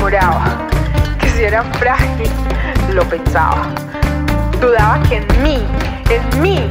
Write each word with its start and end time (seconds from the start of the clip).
Moraba, 0.00 0.68
que 1.20 1.28
si 1.30 1.44
era 1.44 1.62
frágil, 1.74 2.30
lo 2.92 3.02
pensaba. 3.04 3.66
Dudaba 4.60 5.02
que 5.02 5.16
en 5.16 5.42
mí, 5.42 5.66
en 6.10 6.42
mí, 6.42 6.70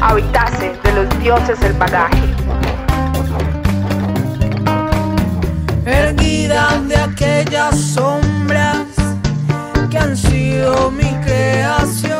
habitase 0.00 0.72
de 0.82 0.92
los 0.92 1.20
dioses 1.20 1.62
el 1.62 1.72
bagaje. 1.74 2.30
erguida 5.90 6.80
de 6.88 6.96
aquellas 6.96 7.76
sombras 7.76 8.86
que 9.90 9.98
han 9.98 10.16
sido 10.16 10.90
mi 10.90 11.10
creación, 11.24 12.19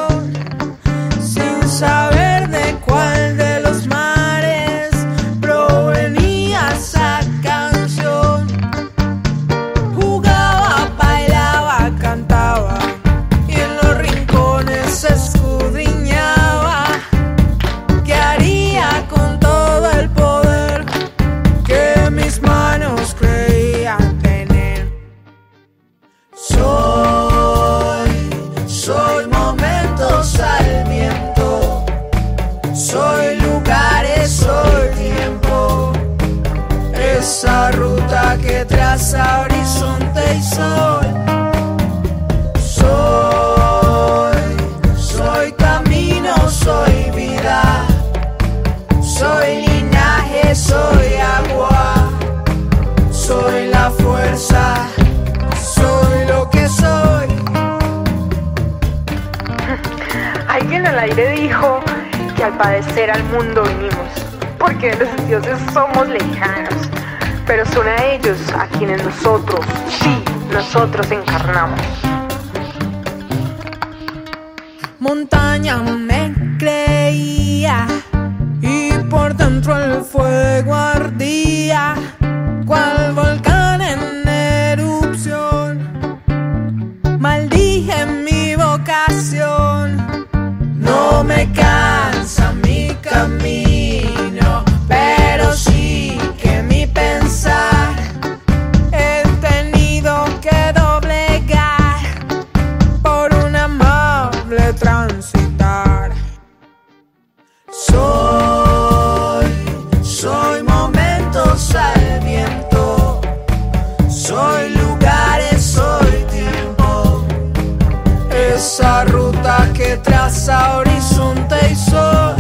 esa 118.61 119.05
ruta 119.05 119.73
que 119.73 119.97
traza 119.97 120.77
horizonte 120.77 121.57
y 121.73 121.75
sol. 121.75 122.37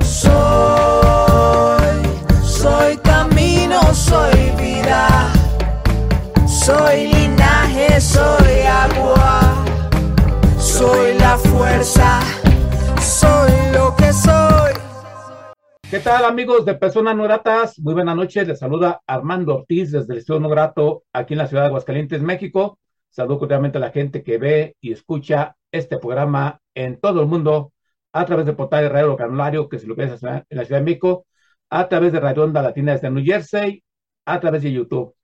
Soy, 0.00 1.96
soy 2.40 2.96
camino, 2.98 3.80
soy 3.92 4.38
vida. 4.56 5.32
Soy 6.46 7.08
linaje, 7.08 8.00
soy 8.00 8.60
agua, 8.84 9.40
soy 10.56 11.18
la 11.18 11.36
fuerza, 11.36 12.20
soy 13.00 13.50
lo 13.72 13.96
que 13.96 14.12
soy. 14.12 14.72
¿Qué 15.90 15.98
tal 15.98 16.24
amigos 16.24 16.64
de 16.64 16.74
Personas 16.74 17.16
No 17.16 17.24
Gratas? 17.24 17.76
Muy 17.80 17.94
buenas 17.94 18.14
noches, 18.14 18.46
les 18.46 18.60
saluda 18.60 19.00
Armando 19.04 19.56
Ortiz 19.56 19.90
desde 19.90 20.12
el 20.12 20.18
Estudio 20.20 20.38
No 20.38 20.48
Grato 20.48 21.02
aquí 21.12 21.34
en 21.34 21.38
la 21.38 21.48
ciudad 21.48 21.64
de 21.64 21.68
Aguascalientes, 21.70 22.22
México. 22.22 22.78
Saludo 23.10 23.40
cordialmente 23.40 23.78
a 23.78 23.80
la 23.80 23.90
gente 23.90 24.22
que 24.22 24.38
ve 24.38 24.76
y 24.80 24.92
escucha 24.92 25.56
este 25.72 25.98
programa 25.98 26.60
en 26.74 26.98
todo 27.00 27.20
el 27.22 27.26
mundo 27.26 27.72
a 28.12 28.24
través 28.24 28.46
del 28.46 28.56
portal 28.56 28.84
de 28.84 28.88
Radio 28.88 29.16
Canulario 29.16 29.68
que 29.68 29.78
se 29.78 29.86
lo 29.86 29.94
ve 29.96 30.04
en 30.04 30.10
la 30.10 30.64
ciudad 30.64 30.80
de 30.80 30.84
México, 30.84 31.26
a 31.70 31.88
través 31.88 32.12
de 32.12 32.20
Radio 32.20 32.44
Onda 32.44 32.62
Latina 32.62 32.92
desde 32.92 33.10
New 33.10 33.24
Jersey, 33.24 33.84
a 34.24 34.40
través 34.40 34.62
de 34.62 34.72
YouTube. 34.72 35.14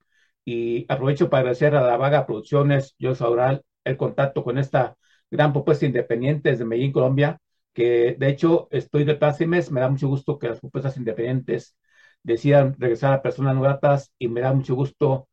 Y 0.45 0.85
aprovecho 0.89 1.29
para 1.29 1.41
agradecer 1.41 1.75
a 1.75 1.81
la 1.81 1.97
Vaga 1.97 2.25
Producciones, 2.25 2.95
yo 2.99 3.15
Saural, 3.15 3.63
el 3.83 3.97
contacto 3.97 4.43
con 4.43 4.57
esta 4.57 4.97
gran 5.31 5.53
propuesta 5.53 5.85
independiente 5.85 6.49
desde 6.51 6.65
Medellín, 6.65 6.91
Colombia, 6.93 7.39
que 7.73 8.15
de 8.17 8.29
hecho 8.29 8.67
estoy 8.71 9.03
de 9.03 9.15
plácemes, 9.15 9.71
me 9.71 9.81
da 9.81 9.89
mucho 9.89 10.07
gusto 10.07 10.39
que 10.39 10.49
las 10.49 10.59
propuestas 10.59 10.97
independientes 10.97 11.75
decidan 12.23 12.75
regresar 12.79 13.13
a 13.13 13.21
personas 13.21 13.55
no 13.55 13.61
gratas 13.61 14.11
y 14.19 14.27
me 14.27 14.41
da 14.41 14.53
mucho 14.53 14.75
gusto 14.75 15.27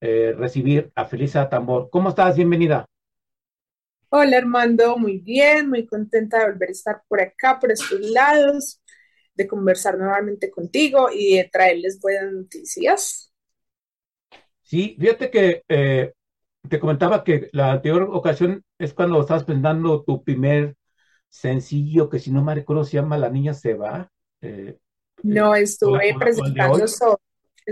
eh, 0.00 0.34
recibir 0.36 0.92
a 0.94 1.04
Felisa 1.06 1.48
Tambor. 1.48 1.88
¿Cómo 1.90 2.10
estás? 2.10 2.36
Bienvenida. 2.36 2.86
Hola 4.08 4.38
Armando, 4.38 4.96
muy 4.98 5.18
bien, 5.18 5.68
muy 5.68 5.86
contenta 5.86 6.38
de 6.38 6.50
volver 6.52 6.68
a 6.70 6.72
estar 6.72 7.02
por 7.08 7.20
acá, 7.20 7.58
por 7.60 7.70
estos 7.72 8.00
lados, 8.00 8.80
de 9.34 9.46
conversar 9.48 9.98
nuevamente 9.98 10.50
contigo 10.50 11.08
y 11.12 11.36
de 11.36 11.48
traerles 11.52 12.00
buenas 12.00 12.32
noticias. 12.32 13.32
Sí, 14.62 14.96
fíjate 15.00 15.30
que 15.30 15.62
eh, 15.68 16.12
te 16.68 16.80
comentaba 16.80 17.24
que 17.24 17.48
la 17.52 17.72
anterior 17.72 18.04
ocasión 18.12 18.64
es 18.78 18.94
cuando 18.94 19.20
estabas 19.20 19.44
presentando 19.44 20.02
tu 20.04 20.22
primer 20.24 20.76
sencillo, 21.28 22.08
que 22.10 22.18
si 22.18 22.30
no 22.32 22.44
me 22.44 22.54
recuerdo 22.54 22.84
se 22.84 22.96
llama 22.98 23.18
La 23.18 23.30
Niña 23.30 23.54
Se 23.54 23.74
Va. 23.74 24.10
Eh, 24.42 24.78
No, 25.22 25.54
estuve 25.54 26.16
presentando 26.18 26.84
hoy. 26.84 27.16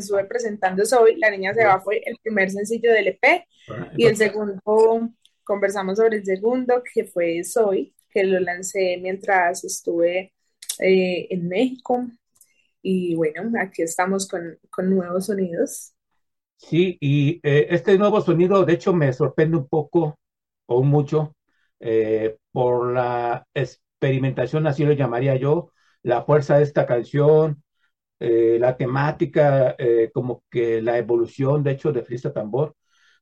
Soy, 0.02 0.20
estuve 0.20 0.28
presentando 0.28 0.84
Soy, 0.84 1.16
La 1.16 1.30
Niña 1.30 1.54
Se 1.54 1.64
Va 1.64 1.80
fue 1.80 2.02
el 2.04 2.16
primer 2.22 2.50
sencillo 2.50 2.92
del 2.92 3.08
EP 3.08 3.44
¿verdad? 3.68 3.92
y 3.96 4.06
el 4.06 4.16
segundo, 4.16 4.60
conversamos 5.44 5.98
sobre 5.98 6.18
el 6.18 6.24
segundo 6.24 6.82
que 6.92 7.04
fue 7.04 7.42
Soy, 7.44 7.94
que 8.10 8.24
lo 8.24 8.40
lancé 8.40 8.98
mientras 9.00 9.64
estuve 9.64 10.32
eh, 10.80 11.26
en 11.30 11.48
México 11.48 12.06
y 12.82 13.14
bueno, 13.14 13.50
aquí 13.60 13.82
estamos 13.82 14.28
con, 14.28 14.58
con 14.70 14.88
nuevos 14.90 15.26
sonidos. 15.26 15.92
Sí, 16.56 16.96
y 17.00 17.40
eh, 17.42 17.66
este 17.70 17.98
nuevo 17.98 18.20
sonido, 18.20 18.64
de 18.64 18.74
hecho, 18.74 18.92
me 18.92 19.12
sorprende 19.12 19.56
un 19.56 19.68
poco 19.68 20.18
o 20.66 20.82
mucho, 20.82 21.34
eh, 21.80 22.36
por 22.52 22.92
la 22.92 23.46
experimentación, 23.54 24.66
así 24.66 24.84
lo 24.84 24.92
llamaría 24.92 25.36
yo, 25.36 25.72
la 26.02 26.22
fuerza 26.22 26.58
de 26.58 26.64
esta 26.64 26.86
canción, 26.86 27.62
eh, 28.20 28.58
la 28.60 28.76
temática, 28.76 29.74
eh, 29.78 30.10
como 30.12 30.44
que 30.50 30.82
la 30.82 30.98
evolución, 30.98 31.62
de 31.62 31.72
hecho, 31.72 31.92
de 31.92 32.02
Felista 32.02 32.32
Tambor. 32.32 32.74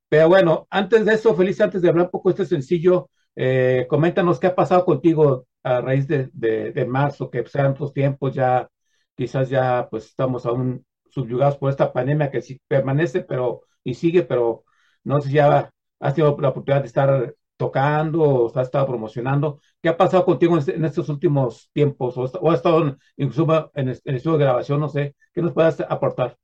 Pero 0.09 0.29
bueno, 0.29 0.67
antes 0.71 1.05
de 1.05 1.15
eso, 1.15 1.35
Feliz, 1.35 1.61
antes 1.61 1.83
de 1.83 1.89
hablar 1.89 2.07
un 2.07 2.11
poco 2.13 2.31
de 2.31 2.43
este 2.43 2.57
sencillo, 2.57 3.11
eh, 3.35 3.87
coméntanos 3.89 4.41
qué 4.41 4.49
ha 4.49 4.55
pasado 4.55 4.85
contigo 4.85 5.47
a 5.63 5.81
raíz 5.81 6.07
de, 6.09 6.31
de, 6.33 6.87
marzo, 6.87 7.31
que 7.31 7.45
sean 7.47 7.73
estos 7.73 7.93
tiempos 7.93 8.35
ya, 8.35 8.69
quizás 9.17 9.49
ya 9.51 9.89
pues 9.91 10.07
estamos 10.07 10.47
aún 10.47 10.85
subyugados 11.11 11.57
por 11.59 11.71
esta 11.71 11.93
pandemia 11.93 12.31
que 12.31 12.43
sí 12.43 12.61
permanece, 12.69 13.23
pero 13.23 13.63
y 13.85 13.95
sigue, 13.95 14.23
pero 14.23 14.65
no 15.05 15.21
sé 15.21 15.29
si 15.29 15.35
ya 15.35 15.71
has 16.01 16.15
tenido 16.15 16.37
la 16.41 16.49
oportunidad 16.51 16.83
de 16.83 16.87
estar 16.89 17.35
tocando 17.56 18.23
o 18.23 18.58
has 18.58 18.67
estado 18.67 18.87
promocionando. 18.87 19.61
¿Qué 19.82 19.88
ha 19.88 19.97
pasado 19.97 20.25
contigo 20.25 20.58
en, 20.58 20.85
estos 20.85 21.08
últimos 21.08 21.70
tiempos? 21.73 22.17
¿O, 22.17 22.50
has 22.50 22.56
estado 22.56 22.87
en, 22.87 22.97
incluso 23.17 23.70
en, 23.75 23.88
el, 23.88 24.00
estudio 24.05 24.38
de 24.38 24.44
grabación? 24.44 24.81
No 24.81 24.88
sé, 24.88 25.14
¿qué 25.32 25.43
nos 25.43 25.53
puedes 25.53 25.81
aportar? 25.81 26.37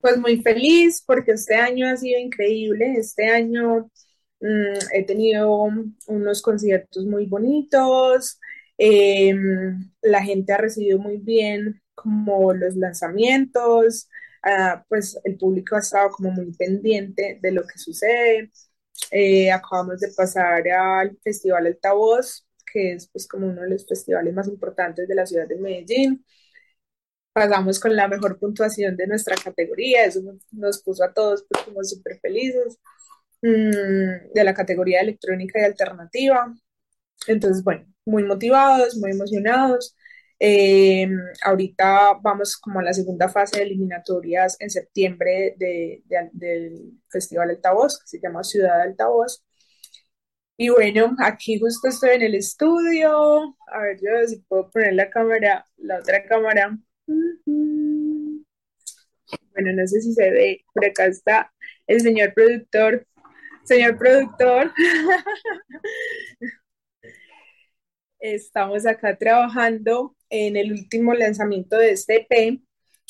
Pues 0.00 0.16
muy 0.18 0.40
feliz 0.42 1.02
porque 1.06 1.32
este 1.32 1.56
año 1.56 1.88
ha 1.88 1.96
sido 1.96 2.20
increíble. 2.20 2.94
Este 2.98 3.28
año 3.28 3.90
mm, 4.40 4.78
he 4.92 5.04
tenido 5.04 5.68
unos 6.06 6.42
conciertos 6.42 7.04
muy 7.04 7.26
bonitos. 7.26 8.38
Em, 8.76 9.90
la 10.02 10.22
gente 10.22 10.52
ha 10.52 10.58
recibido 10.58 10.98
muy 10.98 11.16
bien 11.18 11.80
como 11.94 12.52
los 12.52 12.76
lanzamientos. 12.76 14.08
Ah, 14.42 14.84
pues 14.88 15.18
el 15.24 15.36
público 15.36 15.74
ha 15.76 15.80
estado 15.80 16.10
como 16.10 16.30
muy 16.30 16.52
pendiente 16.52 17.38
de 17.42 17.52
lo 17.52 17.62
que 17.62 17.78
sucede. 17.78 18.50
Eh, 19.10 19.50
acabamos 19.50 20.00
de 20.00 20.08
pasar 20.16 20.68
al 20.68 21.18
Festival 21.22 21.66
Altavoz, 21.66 22.46
que 22.72 22.92
es 22.94 23.08
pues 23.08 23.26
como 23.28 23.46
uno 23.48 23.62
de 23.62 23.70
los 23.70 23.86
festivales 23.86 24.34
más 24.34 24.48
importantes 24.48 25.08
de 25.08 25.14
la 25.14 25.26
ciudad 25.26 25.48
de 25.48 25.56
Medellín. 25.56 26.24
Pasamos 27.32 27.78
con 27.78 27.94
la 27.94 28.08
mejor 28.08 28.38
puntuación 28.38 28.96
de 28.96 29.06
nuestra 29.06 29.36
categoría, 29.36 30.04
eso 30.04 30.20
nos 30.50 30.82
puso 30.82 31.04
a 31.04 31.12
todos 31.12 31.44
pues 31.48 31.62
como 31.64 31.84
súper 31.84 32.18
felices, 32.20 32.78
mm, 33.42 34.32
de 34.34 34.44
la 34.44 34.54
categoría 34.54 35.00
electrónica 35.02 35.60
y 35.60 35.64
alternativa. 35.64 36.54
Entonces, 37.28 37.64
bueno, 37.64 37.86
muy 38.06 38.24
motivados, 38.24 38.96
muy 38.98 39.12
emocionados. 39.12 39.96
Eh, 40.40 41.08
ahorita 41.42 42.14
vamos 42.22 42.56
como 42.56 42.78
a 42.80 42.82
la 42.84 42.92
segunda 42.92 43.28
fase 43.28 43.58
de 43.58 43.64
eliminatorias 43.64 44.56
en 44.60 44.70
septiembre 44.70 45.54
de, 45.58 46.02
del 46.32 46.92
Festival 47.08 47.50
Altavoz, 47.50 47.98
que 48.00 48.06
se 48.06 48.20
llama 48.20 48.44
Ciudad 48.44 48.80
Altavoz. 48.82 49.44
Y 50.56 50.68
bueno, 50.70 51.14
aquí 51.20 51.58
justo 51.58 51.88
estoy 51.88 52.10
en 52.16 52.22
el 52.22 52.34
estudio. 52.34 53.56
A 53.68 53.80
ver, 53.80 53.98
yo 54.02 54.10
si 54.26 54.40
puedo 54.40 54.70
poner 54.70 54.94
la 54.94 55.08
cámara, 55.10 55.64
la 55.76 55.98
otra 55.98 56.24
cámara. 56.24 56.76
Bueno, 57.06 58.44
no 59.74 59.86
sé 59.86 60.00
si 60.00 60.12
se 60.14 60.30
ve, 60.30 60.64
por 60.72 60.84
acá 60.84 61.06
está 61.06 61.52
el 61.86 62.00
señor 62.00 62.34
productor. 62.34 63.06
Señor 63.64 63.98
productor. 63.98 64.72
Estamos 68.20 68.86
acá 68.86 69.16
trabajando 69.16 70.16
en 70.30 70.56
el 70.56 70.72
último 70.72 71.14
lanzamiento 71.14 71.76
de 71.76 71.92
este 71.92 72.26
EP, 72.28 72.60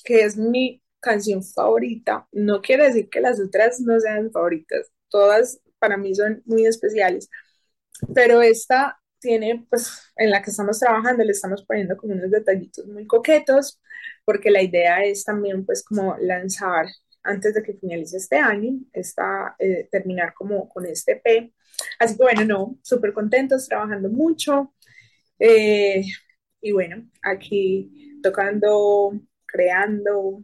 que 0.05 0.23
es 0.23 0.37
mi 0.37 0.83
canción 1.01 1.43
favorita. 1.43 2.27
No 2.33 2.61
quiere 2.61 2.85
decir 2.85 3.09
que 3.09 3.21
las 3.21 3.41
otras 3.41 3.81
no 3.81 3.99
sean 4.01 4.31
favoritas, 4.31 4.91
todas 5.09 5.61
para 5.79 5.97
mí 5.97 6.15
son 6.15 6.43
muy 6.45 6.67
especiales, 6.67 7.31
pero 8.15 8.43
esta 8.43 9.01
tiene, 9.21 9.67
pues, 9.71 10.13
en 10.17 10.31
la 10.31 10.43
que 10.43 10.51
estamos 10.51 10.79
trabajando, 10.79 11.25
le 11.25 11.33
estamos 11.33 11.65
poniendo 11.65 11.97
como 11.97 12.15
unos 12.15 12.31
detallitos 12.31 12.87
muy 12.87 13.07
coquetos, 13.07 13.81
porque 14.25 14.51
la 14.51 14.63
idea 14.63 15.05
es 15.05 15.25
también, 15.25 15.65
pues, 15.67 15.85
como 15.85 16.17
lanzar 16.19 16.87
antes 17.23 17.55
de 17.55 17.63
que 17.63 17.75
finalice 17.75 18.17
este 18.17 18.37
año, 18.37 18.73
está, 18.93 19.57
eh, 19.59 19.89
terminar 19.91 20.35
como 20.35 20.69
con 20.69 20.87
este 20.87 21.13
EP. 21.13 21.53
Así 21.99 22.17
que 22.17 22.23
bueno, 22.23 22.45
no, 22.45 22.79
súper 22.83 23.13
contentos, 23.13 23.69
trabajando 23.69 24.09
mucho. 24.09 24.75
Eh, 25.39 26.03
y 26.61 26.73
bueno, 26.73 27.09
aquí 27.23 28.19
tocando, 28.23 29.13
creando. 29.47 30.43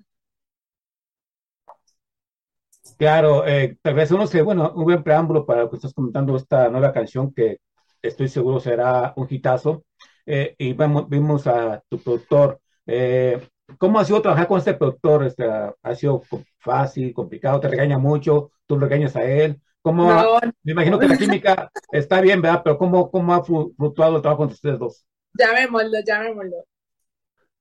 Claro, 2.99 3.47
eh, 3.47 3.77
tal 3.83 3.95
vez 3.95 4.11
uno 4.13 4.27
se, 4.27 4.43
bueno, 4.43 4.73
un 4.75 4.85
buen 4.85 5.03
preámbulo 5.03 5.47
para 5.47 5.63
lo 5.63 5.71
que 5.71 5.77
estás 5.77 5.95
comentando 5.95 6.37
esta 6.37 6.69
nueva 6.69 6.93
canción 6.93 7.33
que 7.33 7.59
estoy 8.03 8.29
seguro 8.29 8.61
será 8.61 9.13
un 9.17 9.27
hitazo. 9.29 9.85
Eh, 10.27 10.55
y 10.59 10.73
vemos, 10.75 11.09
vimos 11.09 11.47
a 11.47 11.83
tu 11.89 11.99
productor. 11.99 12.61
Eh, 12.87 13.41
¿Cómo 13.79 13.99
ha 13.99 14.05
sido 14.05 14.23
trabajar 14.23 14.47
con 14.49 14.59
este 14.59 14.75
productor? 14.75 15.25
Este, 15.25 15.45
¿Ha 15.83 15.95
sido 15.95 16.23
fácil, 16.59 17.13
complicado? 17.15 17.61
¿Te 17.61 17.69
regaña 17.69 17.99
mucho? 17.99 18.53
¿Tú 18.67 18.79
regañas 18.79 19.17
a 19.17 19.25
él? 19.25 19.61
¿Cómo 19.85 20.41
me 20.63 20.73
imagino 20.73 20.99
que 20.99 21.07
la 21.07 21.19
química 21.19 21.71
está 21.93 22.23
bien, 22.23 22.41
¿verdad? 22.41 22.63
Pero 22.65 22.79
¿cómo, 22.79 23.11
cómo 23.11 23.35
ha 23.35 23.45
fluctuado 23.45 24.17
el 24.17 24.23
trabajo 24.23 24.45
entre 24.45 24.55
ustedes 24.55 24.79
dos? 24.79 25.07
Llamémoslo, 25.39 25.99
llamémoslo. 26.03 26.65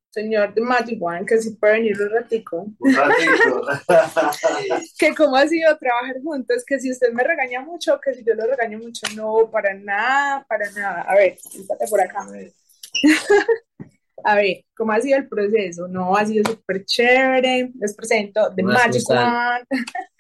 Señor 0.10 0.54
de 0.54 0.62
One, 1.02 1.26
que 1.26 1.38
si 1.40 1.56
puede 1.56 1.74
venir 1.74 2.02
un 2.02 2.10
ratico. 2.12 2.68
Un 2.80 2.96
ratico. 2.96 3.68
que 4.98 5.14
cómo 5.16 5.36
ha 5.36 5.46
sido 5.48 5.78
trabajar 5.78 6.16
juntos, 6.24 6.64
que 6.66 6.80
si 6.80 6.92
usted 6.92 7.12
me 7.12 7.26
regaña 7.26 7.60
mucho, 7.60 8.00
que 8.00 8.14
si 8.14 8.24
yo 8.24 8.36
lo 8.36 8.48
regaño 8.48 8.78
mucho, 8.78 9.06
no, 9.18 9.50
para 9.52 9.74
nada, 9.74 10.46
para 10.48 10.72
nada. 10.72 11.02
A 11.02 11.16
ver, 11.16 11.38
siéntate 11.40 11.88
por 11.90 12.00
acá. 12.00 12.26
A 14.24 14.36
ver, 14.36 14.64
¿cómo 14.78 14.94
ha 14.94 15.02
sido 15.02 15.18
el 15.18 15.28
proceso? 15.28 15.90
No, 15.90 16.16
ha 16.16 16.26
sido 16.26 16.50
súper 16.50 16.86
chévere. 16.86 17.74
Les 17.78 17.94
presento 17.94 18.50
The 18.56 18.64
Magic 18.64 19.10
One. 19.10 19.66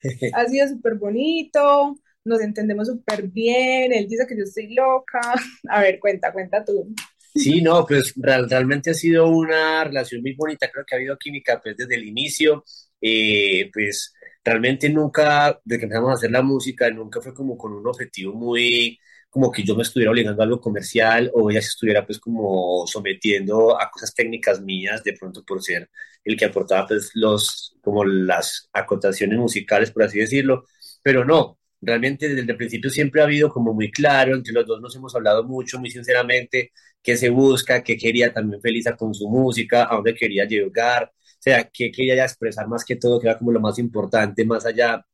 ha 0.34 0.46
sido 0.46 0.68
súper 0.68 0.94
bonito 0.94 1.96
nos 2.26 2.40
entendemos 2.40 2.88
súper 2.88 3.28
bien, 3.28 3.92
él 3.92 4.06
dice 4.08 4.26
que 4.26 4.36
yo 4.36 4.44
estoy 4.44 4.74
loca. 4.74 5.20
A 5.70 5.80
ver, 5.80 5.98
cuenta, 5.98 6.32
cuenta 6.32 6.64
tú. 6.64 6.92
Sí, 7.34 7.62
no, 7.62 7.86
pues 7.86 8.14
realmente 8.16 8.90
ha 8.90 8.94
sido 8.94 9.28
una 9.28 9.84
relación 9.84 10.22
muy 10.22 10.34
bonita, 10.34 10.70
creo 10.70 10.84
que 10.86 10.94
ha 10.94 10.98
habido 10.98 11.18
química 11.18 11.60
pues 11.62 11.76
desde 11.76 11.94
el 11.96 12.04
inicio, 12.04 12.64
eh, 13.00 13.70
pues 13.72 14.14
realmente 14.42 14.88
nunca, 14.88 15.60
desde 15.62 15.80
que 15.80 15.84
empezamos 15.84 16.10
a 16.10 16.14
hacer 16.14 16.30
la 16.30 16.40
música, 16.40 16.90
nunca 16.90 17.20
fue 17.20 17.34
como 17.34 17.58
con 17.58 17.74
un 17.74 17.86
objetivo 17.86 18.32
muy, 18.32 18.98
como 19.36 19.52
que 19.52 19.62
yo 19.62 19.76
me 19.76 19.82
estuviera 19.82 20.10
obligando 20.10 20.40
a 20.40 20.46
algo 20.46 20.62
comercial 20.62 21.30
o 21.34 21.50
ella 21.50 21.60
se 21.60 21.68
estuviera 21.68 22.06
pues 22.06 22.18
como 22.18 22.86
sometiendo 22.86 23.78
a 23.78 23.90
cosas 23.90 24.14
técnicas 24.14 24.62
mías 24.62 25.04
de 25.04 25.12
pronto 25.12 25.44
por 25.44 25.62
ser 25.62 25.90
el 26.24 26.38
que 26.38 26.46
aportaba 26.46 26.86
pues 26.86 27.10
los, 27.12 27.76
como 27.82 28.02
las 28.06 28.70
acotaciones 28.72 29.38
musicales, 29.38 29.90
por 29.90 30.04
así 30.04 30.18
decirlo, 30.20 30.64
pero 31.02 31.22
no, 31.26 31.58
realmente 31.82 32.30
desde 32.30 32.50
el 32.50 32.56
principio 32.56 32.88
siempre 32.88 33.20
ha 33.20 33.24
habido 33.24 33.50
como 33.50 33.74
muy 33.74 33.90
claro, 33.90 34.34
entre 34.34 34.54
los 34.54 34.66
dos 34.66 34.80
nos 34.80 34.96
hemos 34.96 35.14
hablado 35.14 35.44
mucho, 35.44 35.78
muy 35.78 35.90
sinceramente, 35.90 36.72
qué 37.02 37.14
se 37.18 37.28
busca, 37.28 37.82
qué 37.84 37.98
quería 37.98 38.32
también 38.32 38.62
Felisa 38.62 38.96
con 38.96 39.12
su 39.12 39.28
música, 39.28 39.86
a 39.90 39.96
dónde 39.96 40.14
quería 40.14 40.46
llegar, 40.46 41.12
o 41.14 41.42
sea, 41.42 41.68
qué 41.70 41.92
quería 41.92 42.24
expresar 42.24 42.68
más 42.68 42.86
que 42.86 42.96
todo, 42.96 43.20
que 43.20 43.28
era 43.28 43.36
como 43.38 43.52
lo 43.52 43.60
más 43.60 43.78
importante, 43.78 44.46
más 44.46 44.64
allá 44.64 45.04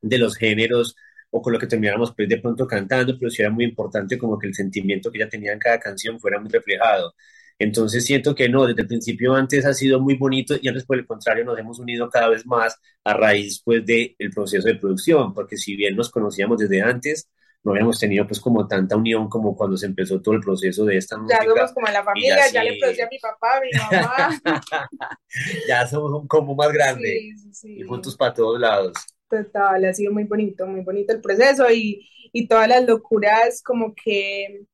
de 0.00 0.18
los 0.18 0.36
géneros 0.36 0.94
o 1.36 1.42
con 1.42 1.52
lo 1.52 1.58
que 1.58 1.66
termináramos 1.66 2.14
pues 2.14 2.28
de 2.28 2.38
pronto 2.38 2.64
cantando, 2.64 3.18
pero 3.18 3.28
sí 3.28 3.42
era 3.42 3.50
muy 3.50 3.64
importante 3.64 4.16
como 4.16 4.38
que 4.38 4.46
el 4.46 4.54
sentimiento 4.54 5.10
que 5.10 5.18
ella 5.18 5.28
tenía 5.28 5.52
en 5.52 5.58
cada 5.58 5.80
canción 5.80 6.20
fuera 6.20 6.38
muy 6.38 6.48
reflejado. 6.48 7.12
Entonces 7.58 8.04
siento 8.04 8.36
que 8.36 8.48
no, 8.48 8.66
desde 8.66 8.82
el 8.82 8.86
principio 8.86 9.34
antes 9.34 9.66
ha 9.66 9.74
sido 9.74 9.98
muy 9.98 10.16
bonito 10.16 10.54
y 10.60 10.68
antes 10.68 10.84
por 10.84 10.96
el 10.96 11.04
contrario 11.04 11.44
nos 11.44 11.58
hemos 11.58 11.80
unido 11.80 12.08
cada 12.08 12.28
vez 12.28 12.46
más 12.46 12.78
a 13.02 13.14
raíz 13.14 13.60
pues 13.64 13.84
del 13.84 14.14
proceso 14.32 14.68
de 14.68 14.76
producción, 14.76 15.34
porque 15.34 15.56
si 15.56 15.74
bien 15.74 15.96
nos 15.96 16.08
conocíamos 16.08 16.58
desde 16.58 16.82
antes, 16.82 17.28
no 17.64 17.72
habíamos 17.72 17.98
tenido 17.98 18.28
pues 18.28 18.38
como 18.38 18.68
tanta 18.68 18.96
unión 18.96 19.28
como 19.28 19.56
cuando 19.56 19.76
se 19.76 19.86
empezó 19.86 20.22
todo 20.22 20.36
el 20.36 20.40
proceso 20.40 20.84
de 20.84 20.98
esta 20.98 21.16
música. 21.16 21.40
Ya 21.42 21.50
somos 21.50 21.72
como 21.72 21.88
la 21.88 22.04
familia, 22.04 22.48
ya, 22.52 22.62
le 22.62 22.78
producí 22.78 23.00
a 23.00 23.08
mi 23.10 23.18
papá, 23.18 23.56
a 23.56 23.60
mi 23.60 23.70
mamá. 23.72 24.60
ya 25.68 25.84
somos 25.88 26.12
un 26.12 26.28
combo 26.28 26.54
más 26.54 26.70
grande 26.72 27.32
y 27.64 27.82
juntos 27.82 28.16
para 28.16 28.32
todos 28.32 28.60
lados. 28.60 28.94
Total, 29.34 29.84
ha 29.84 29.92
sido 29.92 30.12
muy 30.12 30.24
bonito, 30.24 30.66
muy 30.66 30.82
bonito 30.82 31.12
el 31.12 31.20
proceso 31.20 31.68
y, 31.70 32.08
y 32.32 32.46
todas 32.46 32.68
las 32.68 32.84
locuras 32.86 33.62
como 33.62 33.92
que 33.94 34.64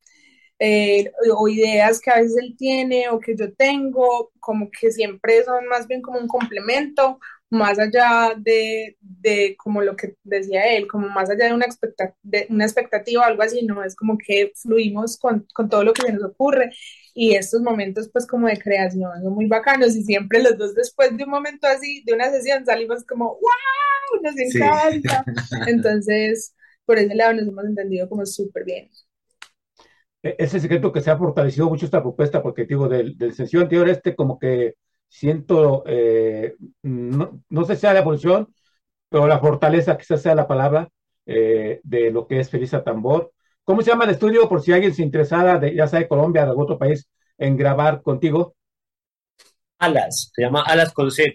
eh, 0.59 1.11
o 1.35 1.49
ideas 1.49 2.01
que 2.01 2.11
a 2.11 2.17
veces 2.17 2.37
él 2.43 2.55
tiene 2.59 3.09
o 3.09 3.19
que 3.21 3.35
yo 3.35 3.55
tengo, 3.55 4.31
como 4.39 4.71
que 4.71 4.91
siempre 4.91 5.43
son 5.45 5.67
más 5.67 5.87
bien 5.89 6.03
como 6.03 6.19
un 6.19 6.29
complemento, 6.29 7.19
más 7.49 7.79
allá 7.79 8.35
de, 8.37 8.99
de 9.01 9.57
como 9.57 9.81
lo 9.81 9.97
que 9.97 10.17
decía 10.25 10.77
él, 10.77 10.87
como 10.87 11.09
más 11.09 11.31
allá 11.31 11.47
de 11.47 11.55
una, 11.55 11.65
expectativa, 11.65 12.19
de 12.23 12.47
una 12.51 12.65
expectativa 12.67 13.23
o 13.23 13.25
algo 13.25 13.43
así, 13.43 13.65
no, 13.65 13.83
es 13.83 13.97
como 13.97 14.19
que 14.19 14.53
fluimos 14.55 15.19
con, 15.19 15.47
con 15.55 15.71
todo 15.71 15.85
lo 15.85 15.95
que 15.95 16.03
se 16.03 16.13
nos 16.13 16.25
ocurre 16.25 16.71
y 17.15 17.35
estos 17.35 17.61
momentos 17.63 18.09
pues 18.13 18.27
como 18.27 18.47
de 18.47 18.59
creación 18.59 19.11
son 19.23 19.35
muy 19.35 19.47
bacanos 19.47 19.97
y 19.97 20.03
siempre 20.03 20.43
los 20.43 20.57
dos 20.59 20.75
después 20.75 21.17
de 21.17 21.25
un 21.25 21.31
momento 21.31 21.67
así, 21.67 22.03
de 22.05 22.15
una 22.15 22.31
sesión 22.31 22.65
salimos 22.65 23.05
como, 23.05 23.27
wow, 23.27 24.23
nos 24.23 24.39
encanta. 24.39 25.25
Entonces, 25.67 26.55
por 26.85 26.99
ese 26.99 27.15
lado 27.15 27.35
nos 27.35 27.49
hemos 27.49 27.65
entendido 27.65 28.09
como 28.09 28.27
súper 28.27 28.65
bien. 28.65 28.91
e-, 30.23 30.37
ese 30.39 30.61
secreto 30.61 30.93
que 30.93 31.01
se 31.01 31.11
ha 31.11 31.19
fortalecido 31.19 31.69
mucho 31.69 31.85
esta 31.85 32.03
propuesta, 32.03 32.43
porque 32.43 32.65
digo, 32.67 32.89
del, 32.89 33.17
del 33.19 33.35
sencillo 33.35 33.63
anterior 33.63 33.89
este 33.89 34.15
como 34.15 34.39
que 34.39 34.75
siento, 35.09 35.83
eh, 35.87 36.57
no, 36.83 37.43
no, 37.49 37.65
sé 37.65 37.75
si 37.75 37.83
sea 37.83 37.95
la 37.95 38.01
evolución, 38.01 38.55
pero 39.09 39.27
la 39.27 39.41
fortaleza 39.41 39.99
quizás 39.99 40.23
sea 40.23 40.35
la 40.35 40.47
palabra 40.49 40.89
eh, 41.27 41.81
de 41.85 42.11
lo 42.11 42.27
que 42.27 42.41
es 42.41 42.51
Feliz 42.51 42.75
a 42.75 42.85
Tambor. 42.85 43.33
¿Cómo 43.65 43.83
se 43.83 43.91
llama 43.91 44.05
el 44.05 44.11
estudio 44.11 44.49
por 44.49 44.63
si 44.63 44.73
alguien 44.73 44.95
se 44.95 45.03
interesara, 45.03 45.59
de, 45.59 45.75
ya 45.75 45.87
sea 45.87 46.01
de 46.01 46.09
Colombia 46.09 46.45
o 46.45 46.55
de 46.55 46.63
otro 46.63 46.79
país, 46.79 47.09
en 47.39 47.57
grabar 47.57 48.03
contigo? 48.03 48.57
Alas, 49.79 50.31
se 50.35 50.43
llama 50.43 50.63
Alas 50.67 50.93
con 50.93 51.11
Z. 51.11 51.33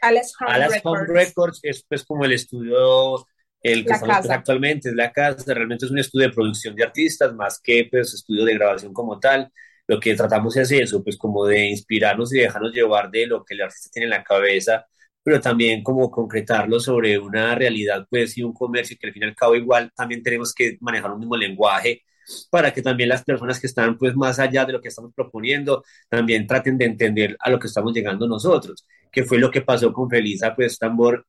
Alas 0.00 0.32
Home 0.40 0.50
Alas 0.52 0.68
Records. 0.68 0.84
Home 0.84 1.06
Records 1.06 1.60
es 1.62 1.84
pues 1.88 2.04
como 2.04 2.24
el 2.24 2.32
estudio 2.32 3.26
el 3.62 3.86
que 3.86 3.88
La 3.90 3.94
estamos 3.94 4.16
casa. 4.16 4.34
actualmente, 4.34 4.90
es 4.90 4.94
la 4.94 5.10
casa, 5.10 5.54
realmente 5.54 5.86
es 5.86 5.90
un 5.90 5.98
estudio 5.98 6.28
de 6.28 6.34
producción 6.34 6.76
de 6.76 6.84
artistas 6.84 7.34
más 7.34 7.58
que 7.60 7.88
pues 7.90 8.12
estudio 8.12 8.44
de 8.44 8.54
grabación 8.54 8.92
como 8.92 9.18
tal. 9.18 9.50
Lo 9.86 9.98
que 10.00 10.14
tratamos 10.14 10.56
es 10.56 10.70
eso, 10.72 11.02
pues 11.02 11.16
como 11.16 11.46
de 11.46 11.66
inspirarnos 11.68 12.32
y 12.34 12.40
dejarnos 12.40 12.72
llevar 12.72 13.10
de 13.10 13.26
lo 13.26 13.44
que 13.44 13.54
el 13.54 13.62
artista 13.62 13.90
tiene 13.92 14.04
en 14.06 14.10
la 14.10 14.24
cabeza, 14.24 14.86
pero 15.24 15.40
también 15.40 15.82
como 15.82 16.10
concretarlo 16.10 16.78
sobre 16.80 17.18
una 17.18 17.54
realidad 17.56 18.06
pues 18.10 18.38
y 18.38 18.44
un 18.44 18.52
comercio 18.54 18.96
que 19.00 19.08
al 19.08 19.12
fin 19.14 19.24
y 19.24 19.26
al 19.26 19.34
cabo 19.34 19.56
igual 19.56 19.90
también 19.96 20.22
tenemos 20.22 20.54
que 20.54 20.76
manejar 20.80 21.12
un 21.12 21.20
mismo 21.20 21.36
lenguaje 21.36 22.02
para 22.50 22.72
que 22.72 22.82
también 22.82 23.08
las 23.08 23.24
personas 23.24 23.60
que 23.60 23.66
están 23.66 23.98
pues 23.98 24.14
más 24.16 24.38
allá 24.38 24.64
de 24.64 24.72
lo 24.74 24.80
que 24.80 24.88
estamos 24.88 25.12
proponiendo 25.14 25.84
también 26.08 26.46
traten 26.46 26.78
de 26.78 26.86
entender 26.86 27.36
a 27.40 27.50
lo 27.50 27.58
que 27.58 27.66
estamos 27.68 27.92
llegando 27.94 28.26
nosotros, 28.28 28.86
que 29.12 29.24
fue 29.24 29.38
lo 29.38 29.50
que 29.50 29.62
pasó 29.62 29.92
con 29.92 30.08
Felisa 30.10 30.54
pues 30.54 30.78
Tambor 30.78 31.26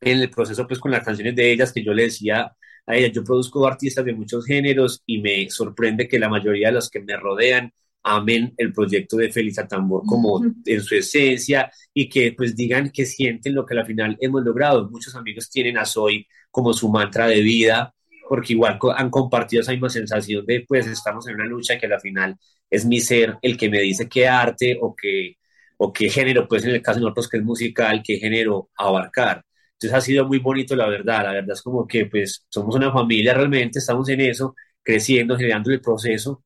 en 0.00 0.20
el 0.20 0.30
proceso 0.30 0.66
pues 0.66 0.80
con 0.80 0.90
las 0.90 1.04
canciones 1.04 1.36
de 1.36 1.52
ellas 1.52 1.72
que 1.72 1.84
yo 1.84 1.94
le 1.94 2.04
decía 2.04 2.52
a 2.86 2.96
ella, 2.96 3.08
yo 3.08 3.24
produzco 3.24 3.66
artistas 3.66 4.04
de 4.04 4.12
muchos 4.14 4.44
géneros 4.46 5.02
y 5.06 5.20
me 5.20 5.48
sorprende 5.50 6.08
que 6.08 6.18
la 6.18 6.28
mayoría 6.28 6.68
de 6.68 6.74
los 6.74 6.90
que 6.90 7.00
me 7.00 7.16
rodean 7.16 7.72
amen 8.02 8.54
el 8.56 8.72
proyecto 8.72 9.16
de 9.16 9.30
Felisa 9.30 9.66
Tambor 9.66 10.02
como 10.06 10.42
en 10.64 10.80
su 10.82 10.94
esencia 10.94 11.70
y 11.94 12.08
que 12.08 12.32
pues 12.32 12.56
digan 12.56 12.90
que 12.90 13.06
sienten 13.06 13.54
lo 13.54 13.64
que 13.64 13.78
al 13.78 13.86
final 13.86 14.16
hemos 14.20 14.42
logrado. 14.44 14.88
Muchos 14.90 15.14
amigos 15.14 15.50
tienen 15.50 15.78
a 15.78 15.84
Soy 15.84 16.26
como 16.50 16.72
su 16.72 16.88
mantra 16.90 17.26
de 17.26 17.40
vida 17.40 17.94
porque 18.28 18.54
igual 18.54 18.78
han 18.96 19.10
compartido 19.10 19.62
esa 19.62 19.72
misma 19.72 19.90
sensación 19.90 20.46
de 20.46 20.64
pues 20.66 20.86
estamos 20.86 21.26
en 21.28 21.34
una 21.34 21.44
lucha 21.44 21.78
que 21.78 21.86
al 21.86 22.00
final 22.00 22.36
es 22.70 22.84
mi 22.86 23.00
ser 23.00 23.36
el 23.42 23.56
que 23.56 23.68
me 23.68 23.80
dice 23.80 24.08
qué 24.08 24.26
arte 24.26 24.78
o 24.80 24.94
qué, 24.96 25.36
o 25.76 25.92
qué 25.92 26.08
género, 26.08 26.48
pues 26.48 26.64
en 26.64 26.70
el 26.70 26.82
caso 26.82 26.98
de 26.98 27.04
nosotros 27.04 27.28
que 27.28 27.36
es 27.38 27.42
musical, 27.44 28.02
qué 28.04 28.18
género 28.18 28.70
abarcar. 28.76 29.44
Entonces 29.72 29.98
ha 29.98 30.00
sido 30.00 30.26
muy 30.26 30.38
bonito, 30.38 30.74
la 30.76 30.88
verdad. 30.88 31.24
La 31.24 31.32
verdad 31.32 31.52
es 31.52 31.62
como 31.62 31.86
que 31.86 32.06
pues 32.06 32.46
somos 32.48 32.74
una 32.76 32.92
familia 32.92 33.34
realmente, 33.34 33.80
estamos 33.80 34.08
en 34.08 34.20
eso, 34.22 34.54
creciendo, 34.82 35.36
generando 35.36 35.70
el 35.70 35.80
proceso 35.80 36.42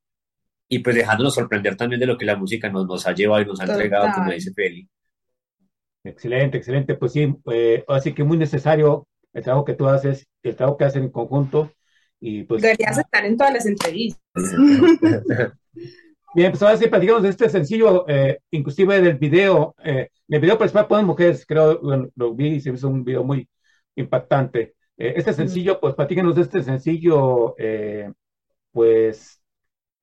y 0.68 0.80
pues 0.80 0.96
dejándonos 0.96 1.34
sorprender 1.34 1.76
también 1.76 2.00
de 2.00 2.06
lo 2.06 2.18
que 2.18 2.26
la 2.26 2.36
música 2.36 2.68
nos, 2.68 2.86
nos 2.86 3.06
ha 3.06 3.12
llevado 3.12 3.42
y 3.42 3.46
nos 3.46 3.60
ha 3.60 3.64
entregado, 3.64 4.08
como 4.14 4.32
dice 4.32 4.52
Feli. 4.52 4.88
Excelente, 6.04 6.58
excelente. 6.58 6.94
Pues 6.94 7.12
sí, 7.12 7.34
eh, 7.52 7.84
así 7.88 8.12
que 8.12 8.24
muy 8.24 8.36
necesario 8.36 9.06
el 9.32 9.42
trabajo 9.42 9.64
que 9.64 9.74
tú 9.74 9.86
haces, 9.86 10.26
el 10.42 10.56
trabajo 10.56 10.76
que 10.76 10.84
hacen 10.84 11.04
en 11.04 11.10
conjunto. 11.10 11.72
Y 12.20 12.44
pues, 12.44 12.62
Deberías 12.62 12.98
estar 12.98 13.24
en 13.24 13.36
todas 13.36 13.52
las 13.52 13.66
entrevistas. 13.66 14.22
bien, 16.34 16.50
pues 16.50 16.62
ahora 16.62 16.76
sí, 16.76 16.86
platicamos 16.88 17.22
de 17.22 17.28
este 17.28 17.48
sencillo, 17.48 18.08
eh, 18.08 18.38
inclusive 18.50 19.00
del 19.00 19.18
video. 19.18 19.74
Eh, 19.84 20.08
el 20.28 20.40
video 20.40 20.58
principal 20.58 20.86
ponen 20.86 21.06
mujeres, 21.06 21.44
creo, 21.46 21.80
bueno, 21.80 22.08
lo 22.16 22.34
vi 22.34 22.54
y 22.54 22.60
se 22.60 22.70
hizo 22.70 22.88
un 22.88 23.04
video 23.04 23.22
muy 23.22 23.48
impactante. 23.94 24.74
Eh, 24.96 25.14
este 25.16 25.32
sencillo, 25.32 25.78
pues 25.80 25.94
platíquenos 25.94 26.34
de 26.34 26.42
este 26.42 26.62
sencillo, 26.62 27.54
eh, 27.58 28.10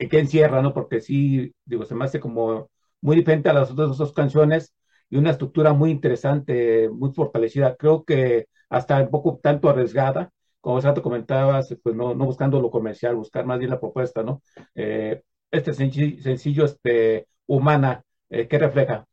¿qué 0.09 0.19
encierra, 0.19 0.61
no? 0.61 0.73
Porque 0.73 1.01
sí, 1.01 1.53
digo, 1.65 1.85
se 1.85 1.95
me 1.95 2.05
hace 2.05 2.19
como 2.19 2.69
muy 3.01 3.15
diferente 3.15 3.49
a 3.49 3.53
las 3.53 3.71
otras 3.71 3.97
dos 3.97 4.13
canciones 4.13 4.73
y 5.09 5.17
una 5.17 5.31
estructura 5.31 5.73
muy 5.73 5.91
interesante, 5.91 6.89
muy 6.89 7.11
fortalecida. 7.13 7.75
Creo 7.75 8.03
que 8.03 8.47
hasta 8.69 9.01
un 9.01 9.09
poco 9.11 9.39
tanto 9.41 9.69
arriesgada, 9.69 10.31
como 10.61 10.77
hace 10.77 10.87
rato 10.87 11.01
comentabas, 11.03 11.75
pues 11.83 11.95
no, 11.95 12.15
no 12.15 12.25
buscando 12.25 12.59
lo 12.61 12.71
comercial, 12.71 13.15
buscar 13.15 13.45
más 13.45 13.59
bien 13.59 13.71
la 13.71 13.79
propuesta, 13.79 14.23
¿no? 14.23 14.41
Eh, 14.75 15.21
este 15.51 15.71
senci- 15.73 16.19
sencillo, 16.21 16.65
este, 16.65 17.27
humana, 17.47 18.03
eh, 18.29 18.47
¿qué 18.47 18.57
refleja? 18.59 19.05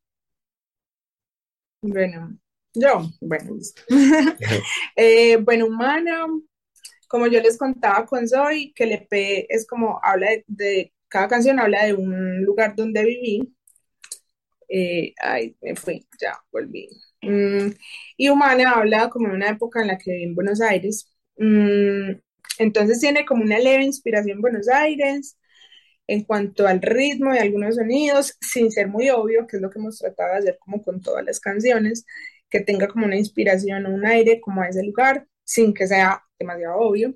Bueno, 1.82 2.36
yo, 2.74 3.02
bueno. 3.20 3.56
Eh, 4.96 5.36
bueno, 5.38 5.66
humana, 5.66 6.26
como 7.10 7.26
yo 7.26 7.40
les 7.42 7.58
contaba 7.58 8.06
con 8.06 8.28
Zoe, 8.28 8.72
que 8.74 8.84
el 8.84 8.92
EP 8.92 9.46
es 9.50 9.66
como 9.66 9.98
habla 10.02 10.28
de, 10.46 10.92
cada 11.08 11.26
canción 11.28 11.58
habla 11.58 11.84
de 11.86 11.94
un 11.94 12.44
lugar 12.44 12.76
donde 12.76 13.04
viví. 13.04 13.52
Eh, 14.68 15.12
ay, 15.20 15.56
me 15.60 15.74
fui, 15.74 16.06
ya 16.20 16.38
volví. 16.52 16.88
Mm, 17.22 17.70
y 18.16 18.28
humana 18.28 18.72
habla 18.76 19.10
como 19.10 19.28
de 19.28 19.34
una 19.34 19.50
época 19.50 19.80
en 19.82 19.88
la 19.88 19.98
que 19.98 20.12
viví 20.12 20.24
en 20.24 20.34
Buenos 20.36 20.60
Aires. 20.60 21.10
Mm, 21.36 22.12
entonces 22.58 23.00
tiene 23.00 23.24
como 23.26 23.42
una 23.42 23.58
leve 23.58 23.84
inspiración 23.84 24.36
en 24.38 24.42
Buenos 24.42 24.68
Aires 24.68 25.36
en 26.06 26.24
cuanto 26.24 26.66
al 26.68 26.80
ritmo 26.82 27.34
y 27.34 27.38
algunos 27.38 27.76
sonidos, 27.76 28.36
sin 28.40 28.70
ser 28.72 28.88
muy 28.88 29.10
obvio, 29.10 29.46
que 29.48 29.56
es 29.56 29.62
lo 29.62 29.70
que 29.70 29.80
hemos 29.80 29.98
tratado 29.98 30.32
de 30.34 30.38
hacer 30.38 30.58
como 30.60 30.82
con 30.82 31.00
todas 31.02 31.24
las 31.24 31.40
canciones, 31.40 32.04
que 32.50 32.60
tenga 32.60 32.88
como 32.88 33.06
una 33.06 33.16
inspiración 33.16 33.86
o 33.86 33.90
un 33.90 34.06
aire 34.06 34.40
como 34.40 34.62
a 34.62 34.68
ese 34.68 34.84
lugar, 34.84 35.26
sin 35.50 35.74
que 35.74 35.86
sea 35.88 36.22
demasiado 36.38 36.76
obvio. 36.78 37.14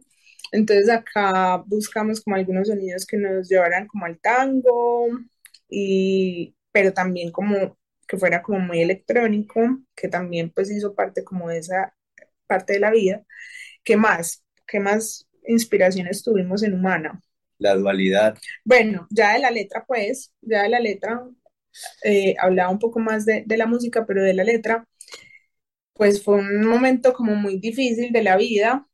Entonces 0.53 0.89
acá 0.89 1.63
buscamos 1.67 2.21
como 2.21 2.37
algunos 2.37 2.69
sonidos 2.69 3.07
que 3.07 3.17
nos 3.17 3.49
llevaran 3.49 3.87
como 3.87 4.07
al 4.07 4.19
tango, 4.19 5.09
y, 5.69 6.57
pero 6.73 6.93
también 6.93 7.31
como 7.31 7.79
que 8.09 8.19
fuera 8.19 8.43
como 8.43 8.59
muy 8.59 8.81
electrónico, 8.81 9.61
que 9.95 10.09
también 10.09 10.51
pues 10.51 10.71
hizo 10.71 10.95
parte 10.95 11.25
como 11.25 11.49
de 11.49 11.59
esa 11.59 11.95
parte 12.47 12.75
de 12.75 12.81
la 12.81 12.91
vida. 12.91 13.23
¿Qué 13.85 13.97
más? 13.97 14.45
¿Qué 14.67 14.81
más 14.81 15.29
inspiraciones 15.47 16.23
tuvimos 16.25 16.63
en 16.65 16.75
Humana? 16.75 17.21
La 17.59 17.77
dualidad. 17.77 18.37
Bueno, 18.65 19.07
ya 19.11 19.35
de 19.35 19.39
la 19.41 19.51
letra, 19.51 19.85
pues, 19.87 20.33
ya 20.41 20.65
de 20.65 20.69
la 20.71 20.81
letra, 20.81 21.25
eh, 22.03 22.35
hablaba 22.39 22.71
un 22.71 22.81
poco 22.81 22.99
más 22.99 23.25
de, 23.27 23.45
de 23.47 23.57
la 23.57 23.67
música, 23.67 24.05
pero 24.07 24.23
de 24.23 24.35
la 24.35 24.45
letra, 24.45 24.87
pues 25.95 26.23
fue 26.25 26.37
un 26.37 26.67
momento 26.67 27.13
como 27.15 27.35
muy 27.37 27.59
difícil 27.59 28.13
de 28.13 28.23
la 28.23 28.37
vida, 28.37 28.87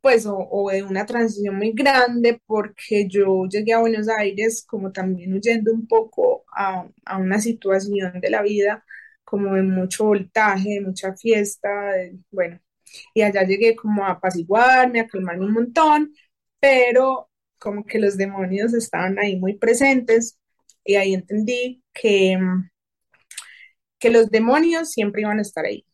pues, 0.00 0.26
o, 0.26 0.36
o 0.38 0.70
de 0.70 0.82
una 0.84 1.06
transición 1.06 1.56
muy 1.56 1.72
grande, 1.72 2.40
porque 2.46 3.08
yo 3.08 3.46
llegué 3.48 3.72
a 3.74 3.80
Buenos 3.80 4.08
Aires 4.08 4.64
como 4.68 4.92
también 4.92 5.34
huyendo 5.34 5.72
un 5.72 5.86
poco 5.88 6.44
a, 6.56 6.88
a 7.04 7.18
una 7.18 7.40
situación 7.40 8.20
de 8.20 8.30
la 8.30 8.42
vida, 8.42 8.84
como 9.24 9.54
de 9.54 9.62
mucho 9.62 10.04
voltaje, 10.06 10.70
de 10.76 10.80
mucha 10.82 11.14
fiesta, 11.16 11.70
bueno, 12.30 12.60
y 13.14 13.22
allá 13.22 13.44
llegué 13.44 13.76
como 13.76 14.04
a 14.04 14.12
apaciguarme, 14.12 15.00
a 15.00 15.06
calmarme 15.08 15.46
un 15.46 15.52
montón, 15.54 16.14
pero 16.60 17.30
como 17.58 17.84
que 17.84 17.98
los 17.98 18.16
demonios 18.16 18.74
estaban 18.74 19.18
ahí 19.18 19.36
muy 19.38 19.56
presentes 19.58 20.38
y 20.84 20.96
ahí 20.96 21.14
entendí 21.14 21.82
que, 21.94 22.38
que 23.98 24.10
los 24.10 24.30
demonios 24.30 24.90
siempre 24.92 25.22
iban 25.22 25.38
a 25.38 25.42
estar 25.42 25.66
ahí. 25.66 25.85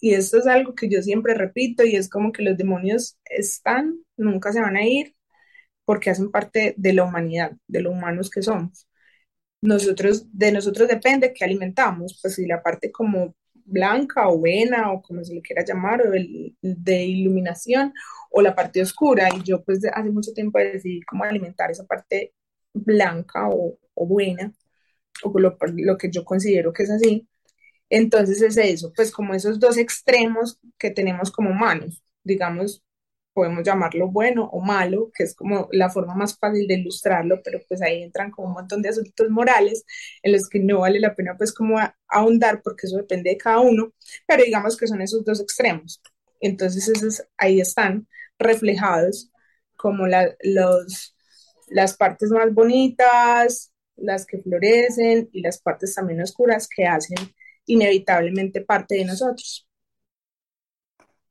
Y 0.00 0.14
esto 0.14 0.38
es 0.38 0.46
algo 0.46 0.74
que 0.74 0.88
yo 0.88 1.02
siempre 1.02 1.34
repito 1.34 1.84
y 1.84 1.96
es 1.96 2.08
como 2.08 2.32
que 2.32 2.42
los 2.42 2.56
demonios 2.56 3.18
están, 3.24 3.98
nunca 4.16 4.52
se 4.52 4.60
van 4.60 4.76
a 4.76 4.84
ir 4.86 5.14
porque 5.84 6.10
hacen 6.10 6.30
parte 6.32 6.74
de 6.78 6.92
la 6.94 7.04
humanidad, 7.04 7.52
de 7.68 7.82
lo 7.82 7.90
humanos 7.92 8.30
que 8.30 8.42
somos. 8.42 8.88
Nosotros, 9.62 10.26
de 10.32 10.52
nosotros 10.52 10.88
depende 10.88 11.32
qué 11.34 11.44
alimentamos, 11.44 12.18
pues 12.22 12.34
si 12.36 12.46
la 12.46 12.62
parte 12.62 12.92
como 12.92 13.34
blanca 13.64 14.28
o 14.28 14.38
buena 14.38 14.92
o 14.92 15.02
como 15.02 15.24
se 15.24 15.34
le 15.34 15.42
quiera 15.42 15.64
llamar, 15.64 16.02
o 16.06 16.14
el- 16.14 16.56
de 16.62 17.04
iluminación 17.04 17.92
o 18.30 18.42
la 18.42 18.54
parte 18.54 18.82
oscura. 18.82 19.28
Y 19.36 19.42
yo 19.44 19.64
pues 19.64 19.80
hace 19.92 20.10
mucho 20.10 20.32
tiempo 20.34 20.58
decidí 20.58 21.02
cómo 21.02 21.24
alimentar 21.24 21.70
esa 21.70 21.84
parte 21.86 22.34
blanca 22.74 23.48
o, 23.48 23.78
o 23.94 24.06
buena, 24.06 24.52
o 25.24 25.38
lo, 25.40 25.56
lo 25.76 25.98
que 25.98 26.10
yo 26.10 26.24
considero 26.24 26.72
que 26.72 26.84
es 26.84 26.90
así. 26.90 27.28
Entonces 27.94 28.42
es 28.42 28.56
eso, 28.56 28.92
pues 28.94 29.12
como 29.12 29.34
esos 29.34 29.60
dos 29.60 29.76
extremos 29.78 30.58
que 30.78 30.90
tenemos 30.90 31.30
como 31.30 31.50
humanos, 31.50 32.02
digamos, 32.24 32.82
podemos 33.32 33.62
llamarlo 33.64 34.08
bueno 34.10 34.48
o 34.52 34.60
malo, 34.60 35.10
que 35.14 35.24
es 35.24 35.34
como 35.34 35.68
la 35.72 35.90
forma 35.90 36.14
más 36.14 36.36
fácil 36.38 36.66
de 36.68 36.74
ilustrarlo, 36.74 37.40
pero 37.44 37.60
pues 37.68 37.82
ahí 37.82 38.02
entran 38.02 38.30
como 38.32 38.48
un 38.48 38.54
montón 38.54 38.82
de 38.82 38.88
asuntos 38.90 39.30
morales 39.30 39.84
en 40.22 40.32
los 40.32 40.48
que 40.48 40.60
no 40.60 40.80
vale 40.80 41.00
la 41.00 41.14
pena 41.14 41.36
pues 41.36 41.52
como 41.54 41.78
ahondar 42.08 42.62
porque 42.62 42.86
eso 42.86 42.96
depende 42.98 43.30
de 43.30 43.38
cada 43.38 43.60
uno, 43.60 43.92
pero 44.26 44.42
digamos 44.44 44.76
que 44.76 44.86
son 44.88 45.00
esos 45.02 45.24
dos 45.24 45.40
extremos. 45.40 46.00
Entonces 46.40 46.88
esos 46.88 47.24
ahí 47.38 47.60
están 47.60 48.08
reflejados 48.38 49.30
como 49.76 50.06
la, 50.06 50.34
los, 50.42 51.16
las 51.68 51.96
partes 51.96 52.30
más 52.30 52.52
bonitas, 52.52 53.72
las 53.96 54.26
que 54.26 54.38
florecen 54.38 55.28
y 55.32 55.42
las 55.42 55.60
partes 55.60 55.94
también 55.94 56.20
oscuras 56.22 56.68
que 56.68 56.86
hacen 56.86 57.18
inevitablemente 57.66 58.60
parte 58.60 58.96
de 58.96 59.04
nosotros. 59.04 59.66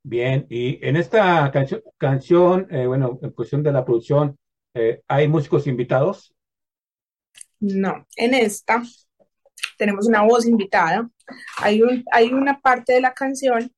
Bien, 0.04 0.46
y 0.50 0.86
en 0.86 0.98
esta 0.98 1.50
canción, 1.52 1.82
canción 1.98 2.68
eh, 2.70 2.86
bueno, 2.86 3.20
en 3.22 3.32
cuestión 3.32 3.63
de 3.63 3.72
la 3.72 3.86
producción, 3.86 4.38
eh, 4.74 5.02
¿hay 5.08 5.28
músicos 5.28 5.66
invitados? 5.66 6.34
No, 7.60 8.06
en 8.18 8.34
esta 8.34 8.84
tenemos 9.78 10.08
una 10.08 10.24
voz 10.24 10.46
invitada. 10.46 11.10
Hay, 11.58 11.82
un, 11.82 12.04
hay 12.12 12.34
una 12.34 12.60
parte 12.60 12.94
de 12.94 13.02
la 13.02 13.13
canción 13.13 13.72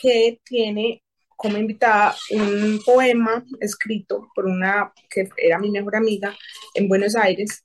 que 0.00 0.40
tiene 0.44 1.02
como 1.36 1.58
invitada 1.58 2.14
un 2.30 2.80
poema 2.84 3.44
escrito 3.60 4.28
por 4.34 4.46
una 4.46 4.92
que 5.10 5.28
era 5.36 5.58
mi 5.58 5.70
mejor 5.70 5.96
amiga 5.96 6.34
en 6.74 6.88
Buenos 6.88 7.16
Aires 7.16 7.63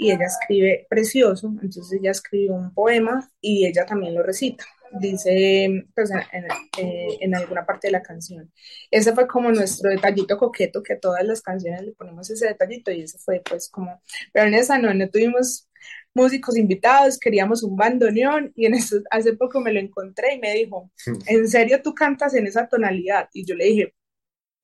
y 0.00 0.10
ella 0.10 0.24
escribe 0.24 0.86
precioso, 0.88 1.48
entonces 1.60 1.92
ella 1.92 2.12
escribió 2.12 2.54
un 2.54 2.72
poema 2.72 3.30
y 3.38 3.66
ella 3.66 3.84
también 3.84 4.14
lo 4.14 4.22
recita, 4.22 4.64
dice 4.98 5.84
pues, 5.94 6.10
en, 6.10 6.44
eh, 6.78 7.18
en, 7.20 7.34
alguna 7.34 7.66
parte 7.66 7.88
de 7.88 7.92
la 7.92 8.02
canción. 8.02 8.50
Ese 8.90 9.12
fue 9.12 9.28
como 9.28 9.52
nuestro 9.52 9.90
detallito 9.90 10.38
coqueto, 10.38 10.82
que 10.82 10.94
a 10.94 10.98
todas 10.98 11.22
las 11.24 11.42
canciones 11.42 11.82
le 11.82 11.92
ponemos 11.92 12.30
ese 12.30 12.46
detallito 12.46 12.90
y 12.90 13.02
ese 13.02 13.18
fue 13.18 13.42
pues 13.44 13.68
como, 13.68 14.02
pero 14.32 14.46
en 14.46 14.54
esa 14.54 14.78
no, 14.78 14.94
no 14.94 15.10
tuvimos 15.10 15.68
músicos 16.14 16.56
invitados, 16.56 17.18
queríamos 17.18 17.62
un 17.62 17.76
bandoneón 17.76 18.54
y 18.56 18.64
en 18.64 18.74
eso 18.76 19.02
hace 19.10 19.34
poco 19.34 19.60
me 19.60 19.70
lo 19.70 19.80
encontré 19.80 20.36
y 20.36 20.38
me 20.38 20.54
dijo, 20.54 20.90
¿en 21.26 21.46
serio 21.46 21.82
tú 21.82 21.94
cantas 21.94 22.32
en 22.32 22.46
esa 22.46 22.66
tonalidad? 22.68 23.28
Y 23.34 23.44
yo 23.44 23.54
le 23.54 23.66
dije, 23.66 23.94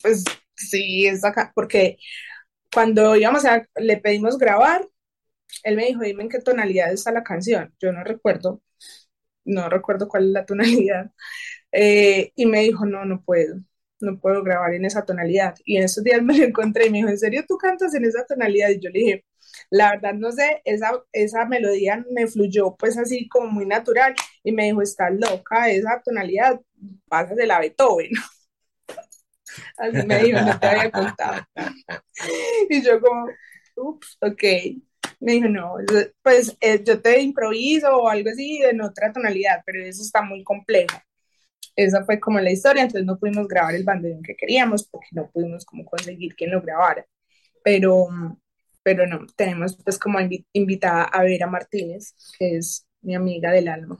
pues 0.00 0.24
sí, 0.54 1.06
es 1.06 1.22
acá, 1.26 1.52
porque 1.54 1.98
cuando 2.72 3.16
íbamos 3.16 3.44
a, 3.44 3.68
le 3.76 3.98
pedimos 3.98 4.38
grabar, 4.38 4.88
él 5.64 5.76
me 5.76 5.86
dijo, 5.86 6.02
dime 6.02 6.24
en 6.24 6.28
qué 6.28 6.40
tonalidad 6.40 6.92
está 6.92 7.12
la 7.12 7.22
canción. 7.24 7.74
Yo 7.80 7.92
no 7.92 8.04
recuerdo, 8.04 8.62
no 9.44 9.68
recuerdo 9.68 10.08
cuál 10.08 10.26
es 10.26 10.30
la 10.32 10.46
tonalidad. 10.46 11.10
Eh, 11.72 12.32
y 12.36 12.46
me 12.46 12.60
dijo, 12.62 12.86
no, 12.86 13.04
no 13.04 13.22
puedo, 13.22 13.56
no 14.00 14.18
puedo 14.18 14.42
grabar 14.42 14.72
en 14.74 14.86
esa 14.86 15.04
tonalidad. 15.04 15.54
Y 15.64 15.76
en 15.76 15.84
esos 15.84 16.02
días 16.04 16.22
me 16.24 16.38
lo 16.38 16.44
encontré 16.44 16.86
y 16.86 16.90
me 16.90 16.98
dijo, 16.98 17.10
¿en 17.10 17.18
serio 17.18 17.44
tú 17.46 17.58
cantas 17.58 17.94
en 17.94 18.04
esa 18.06 18.24
tonalidad? 18.24 18.70
Y 18.70 18.80
yo 18.80 18.90
le 18.90 18.98
dije, 19.00 19.24
la 19.70 19.90
verdad 19.90 20.14
no 20.14 20.32
sé, 20.32 20.62
esa, 20.64 20.92
esa 21.12 21.44
melodía 21.46 22.04
me 22.10 22.26
fluyó 22.28 22.76
pues 22.76 22.96
así 22.98 23.28
como 23.28 23.48
muy 23.48 23.66
natural 23.66 24.14
y 24.42 24.52
me 24.52 24.64
dijo, 24.66 24.82
estás 24.82 25.12
loca, 25.12 25.68
esa 25.70 26.00
tonalidad, 26.04 26.60
de 27.36 27.46
la 27.46 27.60
Beethoven. 27.60 28.10
Así 29.78 30.06
me 30.06 30.22
dijo, 30.22 30.40
no 30.40 30.58
te 30.58 30.66
había 30.66 30.90
contado. 30.90 31.42
Y 32.68 32.82
yo 32.82 33.00
como, 33.00 33.26
ups, 33.76 34.18
ok. 34.20 34.42
Me 35.20 35.32
dijo, 35.32 35.48
no, 35.48 35.76
pues 36.22 36.56
eh, 36.60 36.82
yo 36.84 37.00
te 37.00 37.20
improviso 37.20 37.88
o 37.96 38.08
algo 38.08 38.30
así 38.30 38.60
en 38.62 38.80
otra 38.82 39.12
tonalidad, 39.12 39.62
pero 39.64 39.82
eso 39.82 40.02
está 40.02 40.22
muy 40.22 40.44
complejo. 40.44 40.98
Esa 41.74 42.04
fue 42.04 42.20
como 42.20 42.40
la 42.40 42.50
historia, 42.50 42.82
entonces 42.82 43.06
no 43.06 43.18
pudimos 43.18 43.48
grabar 43.48 43.74
el 43.74 43.84
bandoneón 43.84 44.22
que 44.22 44.36
queríamos 44.36 44.86
porque 44.88 45.08
no 45.12 45.30
pudimos 45.30 45.64
como 45.64 45.84
conseguir 45.84 46.34
quien 46.34 46.50
lo 46.50 46.62
grabara. 46.62 47.06
Pero, 47.62 48.08
pero 48.82 49.06
no, 49.06 49.26
tenemos 49.36 49.76
pues 49.82 49.98
como 49.98 50.18
invitada 50.52 51.04
a 51.04 51.22
Vera 51.22 51.46
Martínez, 51.46 52.14
que 52.38 52.56
es 52.56 52.86
mi 53.02 53.14
amiga 53.14 53.52
del 53.52 53.68
alma. 53.68 53.98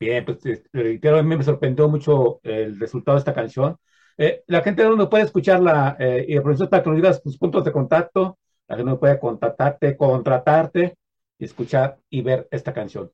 Bien, 0.00 0.24
pues 0.24 0.38
reitero, 0.72 1.18
a 1.18 1.22
mí 1.22 1.36
me 1.36 1.42
sorprendió 1.42 1.88
mucho 1.88 2.40
el 2.42 2.78
resultado 2.78 3.16
de 3.16 3.20
esta 3.20 3.34
canción. 3.34 3.76
Eh, 4.16 4.42
la 4.46 4.62
gente 4.62 4.82
de 4.82 4.96
no 4.96 5.08
puede 5.08 5.24
escucharla 5.24 5.96
eh, 5.98 6.24
y 6.28 6.38
profesor 6.40 6.68
para 6.68 6.82
que 6.82 6.90
nos 6.90 6.96
digas 6.96 7.22
tus 7.22 7.38
puntos 7.38 7.64
de 7.64 7.72
contacto, 7.72 8.38
la 8.68 8.76
gente 8.76 8.94
puede 8.96 9.18
contactarte, 9.18 9.96
contratarte 9.96 10.96
y 11.38 11.44
escuchar 11.44 11.98
y 12.10 12.22
ver 12.22 12.46
esta 12.50 12.72
canción. 12.72 13.10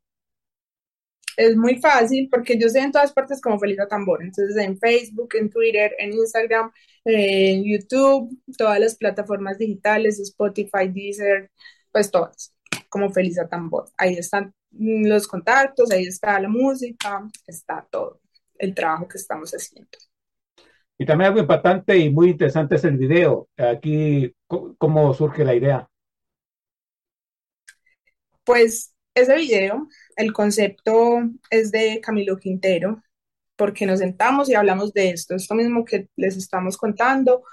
Es 1.37 1.57
muy 1.57 1.81
fácil 1.81 2.29
porque 2.31 2.59
yo 2.59 2.66
estoy 2.66 2.83
en 2.83 2.92
todas 2.92 3.12
partes 3.12 3.40
como 3.40 3.59
Felisa 3.59 3.88
Tambor. 3.88 4.22
Entonces 4.22 4.57
en 4.57 4.79
Facebook, 4.79 5.35
en 5.35 5.50
Twitter, 5.50 5.92
en 5.98 6.12
Instagram, 6.12 6.72
en 7.05 7.64
YouTube, 7.64 8.31
todas 8.57 8.79
las 8.79 8.96
plataformas 8.96 9.59
digitales, 9.59 10.20
Spotify, 10.20 10.88
Deezer, 10.88 11.50
pues 11.90 12.11
todas, 12.11 12.55
como 12.88 13.11
Felisa 13.11 13.48
Tambor. 13.48 13.87
Ahí 13.96 14.14
están 14.14 14.52
los 14.70 15.26
contactos, 15.26 15.90
ahí 15.90 16.05
está 16.05 16.38
la 16.40 16.48
música, 16.48 17.29
está 17.46 17.87
todo 17.90 18.20
el 18.59 18.74
trabajo 18.74 19.09
que 19.09 19.18
estamos 19.18 19.52
haciendo. 19.52 19.90
Y 20.96 21.05
también 21.05 21.29
algo 21.29 21.40
importante 21.40 21.96
y 21.96 22.11
muy 22.11 22.31
interesante 22.31 22.76
es 22.76 22.85
el 22.85 22.96
video. 22.96 23.48
Aquí, 23.57 24.33
¿cómo 24.79 25.12
surge 25.14 25.45
la 25.45 25.55
idea? 25.55 25.88
Pues 28.45 28.95
ese 29.14 29.37
video, 29.37 29.88
el 30.17 30.33
concepto 30.33 31.23
es 31.51 31.71
de 31.71 32.01
Camilo 32.03 32.37
Quintero, 32.37 33.03
porque 33.57 33.87
nos 33.87 34.01
sentamos 34.01 34.49
y 34.49 34.55
hablamos 34.55 34.93
de 34.93 35.11
esto. 35.11 35.35
Esto 35.35 35.55
mismo 35.55 35.85
que 35.85 36.09
les 36.17 36.37
estamos 36.37 36.77
contando, 36.77 37.45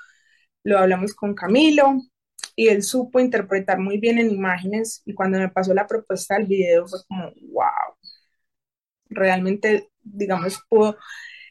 lo 0.64 0.78
hablamos 0.80 1.14
con 1.14 1.36
Camilo 1.36 2.02
y 2.56 2.68
él 2.70 2.84
supo 2.84 3.20
interpretar 3.20 3.80
muy 3.80 4.00
bien 4.00 4.20
en 4.20 4.32
imágenes 4.32 5.02
y 5.06 5.14
cuando 5.14 5.40
me 5.40 5.50
pasó 5.50 5.74
la 5.74 5.88
propuesta 5.88 6.36
del 6.36 6.48
video 6.48 6.88
fue 6.88 7.00
como, 7.08 7.32
wow, 7.54 7.96
realmente, 9.10 9.90
digamos, 10.04 10.60
pudo 10.70 10.98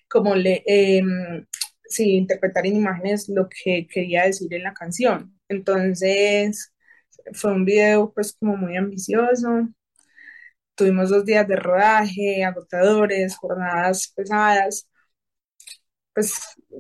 como 0.09 0.35
le, 0.35 0.63
em, 0.67 1.47
sí, 1.91 2.17
interpretar 2.17 2.67
en 2.67 2.77
imágenes 2.77 3.29
lo 3.29 3.49
que 3.49 3.87
quería 3.89 4.25
decir 4.25 4.53
en 4.55 4.63
la 4.65 4.75
canción. 4.75 5.39
Entonces, 5.49 6.73
fue 7.35 7.53
un 7.53 7.65
video 7.65 8.13
pues 8.15 8.35
como 8.39 8.57
muy 8.57 8.77
ambicioso. 8.77 9.69
Tuvimos 10.75 11.11
dos 11.11 11.25
días 11.27 11.47
de 11.47 11.57
rodaje, 11.57 12.45
agotadores, 12.45 13.37
jornadas 13.37 14.13
pesadas, 14.17 14.89
pues 16.15 16.35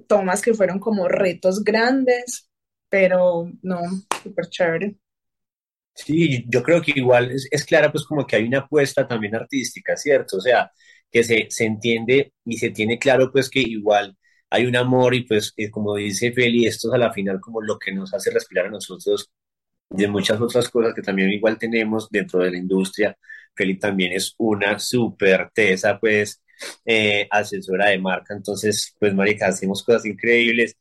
tomas 0.08 0.42
que 0.42 0.54
fueron 0.54 0.78
como 0.78 1.08
retos 1.08 1.62
grandes, 1.64 2.48
pero 2.88 3.50
no, 3.62 3.80
súper 4.22 4.46
chévere. 4.48 4.96
Sí, 5.94 6.44
yo 6.48 6.62
creo 6.62 6.80
que 6.80 6.92
igual 6.96 7.30
es, 7.30 7.46
es, 7.50 7.64
clara 7.64 7.92
pues 7.92 8.04
como 8.06 8.26
que 8.26 8.36
hay 8.36 8.44
una 8.44 8.60
apuesta 8.60 9.06
también 9.06 9.34
artística, 9.34 9.96
¿cierto? 9.96 10.38
O 10.38 10.40
sea, 10.40 10.70
que 11.10 11.24
se, 11.24 11.46
se 11.50 11.64
entiende 11.66 12.32
y 12.44 12.56
se 12.58 12.70
tiene 12.70 12.98
claro 12.98 13.30
pues 13.32 13.50
que 13.50 13.60
igual 13.60 14.16
hay 14.50 14.66
un 14.66 14.76
amor 14.76 15.14
y 15.14 15.22
pues 15.24 15.54
como 15.70 15.96
dice 15.96 16.32
Feli, 16.32 16.66
esto 16.66 16.88
es 16.88 16.94
a 16.94 16.98
la 16.98 17.12
final 17.12 17.40
como 17.40 17.60
lo 17.62 17.78
que 17.78 17.92
nos 17.92 18.12
hace 18.14 18.30
respirar 18.30 18.66
a 18.66 18.70
nosotros 18.70 19.30
de 19.90 20.08
muchas 20.08 20.40
otras 20.40 20.68
cosas 20.68 20.94
que 20.94 21.02
también 21.02 21.30
igual 21.30 21.58
tenemos 21.58 22.08
dentro 22.10 22.40
de 22.40 22.52
la 22.52 22.58
industria. 22.58 23.16
Feli 23.54 23.78
también 23.78 24.12
es 24.12 24.34
una 24.38 24.78
súper 24.78 25.50
tesa, 25.54 25.98
pues, 25.98 26.42
eh, 26.84 27.26
asesora 27.30 27.88
de 27.90 27.98
marca, 27.98 28.34
entonces, 28.34 28.94
pues, 28.98 29.14
marica, 29.14 29.48
hacemos 29.48 29.82
cosas 29.84 30.06
increíbles 30.06 30.76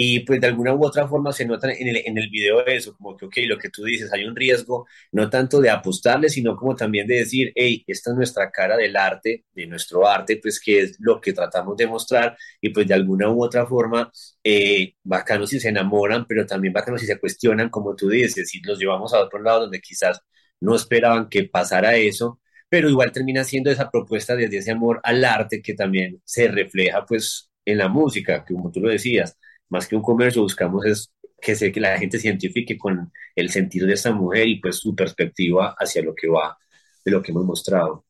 y 0.00 0.20
pues 0.20 0.40
de 0.40 0.46
alguna 0.46 0.74
u 0.74 0.84
otra 0.84 1.08
forma 1.08 1.32
se 1.32 1.44
nota 1.44 1.70
en 1.72 1.88
el, 1.88 1.96
en 2.04 2.18
el 2.18 2.30
video 2.30 2.64
eso, 2.66 2.94
como 2.96 3.16
que, 3.16 3.26
ok, 3.26 3.36
lo 3.48 3.58
que 3.58 3.68
tú 3.70 3.82
dices, 3.84 4.12
hay 4.12 4.24
un 4.24 4.36
riesgo 4.36 4.86
no 5.12 5.28
tanto 5.30 5.60
de 5.60 5.70
apostarle, 5.70 6.28
sino 6.28 6.56
como 6.56 6.76
también 6.76 7.06
de 7.06 7.16
decir, 7.16 7.52
hey, 7.54 7.84
esta 7.86 8.10
es 8.10 8.16
nuestra 8.16 8.50
cara 8.50 8.76
del 8.76 8.96
arte, 8.96 9.44
de 9.52 9.66
nuestro 9.66 10.06
arte, 10.06 10.38
pues 10.40 10.60
que 10.60 10.80
es 10.82 10.96
lo 11.00 11.20
que 11.20 11.32
tratamos 11.32 11.76
de 11.76 11.86
mostrar 11.86 12.36
y 12.60 12.70
pues 12.70 12.86
de 12.86 12.94
alguna 12.94 13.28
u 13.30 13.42
otra 13.42 13.66
forma, 13.66 14.10
eh, 14.44 14.94
bacanos 15.02 15.50
si 15.50 15.58
se 15.60 15.68
enamoran, 15.70 16.26
pero 16.26 16.46
también 16.46 16.72
bacanos 16.72 17.00
si 17.00 17.06
se 17.06 17.18
cuestionan, 17.18 17.68
como 17.70 17.96
tú 17.96 18.08
dices, 18.08 18.48
si 18.50 18.60
los 18.60 18.78
llevamos 18.78 19.12
a 19.14 19.20
otro 19.20 19.40
lado 19.42 19.62
donde 19.62 19.80
quizás 19.80 20.20
no 20.60 20.74
esperaban 20.74 21.28
que 21.28 21.44
pasara 21.44 21.96
eso, 21.96 22.40
pero 22.68 22.88
igual 22.88 23.12
termina 23.12 23.44
siendo 23.44 23.70
esa 23.70 23.90
propuesta 23.90 24.36
desde 24.36 24.58
ese 24.58 24.70
amor 24.72 25.00
al 25.02 25.24
arte 25.24 25.62
que 25.62 25.74
también 25.74 26.20
se 26.24 26.48
refleja 26.48 27.04
pues 27.06 27.50
en 27.64 27.78
la 27.78 27.88
música, 27.88 28.44
como 28.44 28.70
tú 28.70 28.80
lo 28.80 28.88
decías, 28.90 29.36
más 29.68 29.86
que 29.86 29.96
un 29.96 30.02
comercio, 30.02 30.42
buscamos 30.42 30.84
es 30.86 31.12
que, 31.40 31.54
sé 31.54 31.72
que 31.72 31.80
la 31.80 31.98
gente 31.98 32.18
se 32.18 32.28
identifique 32.28 32.76
con 32.78 33.12
el 33.34 33.50
sentido 33.50 33.86
de 33.86 33.94
esta 33.94 34.12
mujer 34.12 34.48
y 34.48 34.60
pues 34.60 34.76
su 34.78 34.94
perspectiva 34.94 35.74
hacia 35.78 36.02
lo 36.02 36.14
que 36.14 36.28
va 36.28 36.56
de 37.04 37.10
lo 37.10 37.22
que 37.22 37.32
hemos 37.32 37.44
mostrado. 37.44 38.04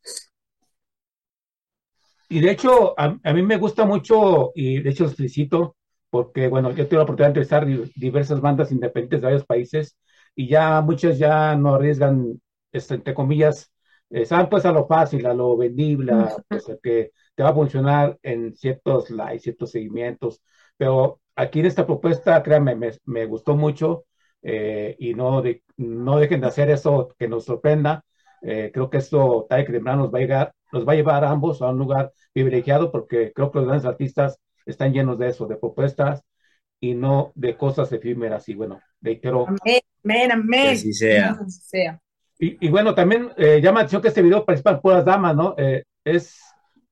Y 2.30 2.40
de 2.40 2.50
hecho, 2.50 2.94
a, 2.98 3.32
mí 3.32 3.42
me 3.42 3.56
gusta 3.56 3.84
mucho, 3.86 4.52
y 4.54 4.80
de 4.82 4.90
hecho 4.90 5.06
os 5.06 5.16
felicito, 5.16 5.76
porque 6.10 6.48
bueno, 6.48 6.72
yo 6.72 6.86
tuve 6.86 6.98
la 6.98 7.04
oportunidad 7.04 7.34
de 7.34 7.40
entrevistar 7.40 7.66
diversas 7.96 8.40
bandas 8.40 8.70
independientes 8.70 9.20
de 9.20 9.26
varios 9.26 9.46
países, 9.46 9.96
y 10.34 10.48
ya 10.48 10.80
muchas 10.82 11.18
ya 11.18 11.56
no 11.56 11.74
arriesgan, 11.76 12.40
este, 12.72 12.94
entre 12.94 13.14
comillas, 13.14 13.72
eh, 14.10 14.24
saben 14.26 14.48
pues 14.48 14.64
a 14.66 14.72
lo 14.72 14.86
fácil, 14.86 15.26
a 15.26 15.34
lo 15.34 15.56
vendible, 15.56 16.12
pues, 16.48 16.66
que 16.82 17.12
te 17.34 17.42
va 17.42 17.50
a 17.50 17.54
funcionar 17.54 18.18
en 18.22 18.54
ciertos 18.56 19.10
likes, 19.10 19.40
ciertos 19.40 19.70
seguimientos, 19.70 20.42
pero 20.76 21.20
aquí 21.38 21.60
en 21.60 21.66
esta 21.66 21.86
propuesta, 21.86 22.42
créanme, 22.42 22.76
me, 23.04 23.24
gustó 23.26 23.56
mucho 23.56 24.04
eh, 24.42 24.96
y 24.98 25.14
no, 25.14 25.42
no 25.76 26.18
dejen 26.18 26.40
de 26.40 26.46
hacer 26.48 26.68
eso 26.68 27.14
que 27.16 27.28
nos 27.28 27.44
sorprenda. 27.44 28.04
Eh, 28.42 28.70
creo 28.74 28.90
que 28.90 28.98
esto, 28.98 29.46
Tarek 29.48 29.70
Demran 29.70 29.98
nos 29.98 30.12
va 30.12 30.18
a 30.18 30.20
llegar, 30.20 30.52
nos 30.72 30.86
va 30.86 30.92
a 30.92 30.96
llevar 30.96 31.24
a 31.24 31.30
ambos 31.30 31.62
a 31.62 31.70
un 31.70 31.78
lugar 31.78 32.12
privilegiado 32.32 32.90
porque 32.90 33.32
creo 33.32 33.52
que 33.52 33.58
los 33.60 33.68
grandes 33.68 33.86
artistas 33.86 34.40
están 34.66 34.92
llenos 34.92 35.18
de 35.18 35.28
eso, 35.28 35.46
de 35.46 35.56
propuestas 35.56 36.24
y 36.80 36.94
no 36.94 37.32
de 37.36 37.56
cosas 37.56 37.92
efímeras. 37.92 38.48
Y 38.48 38.54
bueno, 38.54 38.80
reitero. 39.00 39.46
Amén, 39.46 40.32
amén, 40.32 40.70
así 40.70 40.92
sea. 40.92 42.00
Y, 42.40 42.68
bueno, 42.68 42.94
también 42.94 43.30
eh, 43.36 43.60
llama 43.60 43.80
la 43.80 43.80
atención 43.80 44.02
que 44.02 44.08
este 44.08 44.22
video 44.22 44.44
participan 44.44 44.80
puras 44.80 45.04
damas, 45.04 45.34
¿no? 45.34 45.56
es, 46.04 46.40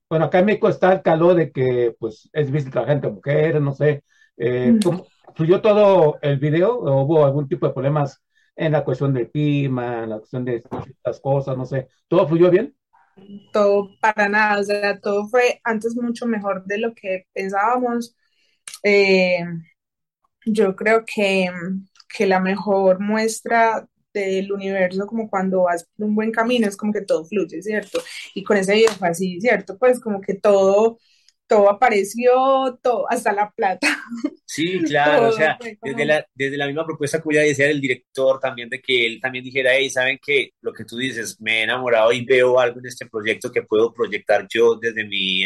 bueno, 0.09 0.25
acá 0.25 0.39
en 0.39 0.45
México 0.45 0.67
está 0.67 0.91
el 0.91 1.01
calor 1.01 1.35
de 1.35 1.51
que, 1.51 1.95
pues, 1.97 2.29
es 2.33 2.47
difícil 2.47 2.71
trabajar 2.71 2.95
entre 2.95 3.11
mujeres, 3.11 3.61
no 3.61 3.71
sé, 3.71 4.03
eh, 4.37 4.77
¿Fluyó 5.35 5.61
todo 5.61 6.17
el 6.21 6.39
video 6.39 6.79
o 6.79 7.03
hubo 7.03 7.25
algún 7.25 7.47
tipo 7.47 7.67
de 7.67 7.73
problemas 7.73 8.23
en 8.55 8.71
la 8.71 8.83
cuestión 8.83 9.13
del 9.13 9.29
clima, 9.29 10.03
en 10.03 10.09
la 10.09 10.17
cuestión 10.17 10.43
de 10.45 10.63
estas 10.87 11.19
cosas, 11.19 11.55
no 11.55 11.65
sé? 11.65 11.89
¿Todo 12.07 12.27
fluyó 12.27 12.49
bien? 12.49 12.75
Todo 13.51 13.89
para 14.01 14.29
nada, 14.29 14.59
o 14.59 14.63
sea, 14.63 14.99
todo 14.99 15.27
fue 15.27 15.59
antes 15.63 15.95
mucho 15.95 16.25
mejor 16.25 16.65
de 16.65 16.79
lo 16.79 16.93
que 16.93 17.25
pensábamos. 17.33 18.15
Eh, 18.83 19.43
yo 20.45 20.75
creo 20.75 21.03
que, 21.05 21.49
que 22.15 22.25
la 22.25 22.39
mejor 22.39 22.99
muestra 22.99 23.87
del 24.13 24.51
universo, 24.51 25.05
como 25.05 25.29
cuando 25.29 25.63
vas 25.63 25.87
por 25.95 26.07
un 26.07 26.15
buen 26.15 26.31
camino, 26.31 26.67
es 26.67 26.77
como 26.77 26.93
que 26.93 27.01
todo 27.01 27.25
fluye, 27.25 27.61
¿cierto? 27.61 27.99
Y 28.33 28.43
con 28.43 28.57
ese 28.57 28.73
video 28.73 28.91
fue 28.93 29.09
así, 29.09 29.39
¿cierto? 29.39 29.77
Pues 29.77 29.99
como 29.99 30.21
que 30.21 30.33
todo, 30.33 30.97
todo 31.47 31.69
apareció, 31.69 32.79
todo, 32.81 33.09
hasta 33.09 33.31
la 33.33 33.51
plata. 33.51 33.87
Sí, 34.45 34.79
claro, 34.79 35.29
o 35.29 35.31
sea, 35.31 35.57
desde 35.81 36.05
la, 36.05 36.25
desde 36.33 36.57
la 36.57 36.67
misma 36.67 36.85
propuesta 36.85 37.19
que 37.19 37.25
voy 37.25 37.37
a 37.37 37.41
decir 37.41 37.65
el 37.65 37.81
director 37.81 38.39
también, 38.39 38.69
de 38.69 38.81
que 38.81 39.05
él 39.05 39.19
también 39.21 39.43
dijera, 39.43 39.71
hey, 39.75 39.89
¿saben 39.89 40.19
que 40.25 40.51
Lo 40.61 40.73
que 40.73 40.85
tú 40.85 40.97
dices, 40.97 41.39
me 41.41 41.59
he 41.59 41.63
enamorado 41.63 42.11
y 42.11 42.25
veo 42.25 42.59
algo 42.59 42.79
en 42.79 42.87
este 42.87 43.05
proyecto 43.07 43.51
que 43.51 43.63
puedo 43.63 43.93
proyectar 43.93 44.47
yo 44.49 44.75
desde 44.75 45.05
mi, 45.05 45.43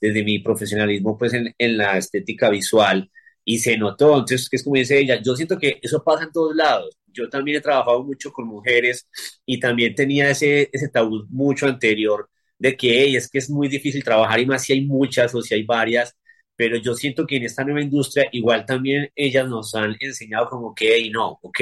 desde 0.00 0.24
mi 0.24 0.38
profesionalismo, 0.40 1.16
pues 1.18 1.32
en, 1.34 1.54
en 1.58 1.76
la 1.78 1.96
estética 1.98 2.50
visual 2.50 3.10
y 3.44 3.58
se 3.58 3.76
notó. 3.78 4.18
Entonces, 4.18 4.48
que 4.48 4.56
es 4.56 4.64
como 4.64 4.76
dice 4.76 4.98
ella, 4.98 5.20
yo 5.22 5.34
siento 5.36 5.58
que 5.58 5.78
eso 5.82 6.02
pasa 6.04 6.24
en 6.24 6.32
todos 6.32 6.54
lados. 6.54 6.96
Yo 7.12 7.28
también 7.28 7.58
he 7.58 7.60
trabajado 7.60 8.04
mucho 8.04 8.32
con 8.32 8.46
mujeres 8.46 9.08
y 9.44 9.58
también 9.60 9.94
tenía 9.94 10.30
ese, 10.30 10.70
ese 10.72 10.88
tabú 10.88 11.26
mucho 11.30 11.66
anterior 11.66 12.29
de 12.60 12.76
que 12.76 13.16
es 13.16 13.30
que 13.30 13.38
es 13.40 13.50
muy 13.50 13.68
difícil 13.68 14.04
trabajar 14.04 14.40
y 14.40 14.46
más 14.46 14.64
si 14.64 14.74
hay 14.74 14.86
muchas 14.86 15.34
o 15.34 15.42
si 15.42 15.54
hay 15.54 15.64
varias, 15.64 16.16
pero 16.56 16.76
yo 16.76 16.94
siento 16.94 17.26
que 17.26 17.36
en 17.38 17.44
esta 17.44 17.64
nueva 17.64 17.82
industria 17.82 18.28
igual 18.32 18.66
también 18.66 19.10
ellas 19.16 19.48
nos 19.48 19.74
han 19.74 19.96
enseñado 20.00 20.48
como 20.48 20.74
que, 20.74 20.94
hey, 20.96 21.10
no, 21.10 21.38
ok, 21.42 21.60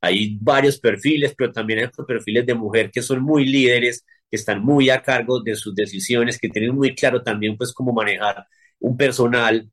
hay 0.00 0.38
varios 0.40 0.78
perfiles, 0.80 1.34
pero 1.36 1.52
también 1.52 1.80
hay 1.80 1.88
perfiles 2.06 2.46
de 2.46 2.54
mujer 2.54 2.90
que 2.90 3.02
son 3.02 3.22
muy 3.22 3.44
líderes, 3.46 4.04
que 4.30 4.36
están 4.36 4.62
muy 4.62 4.90
a 4.90 5.02
cargo 5.02 5.40
de 5.42 5.56
sus 5.56 5.74
decisiones, 5.74 6.38
que 6.38 6.48
tienen 6.48 6.74
muy 6.74 6.94
claro 6.94 7.22
también 7.22 7.56
pues 7.56 7.72
cómo 7.72 7.92
manejar 7.92 8.46
un 8.80 8.96
personal 8.96 9.68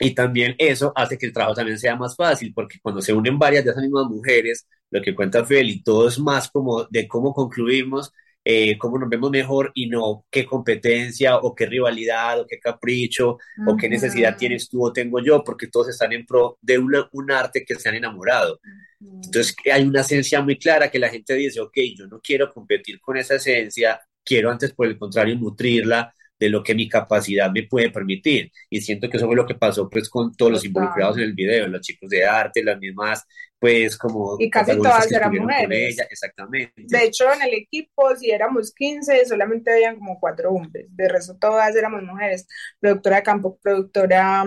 y 0.00 0.14
también 0.14 0.54
eso 0.58 0.92
hace 0.96 1.16
que 1.18 1.26
el 1.26 1.32
trabajo 1.32 1.54
también 1.54 1.78
sea 1.78 1.96
más 1.96 2.16
fácil, 2.16 2.52
porque 2.54 2.78
cuando 2.82 3.00
se 3.00 3.12
unen 3.12 3.38
varias 3.38 3.64
de 3.64 3.70
esas 3.70 3.82
mismas 3.82 4.06
mujeres, 4.06 4.66
lo 4.90 5.00
que 5.02 5.14
cuenta 5.14 5.44
Feli, 5.44 5.82
todo 5.82 6.08
es 6.08 6.18
más 6.18 6.50
como 6.50 6.84
de 6.84 7.06
cómo 7.08 7.32
concluimos, 7.32 8.12
eh, 8.44 8.76
cómo 8.76 8.98
nos 8.98 9.08
vemos 9.08 9.30
mejor 9.30 9.72
y 9.74 9.88
no 9.88 10.26
qué 10.30 10.44
competencia 10.44 11.38
o 11.38 11.54
qué 11.54 11.66
rivalidad 11.66 12.40
o 12.40 12.46
qué 12.46 12.58
capricho 12.58 13.38
o 13.66 13.76
qué 13.76 13.88
necesidad 13.88 14.36
tienes 14.36 14.68
tú 14.68 14.84
o 14.84 14.92
tengo 14.92 15.20
yo, 15.20 15.42
porque 15.42 15.68
todos 15.68 15.88
están 15.88 16.12
en 16.12 16.26
pro 16.26 16.58
de 16.60 16.78
un 16.78 17.30
arte 17.30 17.64
que 17.64 17.74
se 17.76 17.88
han 17.88 17.94
enamorado. 17.94 18.60
Entonces 19.00 19.56
hay 19.72 19.84
una 19.84 20.02
esencia 20.02 20.42
muy 20.42 20.58
clara 20.58 20.90
que 20.90 20.98
la 20.98 21.08
gente 21.08 21.34
dice, 21.34 21.60
ok, 21.60 21.76
yo 21.96 22.06
no 22.06 22.20
quiero 22.20 22.52
competir 22.52 23.00
con 23.00 23.16
esa 23.16 23.36
esencia, 23.36 24.00
quiero 24.22 24.50
antes 24.50 24.72
por 24.72 24.86
el 24.86 24.98
contrario 24.98 25.36
nutrirla 25.36 26.14
de 26.38 26.48
lo 26.48 26.62
que 26.62 26.74
mi 26.74 26.88
capacidad 26.88 27.50
me 27.50 27.64
puede 27.64 27.90
permitir. 27.90 28.50
Y 28.68 28.80
siento 28.80 29.08
que 29.08 29.16
eso 29.16 29.26
fue 29.26 29.36
lo 29.36 29.46
que 29.46 29.54
pasó 29.54 29.88
pues 29.88 30.08
con 30.08 30.34
todos 30.34 30.52
los 30.52 30.64
involucrados 30.64 31.16
en 31.16 31.24
el 31.24 31.34
video, 31.34 31.68
los 31.68 31.80
chicos 31.80 32.10
de 32.10 32.24
arte, 32.24 32.62
las 32.62 32.78
mismas, 32.78 33.24
pues 33.58 33.96
como... 33.96 34.36
Y 34.38 34.50
casi 34.50 34.76
todas 34.76 35.10
eran 35.10 35.32
mujeres. 35.32 35.98
exactamente. 36.10 36.72
De 36.76 37.04
hecho, 37.04 37.32
en 37.32 37.42
el 37.42 37.54
equipo, 37.54 38.14
si 38.16 38.30
éramos 38.30 38.74
15, 38.74 39.26
solamente 39.26 39.72
habían 39.72 39.96
como 39.96 40.18
cuatro 40.20 40.50
hombres. 40.50 40.86
De 40.90 41.08
resto, 41.08 41.36
todas 41.40 41.74
éramos 41.74 42.02
mujeres. 42.02 42.46
Productora 42.80 43.16
de 43.16 43.22
campo, 43.22 43.58
productora 43.62 44.44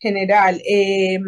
general, 0.00 0.60
eh, 0.68 1.18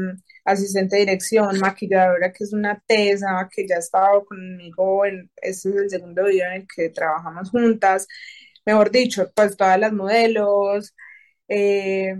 asistente 0.45 0.97
de 0.97 1.01
dirección, 1.01 1.59
maquilladora, 1.59 2.33
que 2.33 2.45
es 2.45 2.53
una 2.53 2.83
tesa, 2.87 3.49
que 3.55 3.67
ya 3.67 3.77
ha 3.77 3.79
estado 3.79 4.25
conmigo, 4.25 5.05
en, 5.05 5.31
este 5.37 5.69
es 5.69 5.77
el 5.77 5.91
segundo 5.91 6.25
video 6.25 6.47
en 6.47 6.63
el 6.63 6.67
que 6.75 6.89
trabajamos 6.91 7.51
juntas, 7.51 8.07
mejor 8.69 8.91
dicho, 8.91 9.31
pues 9.35 9.57
todas 9.57 9.79
las 9.81 9.93
modelos, 9.93 10.95
eh, 11.49 12.15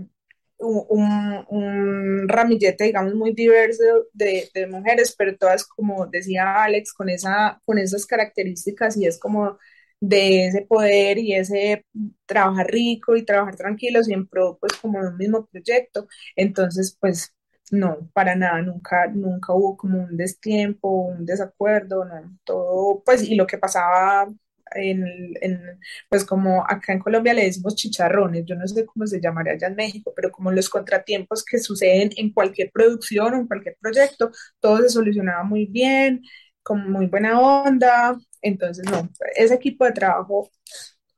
un, 0.59 2.27
ramillete, 2.27 2.85
digamos, 2.85 3.13
muy 3.15 3.33
diverso 3.33 3.83
de, 4.13 4.49
mujeres, 4.69 5.15
pero 5.17 5.37
todas, 5.37 5.65
como 5.65 6.07
decía 6.07 6.63
Alex, 6.63 6.93
con, 6.93 7.09
esa, 7.09 7.61
con 7.65 7.77
esas 7.79 8.05
características 8.05 8.97
y 8.97 9.05
es 9.07 9.19
como 9.19 9.57
de 10.01 10.47
ese 10.47 10.61
poder 10.63 11.17
y 11.19 11.33
ese 11.35 11.85
trabajar 12.25 12.67
rico 12.67 13.15
y 13.15 13.25
trabajar 13.25 13.55
tranquilo, 13.55 14.03
siempre 14.03 14.41
pues 14.59 14.73
como 14.81 14.99
un 14.99 15.17
mismo 15.17 15.45
proyecto. 15.47 16.07
Entonces, 16.35 16.97
pues 16.99 17.33
no, 17.71 18.09
para 18.13 18.35
nada, 18.35 18.61
nunca, 18.61 19.07
nunca 19.07 19.53
hubo 19.53 19.77
como 19.77 20.03
un 20.03 20.17
destiempo, 20.17 20.89
un 21.07 21.25
desacuerdo, 21.25 22.05
no, 22.05 22.39
todo, 22.43 23.03
pues, 23.05 23.23
y 23.23 23.35
lo 23.35 23.45
que 23.47 23.57
pasaba 23.57 24.27
en, 24.73 25.79
pues 26.09 26.25
como 26.25 26.63
acá 26.63 26.93
en 26.93 26.99
Colombia 26.99 27.33
le 27.33 27.45
decimos 27.45 27.75
chicharrones, 27.75 28.45
yo 28.45 28.55
no 28.55 28.67
sé 28.67 28.85
cómo 28.85 29.05
se 29.07 29.21
llamaría 29.21 29.53
allá 29.53 29.67
en 29.67 29.75
México, 29.75 30.13
pero 30.15 30.31
como 30.31 30.51
los 30.51 30.69
contratiempos 30.69 31.43
que 31.43 31.59
suceden 31.59 32.09
en 32.17 32.31
cualquier 32.31 32.71
producción 32.71 33.33
o 33.33 33.37
en 33.37 33.47
cualquier 33.47 33.77
proyecto, 33.79 34.31
todo 34.59 34.77
se 34.79 34.89
solucionaba 34.89 35.43
muy 35.43 35.65
bien, 35.65 36.23
con 36.61 36.91
muy 36.91 37.07
buena 37.07 37.39
onda, 37.39 38.17
entonces 38.41 38.85
no, 38.89 39.09
ese 39.35 39.55
equipo 39.55 39.85
de 39.85 39.91
trabajo, 39.91 40.49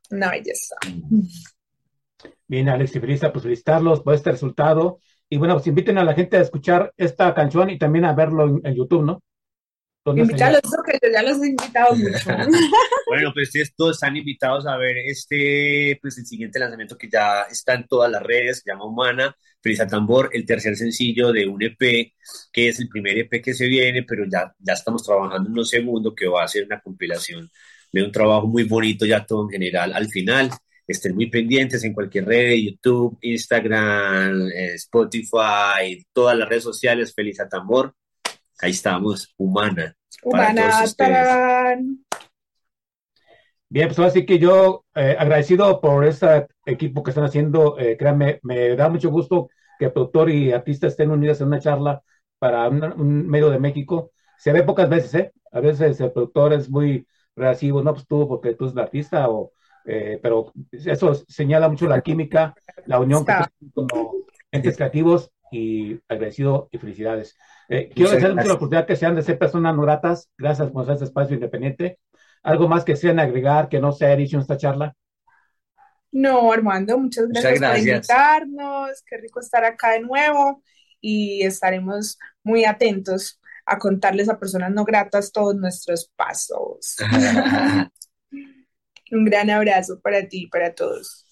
una 0.10 0.32
belleza. 0.32 0.76
Bien, 2.48 2.70
Alex 2.70 2.96
y 2.96 3.00
Frisa, 3.00 3.32
pues 3.32 3.44
felicitarlos 3.44 4.02
por 4.02 4.14
este 4.14 4.32
resultado. 4.32 5.00
Y 5.30 5.38
bueno, 5.38 5.54
pues 5.54 5.68
inviten 5.68 5.98
a 5.98 6.04
la 6.04 6.14
gente 6.14 6.36
a 6.36 6.42
escuchar 6.42 6.94
esta 6.98 7.34
canción 7.34 7.70
y 7.70 7.78
también 7.78 8.04
a 8.04 8.14
verlo 8.14 8.60
en 8.64 8.76
YouTube, 8.76 9.06
¿no? 9.06 9.24
Invítalos, 10.04 10.62
que 10.84 10.98
yo 11.02 11.12
ya 11.14 11.22
los 11.22 11.42
he 11.44 11.48
invitado 11.50 11.96
mucho. 11.96 12.12
bueno, 13.08 13.32
pues 13.34 13.50
ustedes 13.50 13.74
todos 13.76 13.98
están 13.98 14.18
invitados 14.18 14.66
a 14.66 14.76
ver 14.76 14.98
este, 14.98 16.00
pues 16.02 16.18
el 16.18 16.26
siguiente 16.26 16.58
lanzamiento 16.58 16.98
que 16.98 17.08
ya 17.08 17.44
está 17.44 17.76
en 17.76 17.86
todas 17.88 18.12
las 18.12 18.24
redes, 18.24 18.62
se 18.64 18.72
llama 18.72 18.86
Humana, 18.86 19.36
Frisa 19.62 19.86
Tambor, 19.86 20.32
el 20.34 20.44
tercer 20.44 20.76
sencillo 20.76 21.32
de 21.32 21.46
un 21.46 21.62
EP, 21.62 22.14
que 22.52 22.70
es 22.70 22.80
el 22.80 22.90
primer 22.90 23.16
EP 23.20 23.44
que 23.44 23.54
se 23.54 23.68
viene, 23.68 24.02
pero 24.02 24.26
ya, 24.26 24.52
ya 24.58 24.74
estamos 24.74 25.04
trabajando 25.04 25.50
en 25.50 25.58
un 25.60 25.66
segundo 25.66 26.16
que 26.16 26.28
va 26.28 26.44
a 26.44 26.48
ser 26.48 26.66
una 26.66 26.82
compilación 26.82 27.48
de 27.92 28.04
un 28.04 28.12
trabajo 28.12 28.48
muy 28.48 28.64
bonito 28.64 29.06
ya 29.06 29.24
todo 29.24 29.44
en 29.44 29.50
general 29.52 29.94
al 29.94 30.08
final. 30.08 30.50
Estén 30.88 31.14
muy 31.14 31.30
pendientes 31.30 31.84
en 31.84 31.94
cualquier 31.94 32.26
red, 32.26 32.56
YouTube, 32.56 33.20
Instagram, 33.22 34.48
eh, 34.48 34.74
Spotify, 34.76 36.04
todas 36.12 36.36
las 36.36 36.50
redes 36.50 36.64
sociales, 36.64 37.14
Feliz 37.14 37.38
Tambor 37.50 37.94
ahí 38.62 38.72
estamos, 38.72 39.34
humana. 39.38 39.96
Humana, 40.24 40.86
Bien, 43.70 43.88
pues 43.88 44.00
así 44.00 44.26
que 44.26 44.38
yo 44.38 44.84
eh, 44.96 45.16
agradecido 45.18 45.80
por 45.80 46.04
este 46.04 46.48
equipo 46.66 47.04
que 47.04 47.12
están 47.12 47.24
haciendo, 47.24 47.80
eh, 47.80 47.96
créanme, 47.98 48.40
me 48.44 48.76
da 48.76 48.90
mucho 48.90 49.10
gusto 49.10 49.50
que 49.80 49.90
productor 49.90 50.30
y 50.30 50.52
artista 50.52 50.88
estén 50.88 51.10
unidos 51.10 51.40
en 51.40 51.48
una 51.48 51.62
charla 51.62 52.04
para 52.38 52.68
un, 52.68 53.28
medio 53.30 53.50
de 53.50 53.60
México. 53.60 54.12
Se 54.38 54.52
ve 54.52 54.64
pocas 54.64 54.90
veces, 54.90 55.16
¿eh? 55.16 55.32
A 55.54 55.62
veces 55.62 56.02
el 56.02 56.12
productor 56.12 56.52
es 56.52 56.70
muy 56.70 57.08
reactivo, 57.34 57.82
no, 57.82 57.94
pues 57.94 58.06
tú 58.08 58.28
porque 58.28 58.56
tú 58.56 58.66
eres 58.66 58.78
artista, 58.78 59.30
o, 59.30 59.54
eh, 59.86 60.20
pero 60.22 60.52
eso 60.72 61.14
señala 61.30 61.70
mucho 61.70 61.88
la 61.88 62.02
química, 62.02 62.54
la 62.88 63.00
unión 63.00 63.26
que 63.26 63.34
como 63.74 64.16
entes 64.52 64.76
creativos 64.76 65.32
y 65.52 66.00
agradecido 66.08 66.70
y 66.72 66.78
felicidades. 66.78 67.38
Eh, 67.68 67.90
quiero 67.94 68.12
desearles 68.12 68.48
la 68.48 68.54
oportunidad 68.54 68.88
que 68.88 68.96
sean 68.96 69.16
de 69.16 69.22
ser 69.22 69.38
personas 69.38 69.76
no 69.76 69.82
gratas. 69.82 70.30
Gracias 70.38 70.72
por 70.72 70.90
este 70.90 71.06
espacio 71.06 71.36
independiente. 71.36 72.00
¿Algo 72.42 72.68
más 72.68 72.84
que 72.84 72.96
sean 72.96 73.20
agregar 73.20 73.70
que 73.70 73.80
no 73.80 73.92
se 73.92 74.06
haya 74.06 74.16
dicho 74.16 74.38
en 74.38 74.42
esta 74.42 74.58
charla? 74.58 74.96
No, 76.12 76.52
Armando, 76.52 76.98
muchas 76.98 77.28
gracias, 77.28 77.60
por 77.60 77.78
invitarnos. 77.78 79.04
Qué 79.06 79.18
rico 79.18 79.40
estar 79.40 79.64
acá 79.64 79.92
de 79.92 80.02
nuevo 80.02 80.64
y 81.00 81.44
estaremos 81.44 82.18
muy 82.44 82.66
atentos 82.66 83.40
a 83.66 83.78
contarles 83.78 84.28
a 84.30 84.40
personas 84.40 84.72
no 84.72 84.84
gratas 84.84 85.32
todos 85.32 85.56
nuestros 85.56 86.12
pasos. 86.16 86.98
Un 89.12 89.26
gran 89.26 89.50
abrazo 89.50 90.00
para 90.02 90.28
ti 90.28 90.44
y 90.44 90.48
para 90.48 90.74
todos. 90.74 91.26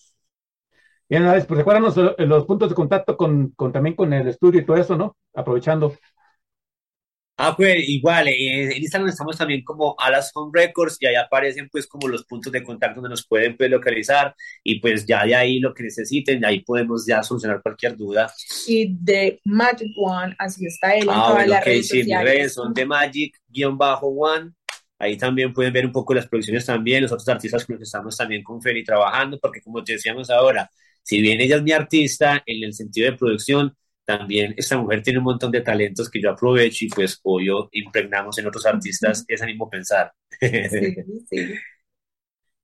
Bien, 1.09 1.23
Alex, 1.23 1.47
pues 1.47 1.57
recuérdanos 1.57 1.95
los 2.19 2.45
puntos 2.45 2.69
de 2.69 2.75
contacto 2.75 3.17
con, 3.17 3.49
con, 3.55 3.71
también 3.71 3.95
con 3.95 4.13
el 4.13 4.27
estudio 4.27 4.61
y 4.61 4.65
todo 4.65 4.77
eso, 4.77 4.95
¿no? 4.95 5.17
Aprovechando. 5.33 5.95
Ah, 7.41 7.55
pues 7.55 7.87
igual, 7.87 8.27
eh, 8.27 8.65
en 8.65 8.77
Instagram 8.83 9.09
estamos 9.09 9.37
también 9.37 9.63
como 9.63 9.95
Alas 9.97 10.29
Home 10.35 10.51
Records 10.53 10.97
y 10.99 11.05
ahí 11.05 11.15
aparecen 11.15 11.69
pues 11.69 11.87
como 11.87 12.09
los 12.09 12.25
puntos 12.25 12.51
de 12.51 12.61
contacto 12.61 12.95
donde 12.95 13.11
nos 13.11 13.25
pueden 13.25 13.55
pues, 13.55 13.71
localizar 13.71 14.35
y 14.61 14.81
pues 14.81 15.05
ya 15.05 15.25
de 15.25 15.35
ahí 15.35 15.59
lo 15.61 15.73
que 15.73 15.83
necesiten, 15.83 16.41
de 16.41 16.47
ahí 16.47 16.59
podemos 16.59 17.05
ya 17.07 17.23
solucionar 17.23 17.61
cualquier 17.61 17.95
duda. 17.95 18.29
Y 18.67 18.93
de 18.99 19.39
Magic 19.45 19.87
One, 19.97 20.35
así 20.37 20.65
está 20.65 20.93
él 20.93 21.03
en 21.03 21.09
ah, 21.11 21.27
todas 21.29 21.47
las 21.47 21.63
redes 21.63 21.87
sí, 21.87 22.01
sociales. 22.01 22.25
Mis 22.25 22.33
redes 22.33 22.53
son 22.53 22.73
de 22.73 22.85
Magic-One, 22.85 24.51
ahí 24.99 25.17
también 25.17 25.53
pueden 25.53 25.71
ver 25.71 25.85
un 25.85 25.93
poco 25.93 26.13
las 26.13 26.27
producciones 26.27 26.65
también, 26.65 27.03
los 27.03 27.11
otros 27.13 27.29
artistas 27.29 27.65
con 27.65 27.75
los 27.75 27.79
que 27.79 27.85
estamos 27.85 28.17
también 28.17 28.43
con 28.43 28.61
Feli 28.61 28.83
trabajando, 28.83 29.39
porque 29.39 29.61
como 29.61 29.81
te 29.81 29.93
decíamos 29.93 30.29
ahora, 30.29 30.69
si 31.03 31.21
bien 31.21 31.41
ella 31.41 31.57
es 31.57 31.63
mi 31.63 31.71
artista 31.71 32.43
en 32.45 32.63
el 32.63 32.73
sentido 32.73 33.11
de 33.11 33.17
producción, 33.17 33.75
también 34.05 34.53
esta 34.57 34.77
mujer 34.77 35.03
tiene 35.03 35.19
un 35.19 35.25
montón 35.25 35.51
de 35.51 35.61
talentos 35.61 36.09
que 36.09 36.21
yo 36.21 36.31
aprovecho 36.31 36.85
y 36.85 36.89
pues 36.89 37.19
obvio 37.23 37.69
impregnamos 37.73 38.37
en 38.39 38.47
otros 38.47 38.65
artistas 38.65 39.23
ese 39.27 39.45
mismo 39.45 39.69
pensar. 39.69 40.11
Sí, 40.69 40.95
sí. 41.29 41.53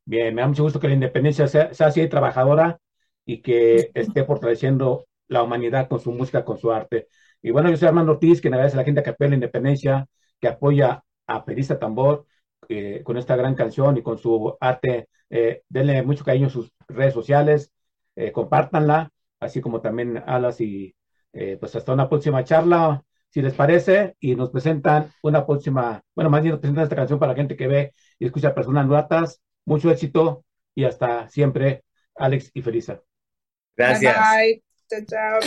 Bien, 0.05 0.33
me 0.35 0.41
da 0.41 0.47
mucho 0.47 0.63
gusto 0.63 0.79
que 0.79 0.87
la 0.87 0.93
independencia 0.93 1.47
sea, 1.47 1.73
sea 1.73 1.87
así 1.87 2.01
de 2.01 2.07
trabajadora 2.07 2.79
y 3.25 3.41
que 3.41 3.91
esté 3.95 4.23
fortaleciendo 4.23 5.07
la 5.27 5.41
humanidad 5.43 5.87
con 5.89 5.99
su 5.99 6.11
música, 6.11 6.45
con 6.45 6.57
su 6.59 6.71
arte. 6.71 7.07
Y 7.41 7.51
bueno, 7.51 7.69
yo 7.69 7.77
soy 7.77 7.87
Armando 7.87 8.13
Ortiz, 8.13 8.39
que 8.41 8.47
agradece 8.49 8.75
a 8.75 8.79
la 8.81 8.85
gente 8.85 9.01
que 9.03 9.09
apoya 9.11 9.29
la 9.29 9.35
independencia, 9.35 10.07
que 10.39 10.47
apoya 10.47 11.03
a 11.27 11.45
Perista 11.45 11.79
Tambor 11.79 12.27
eh, 12.69 13.01
con 13.03 13.17
esta 13.17 13.35
gran 13.35 13.55
canción 13.55 13.97
y 13.97 14.03
con 14.03 14.17
su 14.19 14.55
arte. 14.59 15.09
Eh, 15.29 15.63
denle 15.69 16.03
mucho 16.03 16.23
cariño 16.23 16.45
en 16.45 16.51
sus 16.51 16.71
redes 16.87 17.13
sociales, 17.13 17.71
eh, 18.15 18.31
compártanla, 18.31 19.11
así 19.39 19.61
como 19.61 19.81
también 19.81 20.23
Alas 20.25 20.61
y 20.61 20.95
eh, 21.33 21.57
pues 21.59 21.75
hasta 21.75 21.93
una 21.93 22.09
próxima 22.09 22.43
charla, 22.43 23.03
si 23.29 23.41
les 23.41 23.53
parece, 23.53 24.15
y 24.19 24.35
nos 24.35 24.49
presentan 24.49 25.11
una 25.21 25.45
próxima, 25.45 26.01
bueno, 26.15 26.29
más 26.29 26.41
bien 26.41 26.53
nos 26.53 26.61
presentan 26.61 26.85
esta 26.85 26.95
canción 26.95 27.19
para 27.19 27.33
la 27.33 27.37
gente 27.37 27.57
que 27.57 27.67
ve 27.67 27.93
y 28.17 28.25
escucha 28.25 28.55
personas 28.55 28.87
nuevas. 28.87 29.41
Mucho 29.65 29.89
éxito 29.89 30.45
y 30.75 30.85
hasta 30.85 31.27
siempre, 31.29 31.83
Alex 32.15 32.51
y 32.53 32.61
Felisa. 32.61 33.01
Gracias. 33.75 34.15
Bye, 34.15 34.37
bye. 34.37 34.63
Chao, 34.87 35.01
chao. 35.05 35.39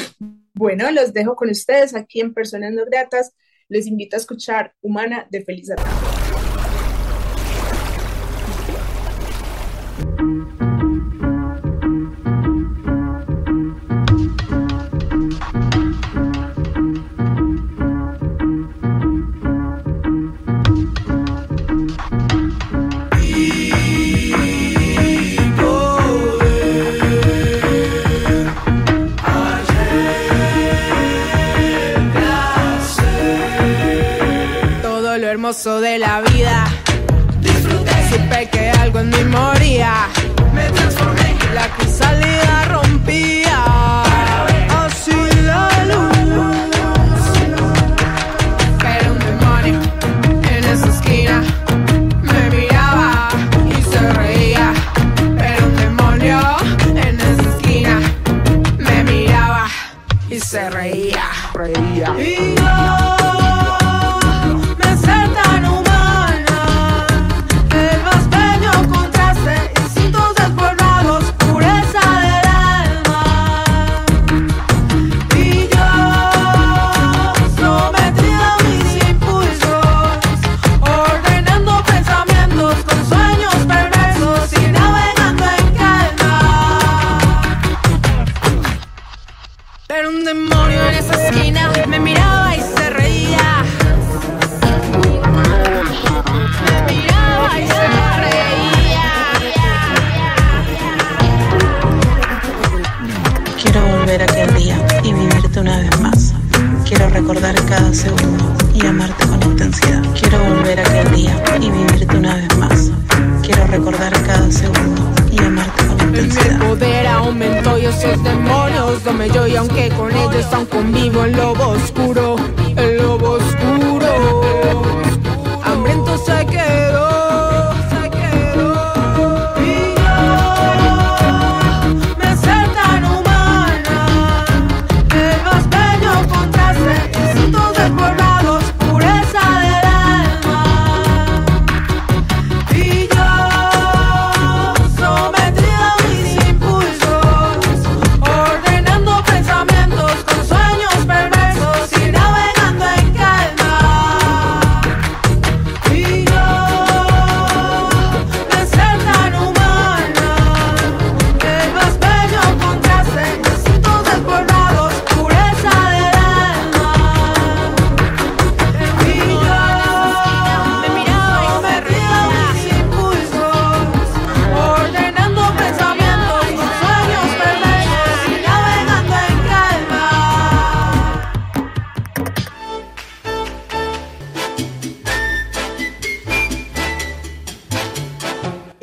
Bueno, 0.54 0.90
los 0.90 1.12
dejo 1.12 1.36
con 1.36 1.50
ustedes 1.50 1.94
aquí 1.94 2.20
en 2.20 2.34
Personas 2.34 2.72
No 2.72 2.84
Gratas. 2.84 3.34
Les 3.68 3.86
invito 3.86 4.16
a 4.16 4.18
escuchar 4.18 4.74
Humana 4.80 5.26
de 5.30 5.44
Feliz 5.44 5.70
Atán. 5.70 6.17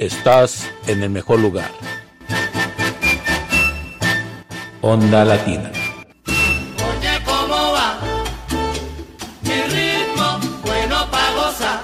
Estás 0.05 0.71
en 0.85 1.01
el 1.01 1.09
mejor 1.09 1.39
lugar. 1.39 1.71
Onda 4.81 5.25
Latina. 5.25 5.71
Oye, 6.27 7.23
¿cómo 7.25 7.71
va? 7.71 7.99
Mi 9.41 9.61
ritmo, 9.63 10.39
bueno 10.61 11.09
pa' 11.09 11.31
gozar. 11.31 11.81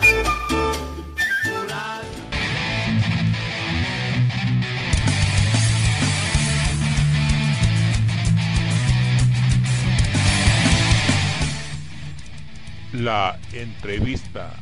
La 12.94 13.40
entrevista. 13.52 14.54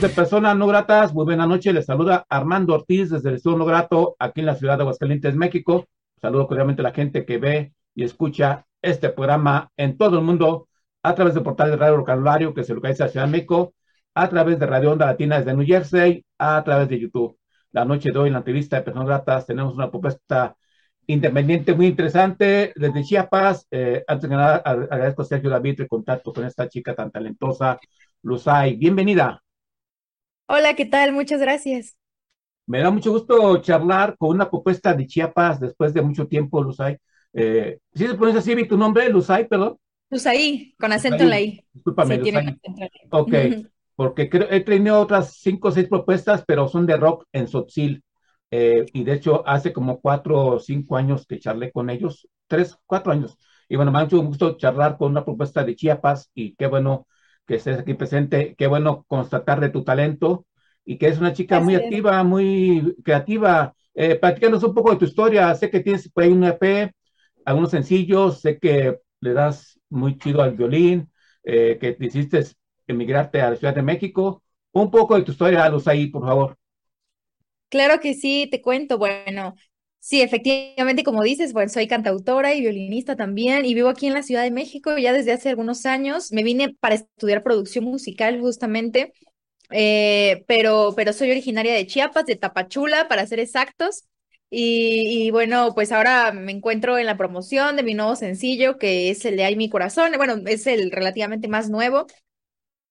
Amigos 0.00 0.16
de 0.16 0.22
Personas 0.22 0.56
No 0.56 0.66
Gratas? 0.66 1.12
Muy 1.12 1.24
buena 1.24 1.46
noche. 1.46 1.72
Les 1.72 1.84
saluda 1.84 2.24
Armando 2.30 2.74
Ortiz 2.74 3.10
desde 3.10 3.28
el 3.28 3.34
Estudio 3.36 3.58
No 3.58 3.66
Grato, 3.66 4.16
aquí 4.18 4.40
en 4.40 4.46
la 4.46 4.54
ciudad 4.54 4.78
de 4.78 4.82
Aguascalientes, 4.82 5.34
México. 5.36 5.88
Saludo 6.20 6.46
cordialmente 6.46 6.80
a 6.80 6.84
la 6.84 6.92
gente 6.92 7.26
que 7.26 7.36
ve 7.38 7.74
y 7.94 8.04
escucha 8.04 8.66
este 8.80 9.10
programa 9.10 9.70
en 9.76 9.98
todo 9.98 10.18
el 10.18 10.24
mundo 10.24 10.68
a 11.02 11.14
través 11.14 11.34
del 11.34 11.42
portal 11.42 11.70
de 11.70 11.76
Radio 11.76 11.98
Vocabulario 11.98 12.54
que 12.54 12.64
se 12.64 12.72
localiza 12.74 13.04
en 13.04 13.10
Ciudad 13.10 13.26
de 13.26 13.32
México, 13.32 13.74
a 14.14 14.28
través 14.28 14.58
de 14.58 14.66
Radio 14.66 14.92
Onda 14.92 15.06
Latina 15.06 15.38
desde 15.38 15.54
New 15.54 15.66
Jersey, 15.66 16.24
a 16.38 16.62
través 16.64 16.88
de 16.88 16.98
YouTube. 16.98 17.36
La 17.72 17.84
noche 17.84 18.10
de 18.10 18.18
hoy 18.18 18.28
en 18.28 18.34
la 18.34 18.38
entrevista 18.38 18.76
de 18.76 18.82
Personas 18.82 19.08
Gratas 19.08 19.46
tenemos 19.46 19.74
una 19.74 19.90
propuesta 19.90 20.56
independiente 21.08 21.74
muy 21.74 21.86
interesante 21.86 22.72
desde 22.74 23.04
Chiapas. 23.04 23.66
Eh, 23.70 24.02
antes 24.06 24.30
de 24.30 24.36
nada, 24.36 24.56
agradezco 24.64 25.22
a 25.22 25.24
Sergio 25.26 25.50
David 25.50 25.82
el 25.82 25.88
contacto 25.88 26.32
con 26.32 26.44
esta 26.44 26.68
chica 26.68 26.94
tan 26.94 27.10
talentosa, 27.10 27.78
Luzay. 28.22 28.76
Bienvenida. 28.76 29.42
Hola, 30.52 30.74
¿qué 30.74 30.84
tal? 30.84 31.12
Muchas 31.12 31.40
gracias. 31.40 31.96
Me 32.66 32.80
da 32.80 32.90
mucho 32.90 33.12
gusto 33.12 33.58
charlar 33.58 34.16
con 34.18 34.30
una 34.30 34.50
propuesta 34.50 34.92
de 34.94 35.06
Chiapas 35.06 35.60
después 35.60 35.94
de 35.94 36.02
mucho 36.02 36.26
tiempo, 36.26 36.60
Luzay. 36.60 36.96
Eh, 37.32 37.78
¿Sí 37.94 38.04
se 38.04 38.14
pronuncia 38.14 38.40
así 38.40 38.66
tu 38.66 38.76
nombre, 38.76 39.08
Luzay, 39.08 39.46
perdón? 39.46 39.76
Luzay, 40.10 40.74
con 40.76 40.92
acento 40.92 41.22
en 41.22 41.30
la 41.30 41.40
I. 41.40 41.64
Discúlpame, 41.72 42.18
Luzay. 42.18 42.60
Ok, 43.10 43.32
porque 43.94 44.28
creo, 44.28 44.48
he 44.50 44.60
tenido 44.62 44.98
otras 44.98 45.34
cinco 45.34 45.68
o 45.68 45.70
seis 45.70 45.86
propuestas, 45.86 46.42
pero 46.44 46.66
son 46.66 46.84
de 46.84 46.96
rock 46.96 47.26
en 47.32 47.46
Sotzil. 47.46 48.02
Eh, 48.50 48.86
y 48.92 49.04
de 49.04 49.12
hecho, 49.12 49.46
hace 49.46 49.72
como 49.72 50.00
cuatro 50.00 50.46
o 50.46 50.58
cinco 50.58 50.96
años 50.96 51.26
que 51.28 51.38
charlé 51.38 51.70
con 51.70 51.90
ellos, 51.90 52.28
tres, 52.48 52.76
cuatro 52.86 53.12
años. 53.12 53.38
Y 53.68 53.76
bueno, 53.76 53.92
me 53.92 54.00
ha 54.00 54.02
mucho 54.02 54.18
gusto 54.20 54.56
charlar 54.56 54.98
con 54.98 55.12
una 55.12 55.24
propuesta 55.24 55.62
de 55.62 55.76
Chiapas 55.76 56.28
y 56.34 56.56
qué 56.56 56.66
bueno 56.66 57.06
que 57.50 57.56
estés 57.56 57.80
aquí 57.80 57.94
presente. 57.94 58.54
Qué 58.56 58.68
bueno 58.68 59.04
constatar 59.08 59.58
de 59.58 59.70
tu 59.70 59.82
talento 59.82 60.46
y 60.84 60.98
que 60.98 61.08
es 61.08 61.18
una 61.18 61.32
chica 61.32 61.58
muy 61.58 61.74
activa, 61.74 62.22
muy 62.22 62.94
creativa. 63.04 63.74
Eh, 63.92 64.14
platícanos 64.14 64.62
un 64.62 64.72
poco 64.72 64.92
de 64.92 64.98
tu 64.98 65.04
historia. 65.04 65.52
Sé 65.56 65.68
que 65.68 65.80
tienes 65.80 66.08
por 66.12 66.22
ahí 66.22 66.30
un 66.30 66.44
EP, 66.44 66.92
algunos 67.44 67.72
sencillos, 67.72 68.40
sé 68.40 68.60
que 68.60 69.00
le 69.20 69.32
das 69.32 69.80
muy 69.88 70.16
chido 70.16 70.42
al 70.42 70.52
violín, 70.52 71.10
eh, 71.42 71.76
que 71.80 71.96
hiciste 71.98 72.44
emigrarte 72.86 73.40
a 73.40 73.50
la 73.50 73.56
Ciudad 73.56 73.74
de 73.74 73.82
México. 73.82 74.44
Un 74.70 74.88
poco 74.88 75.16
de 75.16 75.22
tu 75.22 75.32
historia, 75.32 75.68
Luz, 75.68 75.88
ahí, 75.88 76.06
por 76.06 76.22
favor. 76.22 76.56
Claro 77.68 77.98
que 77.98 78.14
sí, 78.14 78.46
te 78.48 78.62
cuento. 78.62 78.96
Bueno, 78.96 79.56
Sí, 80.02 80.22
efectivamente, 80.22 81.04
como 81.04 81.22
dices, 81.22 81.52
bueno, 81.52 81.68
soy 81.68 81.86
cantautora 81.86 82.54
y 82.54 82.60
violinista 82.62 83.16
también 83.16 83.66
y 83.66 83.74
vivo 83.74 83.90
aquí 83.90 84.06
en 84.06 84.14
la 84.14 84.22
Ciudad 84.22 84.42
de 84.42 84.50
México 84.50 84.96
ya 84.96 85.12
desde 85.12 85.32
hace 85.32 85.50
algunos 85.50 85.84
años. 85.84 86.32
Me 86.32 86.42
vine 86.42 86.74
para 86.80 86.94
estudiar 86.94 87.42
producción 87.42 87.84
musical 87.84 88.40
justamente, 88.40 89.12
eh, 89.70 90.44
pero, 90.48 90.94
pero 90.96 91.12
soy 91.12 91.30
originaria 91.30 91.74
de 91.74 91.86
Chiapas, 91.86 92.26
de 92.26 92.36
Tapachula, 92.36 93.08
para 93.08 93.26
ser 93.26 93.40
exactos. 93.40 94.04
Y, 94.50 95.26
y, 95.28 95.30
bueno, 95.32 95.74
pues 95.74 95.92
ahora 95.92 96.32
me 96.32 96.52
encuentro 96.52 96.98
en 96.98 97.06
la 97.06 97.16
promoción 97.18 97.76
de 97.76 97.82
mi 97.84 97.94
nuevo 97.94 98.16
sencillo, 98.16 98.78
que 98.78 99.10
es 99.10 99.24
el 99.26 99.36
de 99.36 99.44
Ay 99.44 99.56
mi 99.56 99.70
corazón. 99.70 100.12
Bueno, 100.16 100.36
es 100.46 100.66
el 100.66 100.90
relativamente 100.92 101.48
más 101.48 101.70
nuevo, 101.70 102.06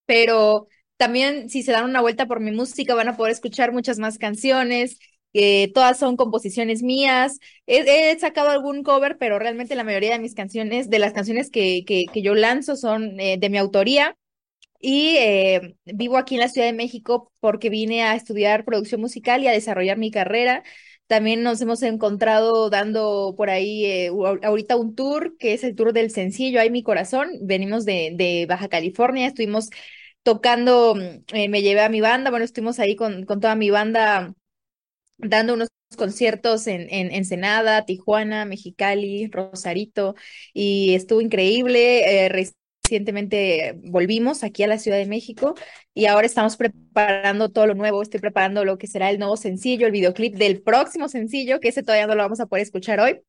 pero 0.05 0.68
también 0.97 1.49
si 1.49 1.64
se 1.64 1.72
dan 1.72 1.86
una 1.86 2.01
vuelta 2.01 2.26
por 2.28 2.39
mi 2.39 2.51
música 2.51 2.95
van 2.95 3.07
a 3.10 3.18
poder 3.18 3.32
escuchar 3.34 3.72
muchas 3.72 3.99
más 3.99 4.18
canciones 4.18 4.99
que 5.34 5.71
todas 5.73 5.99
son 5.99 6.17
composiciones 6.17 6.84
mías. 6.84 7.39
He, 7.67 8.17
sacado 8.19 8.49
algún 8.49 8.84
cover, 8.84 9.17
pero 9.17 9.39
realmente 9.39 9.75
la 9.75 9.84
mayoría 9.84 10.13
de 10.13 10.19
mis 10.19 10.34
canciones, 10.36 10.89
de 10.89 10.99
las 10.99 11.13
canciones 11.13 11.51
que, 11.51 11.84
que, 11.86 12.05
que 12.11 12.21
yo 12.21 12.36
lanzo 12.36 12.75
son 12.75 13.19
eh, 13.19 13.38
de 13.39 13.49
mi 13.49 13.57
autoría. 13.57 14.17
Y 14.82 15.17
eh, 15.17 15.75
vivo 15.86 16.17
aquí 16.17 16.36
en 16.36 16.41
la 16.41 16.47
Ciudad 16.49 16.67
de 16.67 16.73
México 16.73 17.32
porque 17.41 17.69
vine 17.69 18.03
a 18.03 18.15
estudiar 18.15 18.63
producción 18.65 19.01
musical 19.01 19.43
y 19.43 19.47
a 19.47 19.51
desarrollar 19.51 19.97
mi 19.97 20.11
carrera. 20.11 20.63
También 21.07 21.43
nos 21.43 21.59
hemos 21.61 21.82
encontrado 21.84 22.69
dando 22.69 23.34
por 23.36 23.49
ahí 23.49 23.86
eh, 23.86 24.11
ahorita 24.43 24.77
un 24.77 24.95
tour, 24.95 25.36
que 25.38 25.53
es 25.53 25.63
el 25.63 25.75
tour 25.75 25.93
del 25.93 26.11
sencillo, 26.11 26.61
Hay 26.61 26.69
mi 26.71 26.84
corazón. 26.84 27.30
Venimos 27.41 27.86
de, 27.86 28.13
de 28.15 28.45
Baja 28.47 28.69
California, 28.69 29.27
estuvimos 29.27 29.69
tocando, 30.23 30.95
me 30.95 31.61
llevé 31.61 31.82
a 31.82 31.89
mi 31.89 32.01
banda, 32.01 32.30
bueno, 32.30 32.45
estuvimos 32.45 32.80
ahí 32.80 32.95
con, 32.95 33.25
con 33.25 33.39
toda 33.39 33.55
mi 33.55 33.69
banda 33.69 34.36
dando 35.20 35.53
unos 35.53 35.70
conciertos 35.95 36.67
en, 36.67 36.88
en 36.89 37.11
Ensenada, 37.11 37.86
Tijuana, 37.86 38.45
Mexicali, 38.45 39.28
Rosarito, 39.28 40.15
y 40.53 40.95
estuvo 40.95 41.22
increíble. 41.22 42.26
Eh, 42.26 42.49
recientemente 42.89 43.80
volvimos 43.84 44.43
aquí 44.43 44.63
a 44.63 44.67
la 44.67 44.80
Ciudad 44.80 44.97
de 44.97 45.05
México 45.05 45.53
y 45.93 46.07
ahora 46.07 46.26
estamos 46.26 46.57
preparando 46.57 47.49
todo 47.49 47.67
lo 47.67 47.76
nuevo. 47.76 48.01
Estoy 48.01 48.20
preparando 48.20 48.65
lo 48.65 48.78
que 48.78 48.88
será 48.88 49.09
el 49.11 49.20
nuevo 49.20 49.38
sencillo, 49.38 49.86
el 49.86 49.91
videoclip 49.91 50.36
del 50.36 50.61
próximo 50.61 51.07
sencillo, 51.07 51.59
que 51.59 51.70
ese 51.70 51.84
todavía 51.84 52.07
no 52.07 52.15
lo 52.15 52.24
vamos 52.24 52.39
a 52.39 52.47
poder 52.47 52.63
escuchar 52.63 52.99
hoy, 52.99 53.20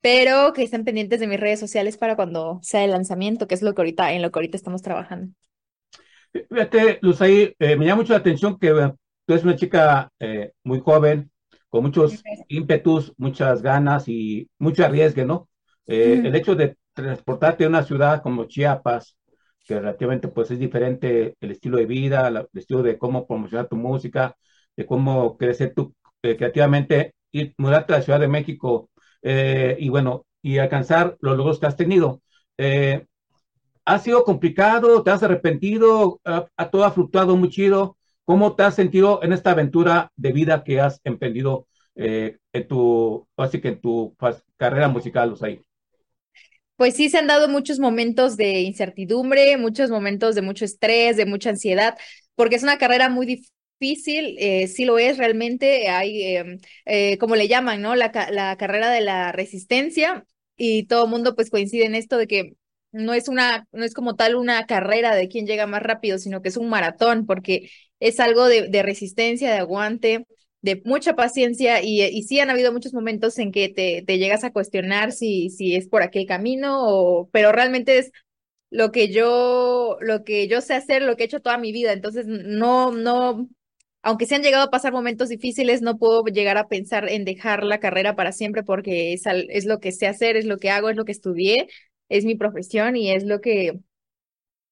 pero 0.00 0.52
que 0.52 0.64
estén 0.64 0.84
pendientes 0.84 1.20
de 1.20 1.26
mis 1.26 1.38
redes 1.38 1.60
sociales 1.60 1.96
para 1.96 2.16
cuando 2.16 2.58
sea 2.62 2.84
el 2.84 2.90
lanzamiento, 2.90 3.46
que 3.46 3.54
es 3.54 3.62
lo 3.62 3.74
que 3.74 3.82
ahorita, 3.82 4.12
en 4.12 4.22
lo 4.22 4.30
que 4.30 4.38
ahorita 4.38 4.56
estamos 4.56 4.82
trabajando. 4.82 5.32
Fíjate, 6.32 6.98
Luz, 7.00 7.20
ahí 7.20 7.54
eh, 7.58 7.76
me 7.76 7.86
llama 7.86 8.02
mucho 8.02 8.12
la 8.12 8.18
atención 8.18 8.58
que 8.58 8.70
tú 8.70 9.32
eres 9.32 9.44
una 9.44 9.54
chica 9.54 10.10
eh, 10.18 10.50
muy 10.64 10.80
joven, 10.80 11.30
con 11.74 11.82
muchos 11.82 12.22
ímpetus, 12.46 13.12
muchas 13.16 13.60
ganas 13.60 14.06
y 14.06 14.48
mucho 14.60 14.84
arriesgue, 14.84 15.24
¿no? 15.24 15.48
Eh, 15.88 16.22
el 16.24 16.32
hecho 16.36 16.54
de 16.54 16.76
transportarte 16.92 17.64
a 17.64 17.68
una 17.68 17.82
ciudad 17.82 18.22
como 18.22 18.44
Chiapas, 18.44 19.16
que 19.58 19.80
relativamente 19.80 20.28
pues 20.28 20.52
es 20.52 20.60
diferente 20.60 21.34
el 21.40 21.50
estilo 21.50 21.78
de 21.78 21.86
vida, 21.86 22.28
el 22.28 22.46
estilo 22.54 22.80
de 22.80 22.96
cómo 22.96 23.26
promocionar 23.26 23.66
tu 23.66 23.74
música, 23.74 24.36
de 24.76 24.86
cómo 24.86 25.36
crecer 25.36 25.72
tú 25.74 25.92
eh, 26.22 26.36
creativamente, 26.36 27.12
y 27.32 27.52
mudarte 27.58 27.92
a 27.92 27.96
la 27.96 28.02
Ciudad 28.04 28.20
de 28.20 28.28
México 28.28 28.88
eh, 29.22 29.76
y 29.80 29.88
bueno, 29.88 30.26
y 30.42 30.58
alcanzar 30.58 31.16
los 31.22 31.36
logros 31.36 31.58
que 31.58 31.66
has 31.66 31.76
tenido. 31.76 32.22
¿Ha 33.84 33.98
sido 33.98 34.22
complicado? 34.22 35.02
¿Te 35.02 35.10
has 35.10 35.24
arrepentido? 35.24 36.20
¿Ha, 36.24 36.70
todo 36.70 36.84
ha 36.84 36.92
fluctuado 36.92 37.36
muy 37.36 37.50
chido? 37.50 37.96
¿Cómo 38.24 38.54
te 38.56 38.62
has 38.62 38.74
sentido 38.74 39.22
en 39.22 39.32
esta 39.32 39.50
aventura 39.52 40.10
de 40.16 40.32
vida 40.32 40.64
que 40.64 40.80
has 40.80 41.00
emprendido 41.04 41.66
eh, 41.94 42.38
en 42.52 42.68
tu, 42.68 43.28
así 43.36 43.60
que 43.60 43.68
en 43.68 43.80
tu 43.80 44.16
carrera 44.56 44.88
musical, 44.88 45.34
ahí? 45.42 45.60
Pues 46.76 46.96
sí, 46.96 47.08
se 47.08 47.18
han 47.18 47.26
dado 47.28 47.48
muchos 47.48 47.78
momentos 47.78 48.36
de 48.36 48.60
incertidumbre, 48.62 49.56
muchos 49.58 49.90
momentos 49.90 50.34
de 50.34 50.42
mucho 50.42 50.64
estrés, 50.64 51.16
de 51.16 51.26
mucha 51.26 51.50
ansiedad, 51.50 51.96
porque 52.34 52.56
es 52.56 52.62
una 52.64 52.78
carrera 52.78 53.08
muy 53.08 53.26
difícil, 53.26 54.36
eh, 54.38 54.66
sí 54.66 54.84
lo 54.84 54.98
es 54.98 55.16
realmente, 55.18 55.88
hay, 55.88 56.36
em, 56.36 56.58
eh, 56.86 57.16
como 57.18 57.36
le 57.36 57.46
llaman, 57.48 57.80
¿no? 57.80 57.94
La, 57.94 58.10
la 58.32 58.56
carrera 58.56 58.90
de 58.90 59.02
la 59.02 59.30
resistencia 59.32 60.26
y 60.56 60.86
todo 60.86 61.04
el 61.04 61.10
mundo 61.10 61.34
pues 61.36 61.50
coincide 61.50 61.84
en 61.86 61.94
esto 61.94 62.16
de 62.18 62.26
que 62.26 62.54
no 62.92 63.14
es 63.14 63.28
una, 63.28 63.66
no 63.72 63.84
es 63.84 63.94
como 63.94 64.16
tal 64.16 64.34
una 64.36 64.66
carrera 64.66 65.14
de 65.14 65.28
quién 65.28 65.46
llega 65.46 65.66
más 65.66 65.82
rápido, 65.82 66.18
sino 66.18 66.42
que 66.42 66.48
es 66.48 66.56
un 66.56 66.68
maratón, 66.68 67.26
porque 67.26 67.70
es 68.04 68.20
algo 68.20 68.46
de, 68.46 68.68
de 68.68 68.82
resistencia, 68.82 69.50
de 69.50 69.58
aguante, 69.58 70.26
de 70.60 70.82
mucha 70.84 71.14
paciencia 71.16 71.82
y, 71.82 72.02
y, 72.02 72.22
sí 72.24 72.38
han 72.40 72.50
habido 72.50 72.72
muchos 72.72 72.92
momentos 72.94 73.38
en 73.38 73.50
que 73.50 73.68
te, 73.70 74.02
te 74.06 74.18
llegas 74.18 74.44
a 74.44 74.52
cuestionar 74.52 75.12
si, 75.12 75.50
si 75.50 75.74
es 75.74 75.88
por 75.88 76.02
aquel 76.02 76.26
camino 76.26 76.78
o, 76.86 77.28
pero 77.32 77.50
realmente 77.52 77.98
es 77.98 78.12
lo 78.70 78.92
que 78.92 79.08
yo, 79.08 79.98
lo 80.00 80.24
que 80.24 80.48
yo 80.48 80.60
sé 80.60 80.74
hacer, 80.74 81.02
lo 81.02 81.16
que 81.16 81.24
he 81.24 81.26
hecho 81.26 81.40
toda 81.40 81.58
mi 81.58 81.72
vida. 81.72 81.92
Entonces, 81.92 82.26
no, 82.26 82.92
no, 82.92 83.48
aunque 84.02 84.26
se 84.26 84.34
han 84.34 84.42
llegado 84.42 84.64
a 84.64 84.70
pasar 84.70 84.92
momentos 84.92 85.28
difíciles, 85.30 85.80
no 85.82 85.98
puedo 85.98 86.24
llegar 86.24 86.58
a 86.58 86.68
pensar 86.68 87.08
en 87.08 87.24
dejar 87.24 87.64
la 87.64 87.80
carrera 87.80 88.16
para 88.16 88.32
siempre 88.32 88.62
porque 88.64 89.14
es, 89.14 89.22
es 89.26 89.64
lo 89.64 89.80
que 89.80 89.92
sé 89.92 90.06
hacer, 90.08 90.36
es 90.36 90.44
lo 90.44 90.58
que 90.58 90.70
hago, 90.70 90.90
es 90.90 90.96
lo 90.96 91.04
que 91.06 91.12
estudié, 91.12 91.68
es 92.10 92.24
mi 92.26 92.34
profesión 92.36 92.96
y 92.96 93.12
es 93.12 93.24
lo 93.24 93.40
que, 93.40 93.78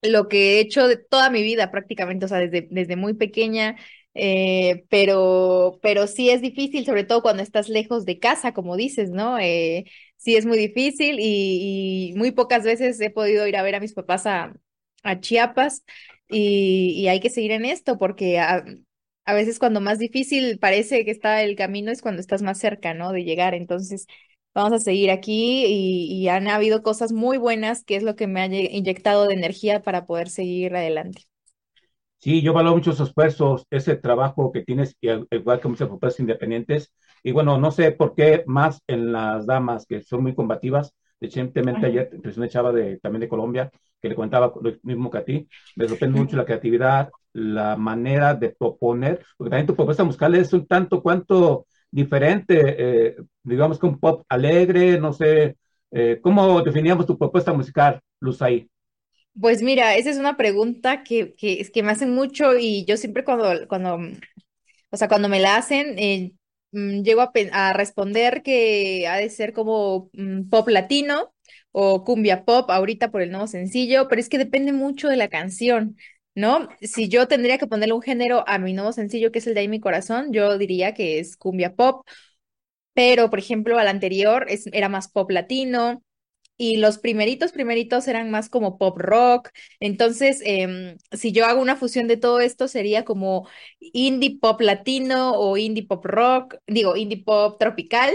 lo 0.03 0.29
que 0.29 0.59
he 0.59 0.61
hecho 0.61 0.89
de 0.89 0.97
toda 0.97 1.31
mi 1.31 1.43
vida 1.43 1.71
prácticamente, 1.71 2.25
o 2.27 2.29
sea, 2.29 2.39
desde, 2.39 2.69
desde 2.71 2.97
muy 2.97 3.15
pequeña, 3.15 3.77
eh, 4.15 4.85
pero, 4.91 5.79
pero 5.83 6.07
sí 6.07 6.31
es 6.31 6.43
difícil, 6.43 6.85
sobre 6.85 7.05
todo 7.05 7.23
cuando 7.23 7.43
estás 7.43 7.69
lejos 7.69 8.05
de 8.05 8.19
casa, 8.19 8.53
como 8.53 8.77
dices, 8.77 9.11
¿no? 9.11 9.39
Eh, 9.39 9.85
sí 10.17 10.37
es 10.37 10.47
muy 10.47 10.59
difícil 10.59 11.17
y, 11.21 12.13
muy 12.17 12.33
pocas 12.33 12.65
veces 12.65 13.01
he 13.01 13.11
podido 13.11 13.47
ir 13.47 13.57
a 13.57 13.63
ver 13.63 13.75
a 13.77 13.81
mis 13.81 13.95
papás 13.95 14.27
a, 14.27 14.55
Chiapas 15.21 15.85
y, 16.29 16.93
y, 16.97 17.09
hay 17.09 17.21
que 17.21 17.31
seguir 17.31 17.51
en 17.53 17.65
esto 17.65 17.99
porque 17.99 18.39
a, 18.39 18.65
a 19.25 19.35
veces 19.35 19.59
cuando 19.59 19.81
más 19.81 19.99
difícil 19.99 20.59
parece 20.59 21.05
que 21.05 21.11
está 21.11 21.43
el 21.43 21.57
camino 21.57 21.91
es 21.93 22.03
cuando 22.03 22.21
estás 22.21 22.43
más 22.43 22.59
cerca, 22.59 22.95
¿no? 22.95 23.13
De 23.13 23.25
llegar, 23.25 23.55
entonces 23.55 24.07
vamos 24.55 24.73
a 24.73 24.79
seguir 24.79 25.11
aquí 25.11 25.65
y, 25.67 26.29
han 26.29 26.49
habido 26.49 26.83
cosas 26.83 27.13
muy 27.13 27.39
buenas, 27.39 27.85
que 27.85 27.97
es 27.97 28.03
lo 28.03 28.17
que 28.17 28.27
me 28.27 28.41
ha 28.41 28.47
inyectado 28.47 29.27
de 29.27 29.35
energía 29.35 29.83
para 29.83 30.07
poder 30.07 30.29
seguir 30.29 30.75
adelante. 30.75 31.23
Sí, 32.19 32.41
yo 32.41 32.53
valoro 32.53 32.77
mucho 32.77 32.93
esos 32.93 33.09
esfuerzos, 33.09 33.67
ese 33.71 33.97
trabajo 33.97 34.53
que 34.53 34.63
tienes, 34.63 34.97
igual 35.01 35.61
que 35.61 35.69
muchas 35.69 35.89
propuestas 35.89 36.21
independientes. 36.21 36.93
Y 37.25 37.33
bueno, 37.33 37.59
no 37.59 37.73
sé 37.73 37.91
por 37.91 38.15
qué 38.15 38.45
más 38.47 38.81
en 38.87 39.11
las 39.11 39.47
damas 39.47 39.87
que 39.87 40.03
son 40.03 40.23
muy 40.23 40.35
combativas, 40.35 40.95
Recientemente 41.23 41.87
ayer 41.87 42.11
pues, 42.21 42.37
una 42.37 42.49
chava 42.49 42.73
de, 42.73 42.99
también 42.99 43.21
de 43.21 43.29
Colombia 43.29 43.71
que 44.01 44.09
le 44.09 44.17
comentaba 44.17 44.53
lo 44.61 44.73
mismo 44.83 45.09
que 45.09 45.19
a 45.19 45.25
ti. 45.25 45.49
Me 45.77 45.87
sorprende 45.87 46.19
mucho 46.19 46.37
la 46.37 46.45
creatividad, 46.45 47.11
la 47.33 47.77
manera 47.77 48.35
de 48.35 48.49
proponer, 48.51 49.25
porque 49.37 49.51
también 49.51 49.69
tu 49.69 49.77
propuesta 49.77 50.03
musical 50.03 50.35
es 50.35 50.53
un 50.53 50.67
tanto 50.67 51.01
cuanto 51.01 51.67
diferente, 51.93 52.74
eh, 52.78 53.16
digamos 53.45 53.78
que 53.78 53.86
un 53.86 54.01
pop 54.01 54.24
alegre, 54.28 54.99
no 54.99 55.12
sé, 55.12 55.57
eh, 55.93 56.18
¿cómo 56.22 56.62
definíamos 56.62 57.07
tu 57.07 57.16
propuesta 57.16 57.53
musical, 57.53 58.01
Luz 58.18 58.43
ahí? 58.43 58.68
Pues 59.38 59.62
mira, 59.62 59.97
esa 59.97 60.11
es 60.11 60.18
una 60.18 60.36
pregunta 60.36 61.05
que, 61.05 61.34
que, 61.34 61.70
que 61.70 61.82
me 61.82 61.93
hacen 61.93 62.14
mucho 62.14 62.57
y 62.59 62.84
yo 62.86 62.97
siempre 62.97 63.24
cuando, 63.24 63.68
cuando, 63.68 63.99
o 64.90 64.97
sea, 64.97 65.09
cuando 65.09 65.28
me 65.28 65.40
la 65.40 65.57
hacen, 65.57 65.99
eh, 65.99 66.32
mm, 66.72 67.03
llego 67.03 67.20
a, 67.20 67.32
a, 67.53 67.72
responder 67.72 68.43
que 68.43 69.07
ha 69.07 69.16
de 69.16 69.30
ser 69.30 69.53
como 69.53 70.11
mm, 70.14 70.49
pop 70.49 70.68
latino 70.68 71.32
o 71.72 72.05
cumbia 72.05 72.45
pop 72.45 72.70
ahorita 72.70 73.11
por 73.11 73.22
el 73.22 73.30
nuevo 73.30 73.47
sencillo, 73.47 74.09
pero 74.09 74.20
es 74.20 74.28
que 74.28 74.38
depende 74.38 74.72
mucho 74.72 75.09
de 75.09 75.16
la 75.16 75.28
canción, 75.28 75.97
¿no? 76.35 76.68
Si 76.80 77.09
yo 77.09 77.28
tendría 77.28 77.59
que 77.59 77.66
ponerle 77.66 77.95
un 77.95 78.03
género 78.03 78.45
a 78.49 78.59
mi 78.59 78.72
nuevo 78.72 78.93
sencillo, 78.93 79.33
que 79.33 79.39
es 79.41 79.47
el 79.47 79.55
de 79.55 79.61
ahí 79.61 79.68
mi 79.68 79.80
corazón, 79.80 80.33
yo 80.33 80.59
diría 80.59 80.95
que 80.95 81.18
es 81.18 81.37
cumbia 81.37 81.74
pop, 81.74 82.07
pero 82.95 83.30
por 83.30 83.39
ejemplo 83.39 83.78
al 83.78 83.89
anterior 83.89 84.47
es, 84.49 84.66
era 84.72 84.89
más 84.89 85.09
pop 85.11 85.30
latino 85.30 86.03
y 86.59 86.78
los 86.78 86.99
primeritos, 86.99 87.53
primeritos 87.53 88.09
eran 88.09 88.30
más 88.30 88.49
como 88.51 88.78
pop 88.78 88.99
rock. 88.99 89.51
Entonces, 89.80 90.41
eh, 90.47 90.97
si 91.12 91.33
yo 91.33 91.47
hago 91.47 91.61
una 91.62 91.76
fusión 91.76 92.09
de 92.09 92.16
todo 92.16 92.41
esto, 92.41 92.68
sería 92.68 93.05
como 93.05 93.49
indie 93.80 94.39
pop 94.41 94.61
latino 94.62 95.35
o 95.39 95.57
indie 95.59 95.87
pop 95.87 96.05
rock, 96.07 96.57
digo, 96.66 96.97
indie 96.97 97.22
pop 97.24 97.59
tropical. 97.61 98.12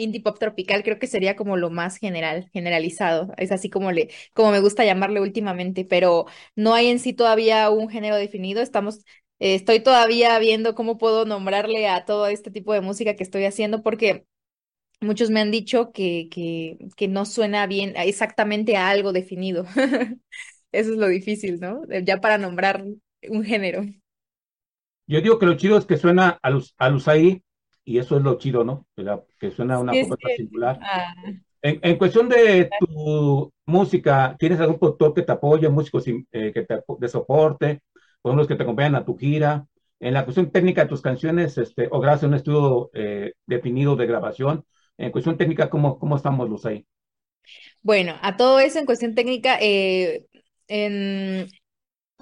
Indie 0.00 0.22
pop 0.22 0.38
tropical 0.38 0.82
creo 0.82 0.98
que 0.98 1.06
sería 1.06 1.36
como 1.36 1.56
lo 1.56 1.70
más 1.70 1.96
general, 1.98 2.48
generalizado. 2.52 3.32
Es 3.36 3.52
así 3.52 3.70
como 3.70 3.92
le, 3.92 4.10
como 4.34 4.50
me 4.50 4.60
gusta 4.60 4.84
llamarle 4.84 5.20
últimamente, 5.20 5.84
pero 5.84 6.26
no 6.56 6.74
hay 6.74 6.88
en 6.88 6.98
sí 6.98 7.12
todavía 7.12 7.70
un 7.70 7.88
género 7.88 8.16
definido. 8.16 8.62
Estamos, 8.62 9.04
eh, 9.38 9.54
estoy 9.54 9.80
todavía 9.80 10.38
viendo 10.38 10.74
cómo 10.74 10.98
puedo 10.98 11.24
nombrarle 11.24 11.88
a 11.88 12.04
todo 12.04 12.26
este 12.26 12.50
tipo 12.50 12.72
de 12.74 12.80
música 12.80 13.14
que 13.16 13.22
estoy 13.22 13.44
haciendo, 13.44 13.82
porque 13.82 14.26
muchos 15.00 15.30
me 15.30 15.40
han 15.40 15.50
dicho 15.50 15.92
que, 15.92 16.28
que, 16.30 17.08
no 17.08 17.24
suena 17.24 17.66
bien 17.66 17.94
exactamente 17.96 18.76
a 18.76 18.90
algo 18.90 19.12
definido. 19.12 19.64
Eso 20.72 20.92
es 20.92 20.98
lo 20.98 21.08
difícil, 21.08 21.58
¿no? 21.60 21.82
Ya 22.04 22.20
para 22.20 22.38
nombrar 22.38 22.84
un 23.28 23.44
género. 23.44 23.84
Yo 25.06 25.20
digo 25.20 25.38
que 25.38 25.46
lo 25.46 25.56
chido 25.56 25.76
es 25.76 25.86
que 25.86 25.96
suena 25.96 26.38
a 26.40 26.50
los, 26.50 26.74
a 26.78 26.96
ahí, 27.06 27.42
y 27.90 27.98
eso 27.98 28.16
es 28.16 28.22
lo 28.22 28.38
chido, 28.38 28.64
¿no? 28.64 28.86
Que 29.38 29.50
suena 29.50 29.76
a 29.76 29.80
una 29.80 29.92
Sí, 29.92 30.04
sí. 30.04 30.16
singular. 30.36 30.82
Ah, 30.82 31.14
En, 31.62 31.80
en 31.82 31.98
cuestión 31.98 32.28
de 32.28 32.74
tu 32.78 33.52
música, 33.66 34.36
¿tienes 34.38 34.60
algún 34.60 34.78
productor 34.78 35.14
que 35.14 35.22
te 35.22 35.32
apoye, 35.32 35.68
músicos 35.68 36.06
eh, 36.08 36.52
que 36.54 36.62
te 36.64 36.82
de 36.98 37.08
soporte, 37.08 37.82
por 38.22 38.34
los 38.34 38.46
que 38.48 38.56
te 38.56 38.62
acompañan 38.62 38.94
a 38.96 39.04
tu 39.04 39.16
gira? 39.18 39.66
En 40.00 40.14
la 40.14 40.24
cuestión 40.24 40.50
técnica 40.50 40.82
de 40.84 40.88
tus 40.88 41.02
canciones, 41.02 41.58
este, 41.58 41.88
o 41.90 42.00
gracias 42.00 42.24
a 42.24 42.28
un 42.28 42.34
estudio 42.34 42.90
eh, 42.94 43.34
definido 43.46 43.96
de 43.96 44.06
grabación, 44.06 44.64
en 44.98 45.10
cuestión 45.12 45.36
técnica, 45.36 45.70
¿cómo, 45.70 45.98
cómo 45.98 46.16
estamos 46.16 46.48
los 46.50 46.66
ahí? 46.66 46.86
Bueno, 47.82 48.14
a 48.22 48.36
todo 48.36 48.60
eso 48.60 48.78
en 48.78 48.86
cuestión 48.86 49.14
técnica, 49.14 49.58
eh, 49.60 50.26
en, 50.68 51.48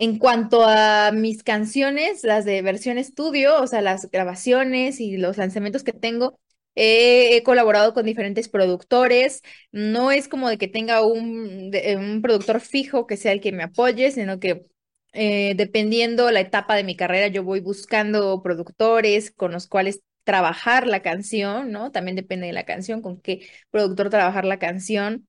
en 0.00 0.18
cuanto 0.18 0.64
a 0.64 1.10
mis 1.12 1.42
canciones, 1.42 2.24
las 2.24 2.44
de 2.44 2.62
versión 2.62 2.98
estudio, 2.98 3.60
o 3.60 3.66
sea, 3.66 3.80
las 3.82 4.10
grabaciones 4.10 5.00
y 5.00 5.16
los 5.16 5.36
lanzamientos 5.36 5.82
que 5.84 5.92
tengo, 5.92 6.38
eh, 6.74 7.36
he 7.36 7.42
colaborado 7.42 7.94
con 7.94 8.06
diferentes 8.06 8.48
productores. 8.48 9.42
No 9.72 10.10
es 10.12 10.28
como 10.28 10.48
de 10.48 10.58
que 10.58 10.68
tenga 10.68 11.02
un, 11.04 11.72
un 11.98 12.22
productor 12.22 12.60
fijo 12.60 13.06
que 13.06 13.16
sea 13.16 13.32
el 13.32 13.40
que 13.40 13.52
me 13.52 13.64
apoye, 13.64 14.10
sino 14.12 14.38
que 14.40 14.66
eh, 15.12 15.54
dependiendo 15.56 16.30
la 16.30 16.40
etapa 16.40 16.74
de 16.76 16.84
mi 16.84 16.96
carrera, 16.96 17.28
yo 17.28 17.42
voy 17.42 17.60
buscando 17.60 18.42
productores 18.42 19.30
con 19.30 19.52
los 19.52 19.66
cuales 19.66 20.00
trabajar 20.24 20.86
la 20.86 21.02
canción, 21.02 21.72
¿no? 21.72 21.90
También 21.90 22.16
depende 22.16 22.46
de 22.46 22.52
la 22.52 22.64
canción, 22.64 23.00
con 23.02 23.20
qué 23.20 23.48
productor 23.70 24.10
trabajar 24.10 24.44
la 24.44 24.58
canción. 24.58 25.26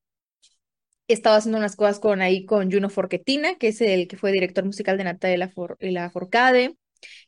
He 1.10 1.14
estado 1.14 1.38
haciendo 1.38 1.58
unas 1.58 1.76
cosas 1.76 2.00
con 2.00 2.22
ahí 2.22 2.46
con 2.46 2.72
Juno 2.72 2.90
Forquetina, 2.90 3.56
que 3.58 3.70
es 3.70 3.82
el 3.82 4.08
que 4.08 4.18
fue 4.18 4.32
director 4.32 4.64
musical 4.64 4.98
de 4.98 5.04
Natalia 5.06 5.38
Lafor- 5.48 5.78
Lafourcade 5.82 6.76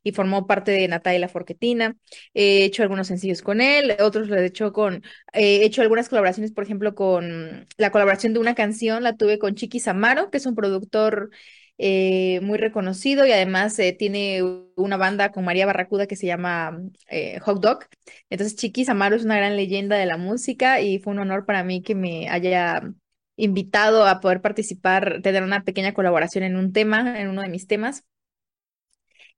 y 0.04 0.12
formó 0.12 0.48
parte 0.48 0.72
de 0.72 0.88
Natalia 0.88 1.20
Lafourquetina. 1.20 1.96
He 2.34 2.64
hecho 2.66 2.84
algunos 2.84 3.08
sencillos 3.08 3.42
con 3.42 3.62
él, 3.62 3.96
otros 4.02 4.28
lo 4.30 4.38
he 4.38 4.46
hecho 4.46 4.74
con, 4.74 5.04
he 5.34 5.66
hecho 5.66 5.82
algunas 5.82 6.10
colaboraciones, 6.10 6.52
por 6.52 6.64
ejemplo, 6.64 6.96
con 6.96 7.68
la 7.78 7.92
colaboración 7.92 8.34
de 8.34 8.40
una 8.40 8.56
canción, 8.56 9.04
la 9.04 9.18
tuve 9.18 9.40
con 9.40 9.56
Chiquis 9.56 9.88
Amaro, 9.88 10.30
que 10.32 10.38
es 10.38 10.46
un 10.46 10.56
productor 10.56 11.32
eh, 11.78 12.40
muy 12.44 12.58
reconocido 12.60 13.26
y 13.26 13.32
además 13.32 13.78
eh, 13.80 13.94
tiene 13.94 14.44
una 14.76 14.98
banda 14.98 15.32
con 15.32 15.46
María 15.46 15.66
Barracuda 15.66 16.06
que 16.08 16.16
se 16.16 16.28
llama 16.28 16.80
eh, 17.10 17.40
Hot 17.40 17.60
Dog. 17.62 17.86
Entonces, 18.30 18.56
Chiquis 18.58 18.90
Amaro 18.90 19.16
es 19.16 19.24
una 19.26 19.38
gran 19.38 19.56
leyenda 19.56 19.98
de 19.98 20.06
la 20.06 20.18
música 20.18 20.82
y 20.82 21.00
fue 21.00 21.14
un 21.14 21.20
honor 21.20 21.46
para 21.46 21.64
mí 21.64 21.82
que 21.82 21.96
me 21.96 22.30
haya 22.30 22.94
invitado 23.36 24.06
a 24.08 24.20
poder 24.22 24.42
participar, 24.42 25.22
tener 25.24 25.44
una 25.44 25.64
pequeña 25.64 25.94
colaboración 25.94 26.44
en 26.44 26.56
un 26.58 26.74
tema, 26.74 27.20
en 27.20 27.30
uno 27.30 27.42
de 27.42 27.50
mis 27.50 27.68
temas. 27.68 28.04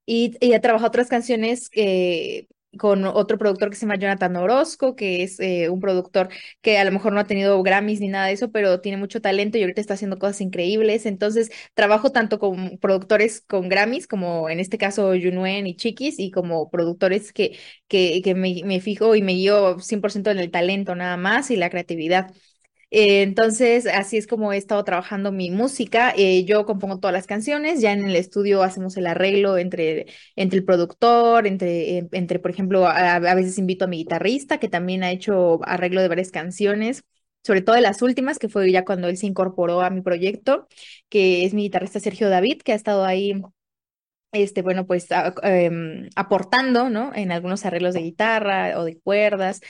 Y, 0.06 0.36
y 0.40 0.52
he 0.54 0.60
trabajado 0.60 0.88
otras 0.88 1.08
canciones 1.08 1.70
eh, 1.74 2.46
con 2.78 3.04
otro 3.06 3.38
productor 3.38 3.70
que 3.70 3.76
se 3.76 3.82
llama 3.82 3.96
Jonathan 3.96 4.34
Orozco, 4.36 4.96
que 4.96 5.22
es 5.22 5.38
eh, 5.40 5.68
un 5.70 5.80
productor 5.80 6.28
que 6.60 6.76
a 6.78 6.84
lo 6.84 6.90
mejor 6.92 7.12
no 7.12 7.20
ha 7.20 7.26
tenido 7.26 7.62
Grammys 7.62 8.00
ni 8.00 8.08
nada 8.08 8.26
de 8.26 8.32
eso, 8.32 8.50
pero 8.50 8.80
tiene 8.80 8.98
mucho 8.98 9.20
talento 9.20 9.56
y 9.58 9.62
ahorita 9.62 9.80
está 9.80 9.94
haciendo 9.94 10.18
cosas 10.18 10.40
increíbles. 10.40 11.06
Entonces, 11.06 11.50
trabajo 11.74 12.10
tanto 12.12 12.38
con 12.38 12.78
productores 12.78 13.40
con 13.42 13.68
Grammys, 13.68 14.06
como 14.08 14.50
en 14.50 14.60
este 14.60 14.76
caso 14.78 15.14
Yunuen 15.14 15.66
y 15.66 15.76
Chiquis, 15.76 16.18
y 16.18 16.30
como 16.32 16.68
productores 16.70 17.32
que, 17.32 17.56
que, 17.88 18.20
que 18.22 18.34
me, 18.34 18.62
me 18.64 18.80
fijo 18.80 19.14
y 19.14 19.22
me 19.22 19.32
guío 19.32 19.78
100% 19.78 20.30
en 20.30 20.38
el 20.38 20.50
talento 20.50 20.94
nada 20.96 21.16
más 21.16 21.50
y 21.50 21.56
la 21.56 21.70
creatividad. 21.70 22.30
Eh, 22.96 23.22
entonces, 23.22 23.86
así 23.88 24.16
es 24.18 24.28
como 24.28 24.52
he 24.52 24.56
estado 24.56 24.84
trabajando 24.84 25.32
mi 25.32 25.50
música. 25.50 26.14
Eh, 26.16 26.44
yo 26.44 26.64
compongo 26.64 27.00
todas 27.00 27.12
las 27.12 27.26
canciones, 27.26 27.80
ya 27.80 27.90
en 27.92 28.04
el 28.04 28.14
estudio 28.14 28.62
hacemos 28.62 28.96
el 28.96 29.08
arreglo 29.08 29.58
entre, 29.58 30.06
entre 30.36 30.60
el 30.60 30.64
productor, 30.64 31.48
entre, 31.48 31.98
eh, 31.98 32.08
entre, 32.12 32.38
por 32.38 32.52
ejemplo, 32.52 32.86
a, 32.86 33.18
veces 33.18 33.58
invito 33.58 33.86
a 33.86 33.88
mi 33.88 33.96
guitarrista, 33.98 34.60
que 34.60 34.68
también 34.68 35.02
ha 35.02 35.10
hecho 35.10 35.58
arreglo 35.64 36.02
de 36.02 36.08
varias 36.08 36.30
canciones, 36.30 37.02
sobre 37.42 37.62
todo 37.62 37.74
de 37.74 37.82
las 37.82 38.00
últimas, 38.00 38.38
que 38.38 38.48
fue 38.48 38.70
ya 38.70 38.84
cuando 38.84 39.08
él 39.08 39.16
se 39.16 39.26
incorporó 39.26 39.80
a 39.80 39.90
mi 39.90 40.00
proyecto, 40.00 40.68
que 41.08 41.44
es 41.44 41.52
mi 41.52 41.62
guitarrista 41.64 41.98
Sergio 41.98 42.28
David, 42.28 42.62
que 42.62 42.72
ha 42.72 42.76
estado 42.76 43.04
ahí 43.04 43.34
este, 44.32 44.62
bueno, 44.62 44.86
pues 44.86 45.08
em, 45.42 46.08
aportando, 46.16 46.90
¿no? 46.90 47.12
En 47.14 47.32
algunos 47.32 47.64
arreglos 47.64 47.94
de 47.94 48.02
guitarra 48.02 48.78
o 48.78 48.84
de 48.84 48.98
cuerdas. 49.00 49.60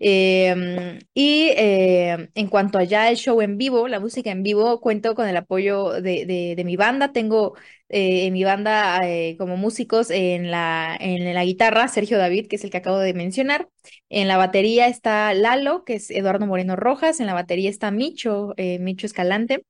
Em, 0.00 0.98
y 1.14 1.50
em, 1.56 2.28
en 2.34 2.46
cuanto 2.48 2.78
a 2.78 2.84
ya 2.84 3.08
el 3.10 3.16
show 3.16 3.40
en 3.42 3.58
vivo, 3.58 3.88
la 3.88 4.00
música 4.00 4.30
en 4.30 4.42
vivo, 4.44 4.80
cuento 4.80 5.14
con 5.14 5.28
el 5.28 5.36
apoyo 5.36 5.90
de, 6.00 6.24
de, 6.26 6.54
de 6.56 6.64
mi 6.64 6.76
banda. 6.76 7.12
Tengo 7.12 7.54
eh, 7.88 8.26
en 8.26 8.32
mi 8.32 8.44
banda 8.44 9.00
eh, 9.04 9.36
como 9.38 9.56
músicos 9.56 10.10
en 10.10 10.50
la, 10.50 10.96
en 11.00 11.32
la 11.34 11.44
guitarra 11.44 11.88
Sergio 11.88 12.18
David, 12.18 12.46
que 12.48 12.56
es 12.56 12.64
el 12.64 12.70
que 12.70 12.78
acabo 12.78 12.98
de 12.98 13.14
mencionar. 13.14 13.68
En 14.10 14.28
la 14.28 14.36
batería 14.36 14.88
está 14.88 15.32
Lalo, 15.34 15.84
que 15.84 15.94
es 15.94 16.10
Eduardo 16.10 16.46
Moreno 16.46 16.76
Rojas. 16.76 17.20
En 17.20 17.26
la 17.26 17.34
batería 17.34 17.70
está 17.70 17.90
Micho, 17.90 18.54
eh, 18.56 18.78
Micho 18.78 19.06
Escalante. 19.06 19.64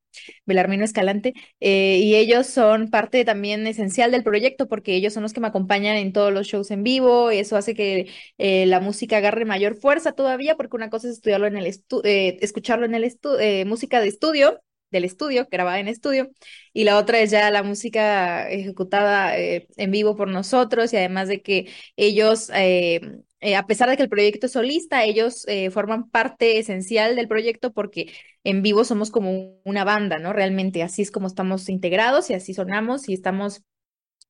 Belarmino 0.47 0.85
Escalante, 0.85 1.35
eh, 1.61 1.99
y 2.03 2.17
ellos 2.17 2.47
son 2.47 2.91
parte 2.91 3.25
también 3.25 3.67
esencial 3.67 4.11
del 4.11 4.25
proyecto 4.25 4.67
porque 4.67 4.95
ellos 4.95 5.13
son 5.13 5.23
los 5.23 5.33
que 5.33 5.41
me 5.41 5.47
acompañan 5.47 5.97
en 5.97 6.13
todos 6.13 6.33
los 6.33 6.47
shows 6.47 6.71
en 6.71 6.83
vivo, 6.83 7.31
y 7.31 7.39
eso 7.39 7.57
hace 7.57 7.75
que 7.75 8.11
la 8.39 8.81
música 8.81 9.19
agarre 9.19 9.45
mayor 9.45 9.77
fuerza 9.77 10.13
todavía, 10.13 10.57
porque 10.57 10.77
una 10.77 10.91
cosa 10.91 11.09
es 11.09 11.15
estudiarlo 11.15 11.47
en 11.47 11.57
el 11.57 11.67
estu 11.67 12.01
escucharlo 12.05 12.87
en 12.87 12.95
el 12.95 13.67
música 13.67 14.01
de 14.01 14.09
estudio, 14.09 14.61
del 14.91 15.05
estudio, 15.05 15.47
grabada 15.51 15.81
en 15.81 15.89
estudio, 15.89 16.31
y 16.73 16.85
la 16.85 16.99
otra 16.99 17.21
es 17.21 17.31
ya 17.31 17.51
la 17.51 17.63
música 17.63 18.49
ejecutada 18.51 19.39
eh, 19.39 19.69
en 19.77 19.91
vivo 19.91 20.17
por 20.17 20.29
nosotros, 20.29 20.93
y 20.93 20.97
además 20.97 21.29
de 21.29 21.43
que 21.43 21.71
ellos 21.97 22.51
eh, 22.55 23.01
eh, 23.41 23.57
a 23.57 23.67
pesar 23.67 23.89
de 23.89 23.97
que 23.97 24.03
el 24.03 24.09
proyecto 24.09 24.47
es 24.47 24.53
solista, 24.53 25.05
ellos 25.05 25.47
forman 25.73 26.11
parte 26.11 26.59
esencial 26.59 27.15
del 27.15 27.29
proyecto 27.29 27.73
porque 27.73 28.13
en 28.45 28.63
vivo 28.63 28.85
somos 28.85 29.11
como 29.11 29.61
una 29.65 29.85
banda, 29.85 30.19
¿no? 30.19 30.33
Realmente 30.33 30.83
así 30.83 31.03
es 31.03 31.11
como 31.13 31.29
estamos 31.29 31.69
integrados 31.69 32.31
y 32.31 32.35
así 32.35 32.53
sonamos 32.55 33.09
y 33.09 33.15
estamos, 33.15 33.63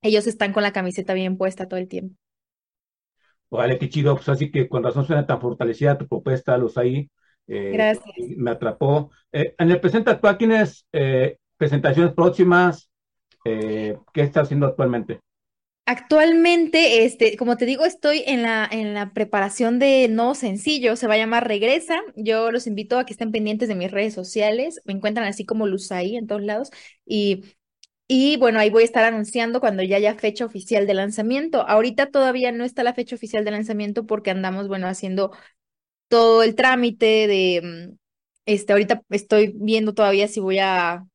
ellos 0.02 0.26
están 0.26 0.52
con 0.52 0.62
la 0.62 0.72
camiseta 0.72 1.14
bien 1.14 1.38
puesta 1.38 1.68
todo 1.68 1.80
el 1.80 1.88
tiempo. 1.88 2.16
Vale, 3.50 3.78
qué 3.78 3.88
chido, 3.88 4.14
pues 4.14 4.28
así 4.28 4.50
que 4.50 4.68
con 4.68 4.82
razón 4.84 5.06
suena 5.06 5.26
tan 5.26 5.40
fortalecida 5.40 5.96
tu 5.96 6.06
propuesta, 6.06 6.58
los 6.58 6.76
ahí, 6.76 7.10
eh, 7.48 7.70
Gracias. 7.72 8.14
me 8.36 8.50
atrapó. 8.50 9.10
Eh, 9.32 9.54
en 9.58 9.70
el 9.70 9.80
presente 9.80 10.10
actual, 10.10 10.38
¿tienes 10.38 10.86
eh, 10.92 11.38
presentaciones 11.56 12.12
próximas? 12.14 12.90
Eh, 13.44 13.98
¿qué 14.12 14.22
estás 14.22 14.44
haciendo 14.44 14.66
actualmente? 14.66 15.20
Actualmente, 15.86 17.04
este, 17.06 17.38
como 17.38 17.56
te 17.56 17.64
digo, 17.64 17.86
estoy 17.86 18.22
en 18.26 18.42
la, 18.42 18.68
en 18.70 18.92
la 18.92 19.14
preparación 19.14 19.78
de 19.78 20.06
nuevo 20.08 20.34
sencillo, 20.34 20.96
se 20.96 21.06
va 21.06 21.14
a 21.14 21.16
llamar 21.16 21.48
Regresa. 21.48 21.98
Yo 22.14 22.50
los 22.50 22.66
invito 22.66 22.98
a 22.98 23.06
que 23.06 23.14
estén 23.14 23.32
pendientes 23.32 23.68
de 23.68 23.74
mis 23.74 23.90
redes 23.90 24.12
sociales. 24.12 24.82
Me 24.84 24.92
encuentran 24.92 25.26
así 25.26 25.46
como 25.46 25.66
Luzaí 25.66 26.16
en 26.16 26.26
todos 26.26 26.42
lados. 26.42 26.70
Y, 27.06 27.42
y 28.08 28.36
bueno, 28.38 28.60
ahí 28.60 28.70
voy 28.70 28.82
a 28.82 28.86
estar 28.86 29.04
anunciando 29.04 29.60
cuando 29.60 29.82
ya 29.82 29.96
haya 29.96 30.14
fecha 30.14 30.44
oficial 30.44 30.86
de 30.86 30.94
lanzamiento. 30.94 31.66
Ahorita 31.68 32.10
todavía 32.10 32.52
no 32.52 32.64
está 32.64 32.82
la 32.82 32.94
fecha 32.94 33.16
oficial 33.16 33.44
de 33.46 33.52
lanzamiento 33.52 34.06
porque 34.06 34.30
andamos, 34.30 34.68
bueno, 34.68 34.88
haciendo 34.88 35.32
todo 36.08 36.42
el 36.42 36.54
trámite 36.54 37.26
de, 37.26 37.60
mm, 37.92 37.96
este, 38.46 38.72
ahorita 38.72 39.02
estoy 39.10 39.52
viendo 39.56 39.94
todavía 39.94 40.28
si 40.28 40.40
voy 40.40 40.58
a 40.58 41.06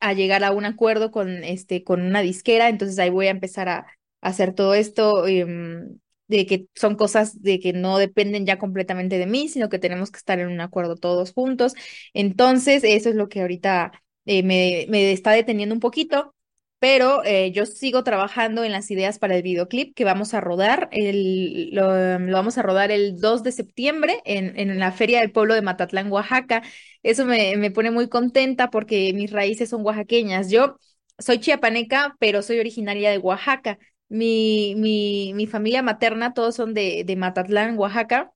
a 0.00 0.12
llegar 0.14 0.42
a 0.44 0.50
un 0.52 0.64
acuerdo 0.64 1.10
con, 1.12 1.44
este, 1.44 1.84
con 1.84 2.02
una 2.02 2.22
disquera, 2.22 2.68
entonces 2.68 2.98
ahí 2.98 3.10
voy 3.10 3.28
a 3.28 3.30
empezar 3.30 3.68
a, 3.68 3.86
hacer 4.20 4.54
todo 4.54 4.74
esto, 4.74 5.26
em, 5.26 5.98
de 6.28 6.46
que 6.46 6.66
son 6.74 6.96
cosas 6.96 7.42
de 7.42 7.58
que 7.60 7.72
no 7.72 7.98
dependen 7.98 8.46
ya 8.46 8.58
completamente 8.58 9.18
de 9.18 9.26
mí, 9.26 9.48
sino 9.48 9.68
que 9.68 9.78
tenemos 9.80 10.10
que 10.10 10.18
estar 10.18 10.38
en 10.40 10.48
un 10.48 10.60
acuerdo 10.60 10.96
todos 10.96 11.32
juntos. 11.32 11.74
Entonces, 12.14 12.84
eso 12.84 13.08
es 13.10 13.16
lo 13.16 13.28
que 13.28 13.40
ahorita 13.42 13.92
eh, 14.26 14.42
me, 14.44 14.86
me 14.88 15.12
está 15.12 15.32
deteniendo 15.32 15.74
un 15.74 15.80
poquito 15.80 16.34
pero 16.82 17.22
eh, 17.24 17.52
yo 17.52 17.64
sigo 17.64 18.02
trabajando 18.02 18.64
en 18.64 18.72
las 18.72 18.90
ideas 18.90 19.20
para 19.20 19.36
el 19.36 19.44
videoclip 19.44 19.94
que 19.94 20.04
vamos 20.04 20.34
a 20.34 20.40
rodar, 20.40 20.88
el, 20.90 21.70
lo, 21.70 21.86
vamos 22.32 22.58
a 22.58 22.62
rodar 22.62 22.90
el 22.90 23.20
2 23.20 23.44
de 23.44 23.52
septiembre 23.52 24.20
en, 24.24 24.80
la 24.80 24.90
Feria 24.90 25.20
del 25.20 25.30
Pueblo 25.30 25.54
de 25.54 25.62
Matatlán, 25.62 26.10
Oaxaca. 26.10 26.64
Eso 27.04 27.24
me, 27.24 27.70
pone 27.70 27.92
muy 27.92 28.08
contenta 28.08 28.68
porque 28.68 29.12
mis 29.14 29.30
raíces 29.30 29.68
son 29.68 29.86
oaxaqueñas. 29.86 30.50
Yo 30.50 30.76
soy 31.18 31.38
chiapaneca, 31.38 32.16
pero 32.18 32.42
soy 32.42 32.58
originaria 32.58 33.12
de 33.12 33.18
Oaxaca. 33.18 33.78
Mi, 34.08 34.74
mi, 34.76 35.34
mi 35.34 35.46
familia 35.46 35.82
materna, 35.82 36.34
todos 36.34 36.56
son 36.56 36.74
de, 36.74 37.04
de 37.04 37.14
Matatlán, 37.14 37.78
Oaxaca 37.78 38.32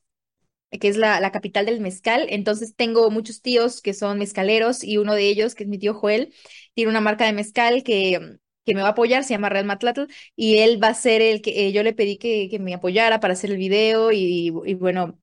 que 0.80 0.88
es 0.88 0.96
la, 0.96 1.20
la, 1.20 1.32
capital 1.32 1.66
del 1.66 1.80
mezcal. 1.80 2.26
Entonces 2.28 2.74
tengo 2.76 3.10
muchos 3.10 3.40
tíos 3.40 3.80
que 3.80 3.94
son 3.94 4.18
mezcaleros 4.18 4.84
y 4.84 4.98
uno 4.98 5.14
de 5.14 5.28
ellos, 5.28 5.54
que 5.54 5.64
es 5.64 5.68
mi 5.68 5.78
tío 5.78 5.94
Joel, 5.94 6.34
tiene 6.76 6.90
una 6.90 7.00
marca 7.00 7.24
de 7.24 7.32
mezcal 7.32 7.82
que, 7.82 8.38
que 8.66 8.74
me 8.74 8.82
va 8.82 8.88
a 8.88 8.90
apoyar, 8.90 9.24
se 9.24 9.30
llama 9.30 9.48
Real 9.48 9.64
Matlatl, 9.64 10.02
y 10.36 10.58
él 10.58 10.82
va 10.82 10.88
a 10.88 10.94
ser 10.94 11.22
el 11.22 11.40
que 11.40 11.68
eh, 11.68 11.72
yo 11.72 11.82
le 11.82 11.94
pedí 11.94 12.18
que, 12.18 12.48
que, 12.50 12.58
me 12.58 12.74
apoyara 12.74 13.18
para 13.18 13.32
hacer 13.32 13.50
el 13.50 13.56
video 13.56 14.12
y, 14.12 14.50
bueno, 14.74 15.18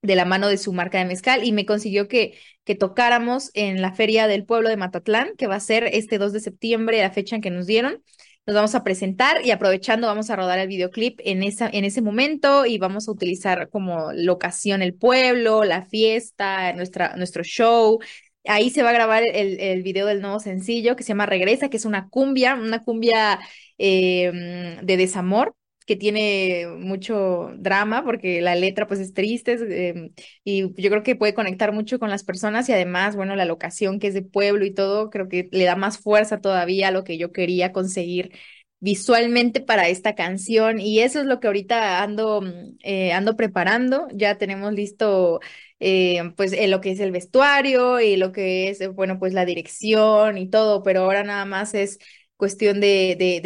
de 0.00 0.16
la 0.16 0.24
mano 0.24 0.48
de 0.48 0.56
su 0.56 0.72
marca 0.72 0.98
de 0.98 1.04
mezcal 1.04 1.44
y 1.44 1.52
me 1.52 1.66
consiguió 1.66 2.08
que, 2.08 2.38
que 2.64 2.76
tocáramos 2.76 3.50
en 3.54 3.82
la 3.82 3.92
feria 3.92 4.26
del 4.26 4.46
pueblo 4.46 4.70
de 4.70 4.78
Matatlán, 4.78 5.36
que 5.36 5.46
va 5.46 5.56
a 5.56 5.60
ser 5.60 5.84
este 5.84 6.16
2 6.16 6.32
de 6.32 6.40
septiembre, 6.40 7.02
la 7.02 7.10
fecha 7.10 7.36
en 7.36 7.42
que 7.42 7.50
nos 7.50 7.66
dieron. 7.66 8.02
Nos 8.46 8.54
vamos 8.54 8.74
a 8.76 8.84
presentar 8.84 9.44
y 9.44 9.50
aprovechando 9.50 10.06
vamos 10.06 10.30
a 10.30 10.36
rodar 10.36 10.60
el 10.60 10.68
videoclip 10.68 11.20
en, 11.24 11.42
esa, 11.42 11.68
en 11.68 11.84
ese 11.84 12.00
momento 12.00 12.64
y 12.64 12.78
vamos 12.78 13.08
a 13.08 13.10
utilizar 13.10 13.68
como 13.68 14.12
locación 14.12 14.82
el 14.82 14.94
pueblo, 14.94 15.64
la 15.64 15.84
fiesta, 15.84 16.72
nuestra, 16.72 17.16
nuestro 17.16 17.42
show. 17.42 17.98
Ahí 18.48 18.70
se 18.70 18.82
va 18.82 18.90
a 18.90 18.92
grabar 18.92 19.22
el, 19.26 19.60
el 19.60 19.82
video 19.82 20.06
del 20.06 20.20
nuevo 20.20 20.38
sencillo 20.40 20.96
que 20.96 21.02
se 21.02 21.08
llama 21.08 21.26
Regresa, 21.26 21.68
que 21.68 21.76
es 21.76 21.84
una 21.84 22.08
cumbia, 22.08 22.54
una 22.54 22.82
cumbia 22.84 23.40
eh, 23.78 24.78
de 24.82 24.96
desamor 24.96 25.54
que 25.86 25.94
tiene 25.96 26.66
mucho 26.80 27.52
drama 27.58 28.04
porque 28.04 28.40
la 28.40 28.56
letra 28.56 28.88
pues 28.88 28.98
es 28.98 29.14
triste 29.14 29.56
eh, 29.70 30.10
y 30.42 30.62
yo 30.82 30.90
creo 30.90 31.02
que 31.04 31.14
puede 31.14 31.32
conectar 31.34 31.72
mucho 31.72 32.00
con 32.00 32.10
las 32.10 32.24
personas 32.24 32.68
y 32.68 32.72
además, 32.72 33.14
bueno, 33.14 33.36
la 33.36 33.44
locación 33.44 34.00
que 34.00 34.08
es 34.08 34.14
de 34.14 34.22
pueblo 34.22 34.64
y 34.64 34.74
todo, 34.74 35.10
creo 35.10 35.28
que 35.28 35.48
le 35.52 35.64
da 35.64 35.76
más 35.76 35.98
fuerza 35.98 36.40
todavía 36.40 36.88
a 36.88 36.90
lo 36.90 37.04
que 37.04 37.18
yo 37.18 37.30
quería 37.32 37.70
conseguir 37.72 38.32
visualmente 38.80 39.60
para 39.60 39.88
esta 39.88 40.14
canción. 40.14 40.80
Y 40.80 41.00
eso 41.00 41.20
es 41.20 41.26
lo 41.26 41.40
que 41.40 41.46
ahorita 41.46 42.02
ando, 42.02 42.42
eh, 42.82 43.12
ando 43.12 43.36
preparando, 43.36 44.06
ya 44.12 44.38
tenemos 44.38 44.72
listo 44.72 45.40
eh, 45.80 46.32
pues 46.36 46.52
en 46.52 46.70
lo 46.70 46.80
que 46.80 46.92
es 46.92 47.00
el 47.00 47.12
vestuario 47.12 48.00
y 48.00 48.16
lo 48.16 48.32
que 48.32 48.70
es, 48.70 48.86
bueno, 48.94 49.18
pues 49.18 49.32
la 49.34 49.44
dirección 49.44 50.38
y 50.38 50.48
todo, 50.48 50.82
pero 50.82 51.02
ahora 51.02 51.22
nada 51.24 51.44
más 51.44 51.74
es 51.74 51.98
cuestión 52.36 52.80
de, 52.80 53.16
de, 53.18 53.40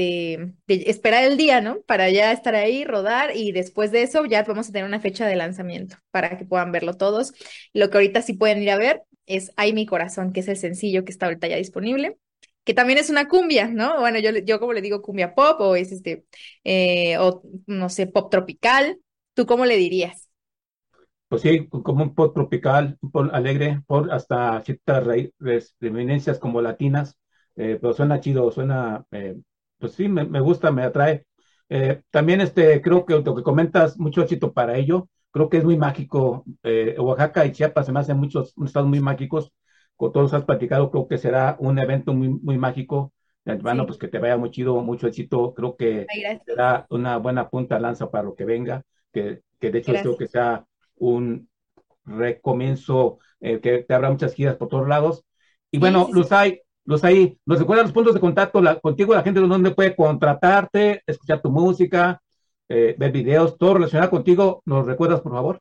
de, 0.66 0.84
esperar 0.90 1.24
el 1.24 1.36
día, 1.36 1.60
¿no? 1.60 1.80
Para 1.82 2.10
ya 2.10 2.32
estar 2.32 2.54
ahí, 2.54 2.84
rodar 2.84 3.36
y 3.36 3.52
después 3.52 3.92
de 3.92 4.02
eso 4.02 4.24
ya 4.26 4.42
vamos 4.44 4.68
a 4.68 4.72
tener 4.72 4.86
una 4.86 5.00
fecha 5.00 5.26
de 5.26 5.36
lanzamiento 5.36 5.96
para 6.10 6.36
que 6.38 6.44
puedan 6.44 6.72
verlo 6.72 6.94
todos. 6.94 7.32
Lo 7.72 7.90
que 7.90 7.98
ahorita 7.98 8.22
sí 8.22 8.34
pueden 8.34 8.62
ir 8.62 8.70
a 8.70 8.78
ver 8.78 9.02
es 9.26 9.52
Ay 9.56 9.72
mi 9.72 9.86
corazón, 9.86 10.32
que 10.32 10.40
es 10.40 10.48
el 10.48 10.56
sencillo 10.56 11.04
que 11.04 11.12
está 11.12 11.26
ahorita 11.26 11.46
ya 11.48 11.56
disponible, 11.56 12.18
que 12.64 12.74
también 12.74 12.98
es 12.98 13.10
una 13.10 13.28
cumbia, 13.28 13.68
¿no? 13.68 14.00
Bueno, 14.00 14.18
yo, 14.18 14.30
yo 14.38 14.58
como 14.60 14.72
le 14.72 14.82
digo 14.82 15.02
cumbia 15.02 15.34
pop 15.34 15.60
o 15.60 15.76
es 15.76 15.92
este, 15.92 16.24
eh, 16.64 17.16
o 17.18 17.42
no 17.66 17.88
sé, 17.88 18.06
pop 18.06 18.30
tropical. 18.30 19.00
¿Tú 19.34 19.46
cómo 19.46 19.64
le 19.66 19.76
dirías? 19.76 20.29
Pues 21.30 21.42
sí, 21.42 21.66
como 21.68 22.02
un 22.04 22.14
pop 22.14 22.34
tropical, 22.34 22.98
un 23.00 23.10
pop 23.10 23.30
alegre, 23.32 23.82
por 23.86 24.12
hasta 24.12 24.60
ciertas 24.60 25.06
eminencias 25.80 26.38
como 26.38 26.60
latinas 26.60 27.16
eh, 27.56 27.78
pero 27.78 27.92
suena 27.92 28.20
chido, 28.20 28.50
suena, 28.50 29.04
eh, 29.10 29.36
pues 29.78 29.92
sí, 29.92 30.08
me, 30.08 30.24
me, 30.24 30.40
gusta, 30.40 30.70
me 30.72 30.82
atrae. 30.82 31.26
Eh, 31.68 32.00
también 32.10 32.40
este, 32.40 32.80
creo 32.80 33.04
que 33.04 33.20
lo 33.20 33.34
que 33.34 33.42
comentas, 33.42 33.98
mucho 33.98 34.22
éxito 34.22 34.52
para 34.54 34.76
ello, 34.78 35.08
creo 35.30 35.50
que 35.50 35.58
es 35.58 35.64
muy 35.64 35.76
mágico. 35.76 36.44
Oaxaca 36.98 37.44
y 37.44 37.52
Chiapas 37.52 37.84
se 37.86 37.92
me 37.92 38.00
hacen 38.00 38.16
muchos 38.16 38.54
estados 38.64 38.88
muy 38.88 39.00
mágicos, 39.00 39.52
con 39.96 40.10
todos 40.12 40.32
has 40.32 40.44
platicado, 40.44 40.90
creo 40.90 41.06
que 41.06 41.18
será 41.18 41.56
un 41.58 41.78
evento 41.78 42.14
muy, 42.14 42.28
muy 42.28 42.56
mágico. 42.56 43.12
Bueno, 43.44 43.82
sí. 43.82 43.86
pues 43.88 43.98
que 43.98 44.08
te 44.08 44.18
vaya 44.18 44.36
muy 44.38 44.50
chido, 44.50 44.80
mucho 44.80 45.06
éxito, 45.06 45.52
creo 45.54 45.76
que 45.76 46.06
será 46.46 46.86
una 46.88 47.16
buena 47.18 47.50
punta 47.50 47.78
lanza 47.78 48.10
para 48.10 48.24
lo 48.24 48.34
que 48.34 48.44
venga, 48.44 48.82
que, 49.12 49.42
que 49.58 49.70
de 49.70 49.78
hecho 49.78 49.92
gracias. 49.92 50.14
creo 50.14 50.18
que 50.18 50.26
sea 50.28 50.64
un 51.01 51.48
recomienzo, 52.05 53.18
que 53.40 53.84
te 53.86 53.94
abra 53.94 54.11
muchas 54.11 54.34
giras 54.34 54.57
por 54.57 54.68
todos 54.68 54.86
lados. 54.86 55.24
Y 55.70 55.78
bueno, 55.78 56.07
sí, 56.07 56.12
Luzay, 56.12 56.62
los 56.84 57.05
ahí, 57.05 57.38
nos 57.46 57.59
recuerdan 57.59 57.86
los 57.86 57.92
puntos 57.92 58.14
de 58.14 58.20
contacto 58.20 58.61
la, 58.61 58.80
contigo, 58.80 59.14
la 59.14 59.22
gente 59.22 59.40
donde 59.40 59.70
puede 59.70 59.94
contratarte, 59.94 61.03
escuchar 61.07 61.40
tu 61.40 61.51
música, 61.51 62.20
eh, 62.68 62.94
ver 62.98 63.12
videos, 63.12 63.59
todo 63.59 63.74
relacionado 63.74 64.11
contigo, 64.11 64.62
¿nos 64.64 64.86
recuerdas, 64.86 65.20
por 65.20 65.32
favor? 65.32 65.61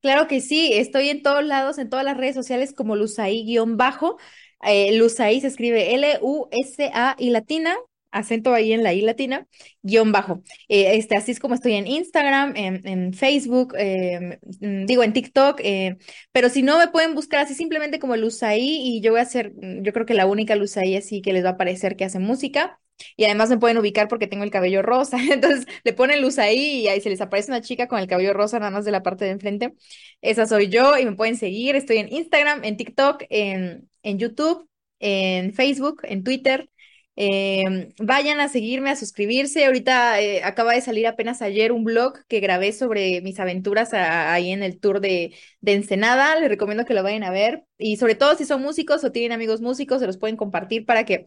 Claro 0.00 0.26
que 0.26 0.40
sí, 0.40 0.70
estoy 0.74 1.08
en 1.08 1.22
todos 1.22 1.44
lados, 1.44 1.78
en 1.78 1.88
todas 1.88 2.04
las 2.04 2.16
redes 2.16 2.34
sociales 2.34 2.74
como 2.74 2.94
Luzaí-bajo. 2.94 4.18
Eh, 4.62 4.96
Luzaí 4.98 5.40
se 5.40 5.46
escribe 5.46 5.94
L-U-S-A 5.94 7.16
y 7.18 7.30
latina, 7.30 7.74
acento 8.14 8.54
ahí 8.54 8.72
en 8.72 8.82
la 8.82 8.94
I 8.94 9.02
latina, 9.02 9.46
guion 9.82 10.12
bajo. 10.12 10.42
Eh, 10.68 10.96
este, 10.96 11.16
así 11.16 11.32
es 11.32 11.40
como 11.40 11.54
estoy 11.54 11.74
en 11.74 11.86
Instagram, 11.86 12.54
en, 12.56 13.12
Facebook, 13.12 13.74
eh, 13.76 14.38
digo 14.42 15.02
en 15.02 15.12
TikTok, 15.12 15.60
eh, 15.62 15.98
pero 16.32 16.48
si 16.48 16.62
no 16.62 16.78
me 16.78 16.88
pueden 16.88 17.14
buscar 17.14 17.40
así 17.40 17.54
simplemente 17.54 17.98
como 17.98 18.16
Luz 18.16 18.42
ahí 18.42 18.80
y 18.82 19.00
yo 19.00 19.12
voy 19.12 19.20
a 19.20 19.24
ser, 19.24 19.52
yo 19.82 19.92
creo 19.92 20.06
que 20.06 20.14
la 20.14 20.26
única 20.26 20.56
Luz 20.56 20.76
ahí 20.76 20.96
así 20.96 21.20
que 21.22 21.32
les 21.32 21.44
va 21.44 21.50
a 21.50 21.56
parecer 21.56 21.96
que 21.96 22.04
hace 22.04 22.18
música. 22.18 22.80
Y 23.16 23.24
además 23.24 23.50
me 23.50 23.58
pueden 23.58 23.78
ubicar 23.78 24.06
porque 24.06 24.28
tengo 24.28 24.44
el 24.44 24.52
cabello 24.52 24.80
rosa. 24.82 25.18
Entonces 25.32 25.66
le 25.82 25.92
ponen 25.92 26.22
luz 26.22 26.38
ahí 26.38 26.82
y 26.82 26.88
ahí 26.88 27.00
se 27.00 27.10
les 27.10 27.20
aparece 27.20 27.50
una 27.50 27.60
chica 27.60 27.88
con 27.88 27.98
el 27.98 28.06
cabello 28.06 28.32
rosa 28.32 28.60
nada 28.60 28.70
más 28.70 28.84
de 28.84 28.92
la 28.92 29.02
parte 29.02 29.24
de 29.24 29.32
enfrente. 29.32 29.74
Esa 30.20 30.46
soy 30.46 30.68
yo 30.68 30.96
y 30.96 31.04
me 31.04 31.12
pueden 31.16 31.36
seguir. 31.36 31.74
Estoy 31.76 31.98
en 31.98 32.12
Instagram, 32.12 32.62
en 32.64 32.76
TikTok, 32.76 33.24
en, 33.30 33.90
en 34.02 34.18
YouTube, 34.18 34.68
en 35.00 35.52
Facebook, 35.54 36.02
en 36.04 36.22
Twitter. 36.22 36.70
Eh, 37.16 37.92
vayan 37.98 38.40
a 38.40 38.48
seguirme, 38.48 38.90
a 38.90 38.96
suscribirse. 38.96 39.64
Ahorita 39.66 40.20
eh, 40.20 40.42
acaba 40.42 40.72
de 40.74 40.80
salir 40.80 41.06
apenas 41.06 41.42
ayer 41.42 41.72
un 41.72 41.84
blog 41.84 42.24
que 42.26 42.40
grabé 42.40 42.72
sobre 42.72 43.20
mis 43.20 43.38
aventuras 43.38 43.94
ahí 43.94 44.50
en 44.50 44.62
el 44.62 44.80
tour 44.80 45.00
de, 45.00 45.34
de, 45.60 45.72
Ensenada. 45.74 46.34
Les 46.36 46.48
recomiendo 46.48 46.84
que 46.84 46.94
lo 46.94 47.02
vayan 47.02 47.22
a 47.24 47.30
ver. 47.30 47.64
Y 47.78 47.96
sobre 47.96 48.14
todo 48.16 48.36
si 48.36 48.44
son 48.44 48.62
músicos 48.62 49.04
o 49.04 49.12
tienen 49.12 49.32
amigos 49.32 49.60
músicos, 49.60 50.00
se 50.00 50.06
los 50.06 50.18
pueden 50.18 50.36
compartir 50.36 50.84
para 50.86 51.04
que 51.04 51.26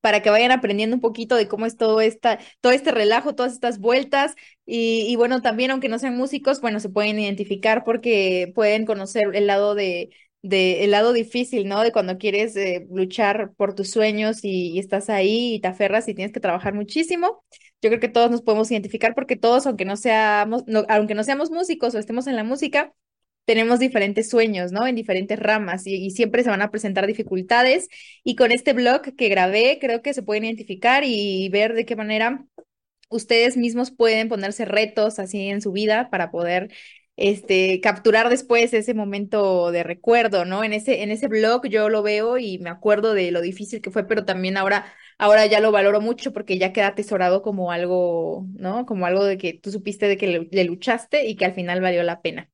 para 0.00 0.20
que 0.20 0.30
vayan 0.30 0.50
aprendiendo 0.50 0.96
un 0.96 1.00
poquito 1.00 1.36
de 1.36 1.46
cómo 1.46 1.64
es 1.64 1.76
todo 1.76 2.00
esta, 2.00 2.40
todo 2.60 2.72
este 2.72 2.90
relajo, 2.90 3.34
todas 3.36 3.52
estas 3.52 3.78
vueltas. 3.78 4.34
Y, 4.66 5.06
y 5.08 5.16
bueno, 5.16 5.42
también 5.42 5.70
aunque 5.70 5.88
no 5.88 5.98
sean 6.00 6.16
músicos, 6.16 6.60
bueno, 6.60 6.80
se 6.80 6.88
pueden 6.88 7.20
identificar 7.20 7.84
porque 7.84 8.50
pueden 8.54 8.84
conocer 8.84 9.30
el 9.34 9.46
lado 9.46 9.76
de, 9.76 10.10
de 10.42 10.84
el 10.84 10.90
lado 10.90 11.12
difícil, 11.12 11.68
¿no? 11.68 11.82
De 11.82 11.92
cuando 11.92 12.18
quieres 12.18 12.56
eh, 12.56 12.86
luchar 12.90 13.52
por 13.56 13.74
tus 13.74 13.90
sueños 13.90 14.40
y, 14.42 14.78
estás 14.78 15.08
ahí 15.08 15.54
y 15.54 15.60
te 15.60 15.68
aferras 15.68 16.08
y 16.08 16.14
tienes 16.14 16.32
que 16.32 16.40
trabajar 16.40 16.74
muchísimo. 16.74 17.44
Yo 17.80 17.90
creo 17.90 18.00
que 18.00 18.08
todos 18.08 18.30
nos 18.30 18.42
podemos 18.42 18.70
identificar 18.70 19.14
porque 19.14 19.36
todos, 19.36 19.66
aunque 19.66 19.84
no 19.84 19.96
seamos, 19.96 20.64
aunque 20.88 21.14
no 21.14 21.24
seamos 21.24 21.50
músicos 21.50 21.94
o 21.94 21.98
estemos 21.98 22.26
en 22.26 22.36
la 22.36 22.44
música, 22.44 22.92
tenemos 23.44 23.80
diferentes 23.80 24.30
sueños, 24.30 24.72
¿no? 24.72 24.86
En 24.86 24.94
diferentes 24.96 25.38
ramas 25.38 25.86
y, 25.86 26.10
siempre 26.10 26.42
se 26.44 26.50
van 26.50 26.62
a 26.62 26.70
presentar 26.70 27.06
dificultades. 27.06 27.88
Y 28.24 28.36
con 28.36 28.52
este 28.52 28.72
blog 28.72 29.02
que 29.16 29.28
grabé, 29.28 29.78
creo 29.80 30.02
que 30.02 30.14
se 30.14 30.22
pueden 30.22 30.44
identificar 30.44 31.04
y 31.04 31.48
ver 31.50 31.74
de 31.74 31.84
qué 31.84 31.96
manera 31.96 32.44
ustedes 33.10 33.56
mismos 33.56 33.90
pueden 33.90 34.28
ponerse 34.28 34.64
retos 34.64 35.18
así 35.18 35.48
en 35.48 35.60
su 35.60 35.72
vida 35.72 36.08
para 36.10 36.30
poder 36.30 36.70
este, 37.16 37.80
capturar 37.80 38.30
después 38.30 38.72
ese 38.72 38.94
momento 38.94 39.70
de 39.70 39.82
recuerdo, 39.82 40.44
¿no? 40.44 40.64
En 40.64 40.72
ese, 40.72 41.02
en 41.02 41.10
ese 41.10 41.28
blog 41.28 41.66
yo 41.66 41.88
lo 41.88 42.02
veo 42.02 42.38
y 42.38 42.58
me 42.58 42.70
acuerdo 42.70 43.14
de 43.14 43.30
lo 43.30 43.40
difícil 43.40 43.80
que 43.80 43.90
fue, 43.90 44.06
pero 44.06 44.24
también 44.24 44.56
ahora, 44.56 44.86
ahora 45.18 45.46
ya 45.46 45.60
lo 45.60 45.72
valoro 45.72 46.00
mucho 46.00 46.32
porque 46.32 46.58
ya 46.58 46.72
queda 46.72 46.88
atesorado 46.88 47.42
como 47.42 47.70
algo, 47.70 48.46
¿no? 48.54 48.86
Como 48.86 49.06
algo 49.06 49.24
de 49.24 49.38
que 49.38 49.54
tú 49.54 49.70
supiste 49.70 50.08
de 50.08 50.16
que 50.16 50.48
le, 50.50 50.64
luchaste 50.64 51.26
y 51.28 51.36
que 51.36 51.44
al 51.44 51.54
final 51.54 51.80
valió 51.80 52.02
la 52.02 52.22
pena. 52.22 52.50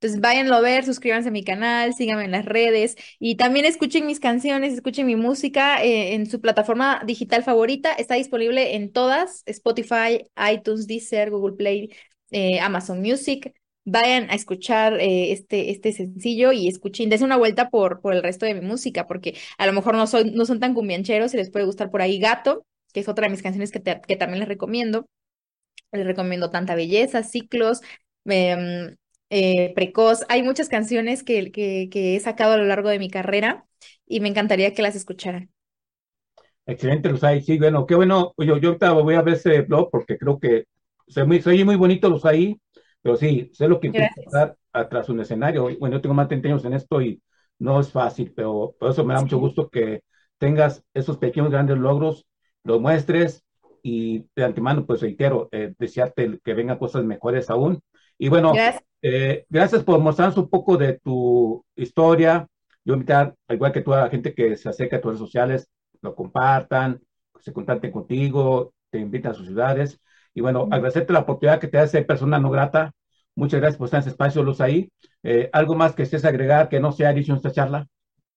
Entonces 0.00 0.20
váyanlo 0.20 0.56
a 0.56 0.60
ver, 0.60 0.84
suscríbanse 0.84 1.30
a 1.30 1.32
mi 1.32 1.44
canal, 1.44 1.94
síganme 1.94 2.24
en 2.24 2.32
las 2.32 2.44
redes 2.44 2.96
y 3.18 3.36
también 3.36 3.64
escuchen 3.64 4.06
mis 4.06 4.20
canciones, 4.20 4.74
escuchen 4.74 5.06
mi 5.06 5.16
música 5.16 5.82
eh, 5.82 6.14
en 6.14 6.26
su 6.26 6.40
plataforma 6.42 7.02
digital 7.06 7.42
favorita. 7.42 7.92
Está 7.94 8.16
disponible 8.16 8.76
en 8.76 8.92
todas, 8.92 9.42
Spotify, 9.46 10.24
iTunes, 10.52 10.86
Deezer, 10.86 11.30
Google 11.30 11.56
Play, 11.56 11.90
eh, 12.32 12.60
Amazon 12.60 13.00
Music. 13.00 13.54
Vayan 13.86 14.30
a 14.30 14.34
escuchar 14.34 14.94
eh, 15.00 15.32
este, 15.32 15.70
este 15.70 15.92
sencillo 15.92 16.52
y 16.52 16.68
escuchen, 16.68 17.10
dense 17.10 17.24
una 17.24 17.36
vuelta 17.36 17.68
por, 17.68 18.00
por 18.00 18.14
el 18.14 18.22
resto 18.22 18.46
de 18.46 18.54
mi 18.54 18.62
música, 18.62 19.06
porque 19.06 19.36
a 19.58 19.66
lo 19.66 19.72
mejor 19.72 19.94
no, 19.94 20.06
soy, 20.06 20.30
no 20.30 20.46
son 20.46 20.60
tan 20.60 20.74
cumbiancheros 20.74 21.34
y 21.34 21.36
les 21.36 21.50
puede 21.50 21.66
gustar 21.66 21.90
por 21.90 22.00
ahí 22.00 22.18
Gato, 22.18 22.64
que 22.92 23.00
es 23.00 23.08
otra 23.08 23.26
de 23.26 23.30
mis 23.30 23.42
canciones 23.42 23.70
que, 23.70 23.82
que 23.82 24.16
también 24.16 24.40
les 24.40 24.48
recomiendo. 24.48 25.06
Les 25.92 26.06
recomiendo 26.06 26.50
Tanta 26.50 26.74
Belleza, 26.74 27.22
Ciclos, 27.22 27.80
em, 28.24 28.96
eh, 29.30 29.72
precoz. 29.74 30.24
Hay 30.28 30.42
muchas 30.42 30.68
canciones 30.68 31.22
que, 31.22 31.52
que, 31.52 31.88
que, 31.90 32.16
he 32.16 32.20
sacado 32.20 32.54
a 32.54 32.56
lo 32.56 32.64
largo 32.64 32.88
de 32.88 32.98
mi 32.98 33.10
carrera 33.10 33.66
y 34.06 34.20
me 34.20 34.28
encantaría 34.28 34.74
que 34.74 34.82
las 34.82 34.96
escucharan. 34.96 35.50
Excelente, 36.66 37.10
Luzay. 37.10 37.42
Sí, 37.42 37.58
bueno, 37.58 37.86
qué 37.86 37.94
bueno. 37.94 38.32
Yo, 38.38 38.56
yo 38.58 38.68
ahorita 38.68 38.92
voy 38.92 39.14
a 39.14 39.22
ver 39.22 39.34
ese 39.34 39.62
blog 39.62 39.90
porque 39.90 40.16
creo 40.18 40.38
que 40.38 40.64
se 41.06 41.24
muy, 41.24 41.42
soy 41.42 41.64
muy 41.64 41.76
bonito 41.76 42.08
Luzay, 42.08 42.58
pero 43.04 43.16
sí, 43.16 43.50
sé 43.52 43.68
lo 43.68 43.80
que 43.80 43.88
implica 43.88 44.14
estar 44.16 44.56
atrás 44.72 45.08
de 45.08 45.12
un 45.12 45.20
escenario. 45.20 45.68
Bueno, 45.78 45.96
yo 45.96 46.00
tengo 46.00 46.14
más 46.14 46.24
de 46.24 46.36
30 46.40 46.48
años 46.48 46.64
en 46.64 46.72
esto 46.72 47.02
y 47.02 47.22
no 47.58 47.78
es 47.78 47.92
fácil, 47.92 48.32
pero 48.34 48.74
por 48.80 48.90
eso 48.90 49.04
me 49.04 49.12
da 49.12 49.20
mucho 49.20 49.36
gusto 49.36 49.68
que 49.68 50.02
tengas 50.38 50.82
esos 50.94 51.18
pequeños 51.18 51.50
grandes 51.50 51.76
logros, 51.76 52.26
los 52.62 52.80
muestres 52.80 53.44
y 53.82 54.26
de 54.34 54.44
antemano, 54.44 54.86
pues 54.86 55.02
reitero, 55.02 55.50
eh, 55.52 55.74
desearte 55.78 56.40
que 56.42 56.54
vengan 56.54 56.78
cosas 56.78 57.04
mejores 57.04 57.50
aún. 57.50 57.82
Y 58.16 58.30
bueno, 58.30 58.54
Gracias. 58.54 58.82
Eh, 59.02 59.44
gracias 59.50 59.84
por 59.84 60.00
mostrarnos 60.00 60.38
un 60.38 60.48
poco 60.48 60.78
de 60.78 60.98
tu 60.98 61.62
historia. 61.76 62.48
Yo 62.86 62.94
invitar, 62.94 63.34
al 63.48 63.56
igual 63.56 63.70
que 63.72 63.82
toda 63.82 64.00
la 64.00 64.08
gente 64.08 64.34
que 64.34 64.56
se 64.56 64.70
acerca 64.70 64.96
a 64.96 65.00
tus 65.02 65.10
redes 65.10 65.20
sociales, 65.20 65.68
lo 66.00 66.14
compartan, 66.14 67.02
se 67.38 67.52
contacten 67.52 67.92
contigo, 67.92 68.72
te 68.88 68.98
invitan 68.98 69.32
a 69.32 69.34
sus 69.34 69.46
ciudades. 69.46 70.00
Y 70.34 70.40
bueno, 70.40 70.68
agradecerte 70.70 71.12
la 71.12 71.20
oportunidad 71.20 71.60
que 71.60 71.68
te 71.68 71.78
hace 71.78 72.02
persona 72.02 72.38
no 72.38 72.50
grata. 72.50 72.92
Muchas 73.36 73.60
gracias 73.60 73.78
por 73.78 73.86
estar 73.86 73.98
en 73.98 74.02
ese 74.02 74.10
espacio, 74.10 74.42
Luz, 74.42 74.60
ahí. 74.60 74.90
Eh, 75.22 75.48
¿Algo 75.52 75.74
más 75.74 75.94
que 75.94 76.02
estés 76.02 76.24
agregar 76.24 76.68
que 76.68 76.80
no 76.80 76.92
sea 76.92 77.12
dicho 77.12 77.32
en 77.32 77.36
esta 77.36 77.52
charla? 77.52 77.86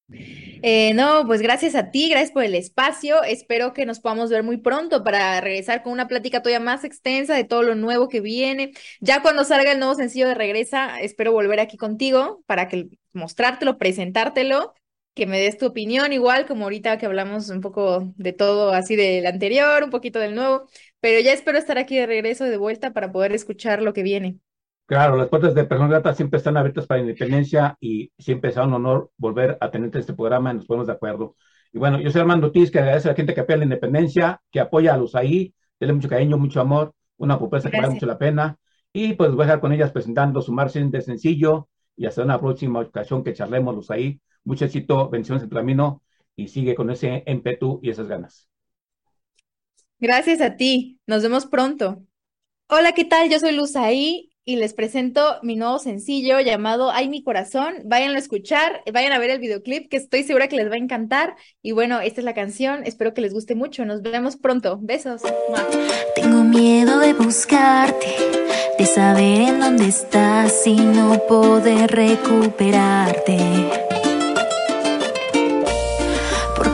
Eh, 0.09 0.93
no, 0.93 1.25
pues 1.27 1.41
gracias 1.41 1.75
a 1.75 1.91
ti, 1.91 2.09
gracias 2.09 2.31
por 2.31 2.43
el 2.43 2.55
espacio. 2.55 3.23
Espero 3.23 3.73
que 3.73 3.85
nos 3.85 3.99
podamos 3.99 4.29
ver 4.29 4.41
muy 4.43 4.57
pronto 4.57 5.03
para 5.03 5.41
regresar 5.41 5.83
con 5.83 5.91
una 5.91 6.07
plática 6.07 6.41
todavía 6.41 6.63
más 6.63 6.83
extensa 6.83 7.35
de 7.35 7.43
todo 7.43 7.63
lo 7.63 7.75
nuevo 7.75 8.07
que 8.07 8.21
viene. 8.21 8.71
Ya 9.01 9.21
cuando 9.21 9.43
salga 9.43 9.71
el 9.71 9.79
nuevo 9.79 9.95
sencillo 9.95 10.27
de 10.27 10.35
Regresa, 10.35 10.99
espero 11.01 11.31
volver 11.31 11.59
aquí 11.59 11.77
contigo 11.77 12.41
para 12.45 12.67
que 12.67 12.89
mostrártelo, 13.13 13.77
presentártelo, 13.77 14.73
que 15.17 15.25
me 15.25 15.39
des 15.39 15.57
tu 15.57 15.65
opinión, 15.65 16.13
igual 16.13 16.45
como 16.45 16.65
ahorita 16.65 16.99
que 16.99 17.07
hablamos 17.07 17.49
un 17.49 17.59
poco 17.59 18.13
de 18.17 18.33
todo 18.33 18.71
así 18.71 18.95
del 18.95 19.25
anterior, 19.25 19.83
un 19.83 19.89
poquito 19.89 20.19
del 20.19 20.35
nuevo, 20.35 20.67
pero 20.99 21.19
ya 21.19 21.33
espero 21.33 21.57
estar 21.57 21.79
aquí 21.79 21.97
de 21.97 22.05
regreso, 22.05 22.43
de 22.45 22.55
vuelta 22.55 22.93
para 22.93 23.11
poder 23.11 23.33
escuchar 23.33 23.81
lo 23.81 23.93
que 23.93 24.03
viene. 24.03 24.37
Claro, 24.85 25.17
las 25.17 25.27
puertas 25.27 25.55
de 25.55 25.65
Persona 25.65 25.89
Grata 25.89 26.13
siempre 26.13 26.37
están 26.37 26.55
abiertas 26.55 26.85
para 26.85 27.01
la 27.01 27.07
independencia 27.07 27.75
y 27.81 28.11
siempre 28.17 28.51
será 28.51 28.67
un 28.67 28.73
honor 28.75 29.09
volver 29.17 29.57
a 29.59 29.71
tenerte 29.71 29.97
este 29.99 30.13
programa 30.13 30.51
y 30.51 30.57
nos 30.57 30.67
ponemos 30.67 30.85
de 30.85 30.93
acuerdo. 30.93 31.35
Y 31.73 31.79
bueno, 31.79 31.99
yo 31.99 32.11
soy 32.11 32.21
Armando 32.21 32.47
Ortiz, 32.47 32.69
que 32.69 32.77
agradece 32.79 33.07
a 33.09 33.11
la 33.11 33.15
gente 33.15 33.33
que 33.33 33.41
apoya 33.41 33.57
la 33.57 33.63
independencia, 33.63 34.39
que 34.51 34.59
apoya 34.59 34.93
a 34.93 34.97
los 34.97 35.15
ahí, 35.15 35.53
denle 35.79 35.93
mucho 35.93 36.09
cariño, 36.09 36.37
mucho 36.37 36.61
amor, 36.61 36.93
una 37.17 37.39
propuesta 37.39 37.71
que 37.71 37.77
vale 37.77 37.93
mucho 37.95 38.05
la 38.05 38.19
pena. 38.19 38.55
Y 38.93 39.13
pues 39.15 39.31
voy 39.31 39.41
a 39.41 39.45
dejar 39.47 39.61
con 39.61 39.73
ellas 39.73 39.91
presentando 39.91 40.41
su 40.41 40.53
margen 40.53 40.91
de 40.91 41.01
sencillo 41.01 41.69
y 41.95 42.05
hasta 42.05 42.21
una 42.21 42.39
próxima 42.39 42.79
ocasión 42.79 43.23
que 43.23 43.33
charlemos 43.33 43.75
los 43.75 43.91
ahí. 43.91 44.21
Mucho 44.47 44.63
éxito, 44.63 45.09
bendiciones 45.09 45.43
en 45.43 45.49
tu 45.49 45.57
camino 45.57 46.01
y 46.37 46.47
sigue 46.47 46.73
con 46.73 46.89
ese 46.89 47.21
ímpetu 47.27 47.81
y 47.83 47.89
esas 47.89 48.07
ganas. 48.07 48.47
Gracias 49.99 50.39
a 50.39 50.55
ti, 50.55 51.01
nos 51.05 51.21
vemos 51.21 51.47
pronto. 51.47 52.01
Hola, 52.69 52.93
¿qué 52.93 53.03
tal? 53.03 53.29
Yo 53.29 53.39
soy 53.39 53.51
Luz 53.51 53.75
ahí 53.75 54.29
y 54.45 54.55
les 54.55 54.73
presento 54.73 55.21
mi 55.43 55.57
nuevo 55.57 55.79
sencillo 55.79 56.39
llamado 56.39 56.91
Ay 56.91 57.09
mi 57.09 57.23
corazón. 57.23 57.75
Vayan 57.83 58.15
a 58.15 58.19
escuchar, 58.19 58.83
vayan 58.93 59.11
a 59.11 59.19
ver 59.19 59.31
el 59.31 59.39
videoclip 59.39 59.89
que 59.89 59.97
estoy 59.97 60.23
segura 60.23 60.47
que 60.47 60.55
les 60.55 60.71
va 60.71 60.75
a 60.75 60.77
encantar. 60.77 61.35
Y 61.61 61.73
bueno, 61.73 61.99
esta 61.99 62.21
es 62.21 62.25
la 62.25 62.33
canción, 62.33 62.83
espero 62.85 63.13
que 63.13 63.19
les 63.19 63.33
guste 63.33 63.53
mucho. 63.53 63.83
Nos 63.83 64.01
vemos 64.01 64.37
pronto. 64.37 64.79
Besos. 64.81 65.23
Tengo 66.15 66.45
miedo 66.45 66.99
de 66.99 67.11
buscarte, 67.11 68.15
de 68.79 68.85
saber 68.85 69.41
en 69.41 69.59
dónde 69.59 69.87
estás 69.87 70.65
y 70.65 70.77
no 70.77 71.19
poder 71.27 71.91
recuperarte. 71.91 73.86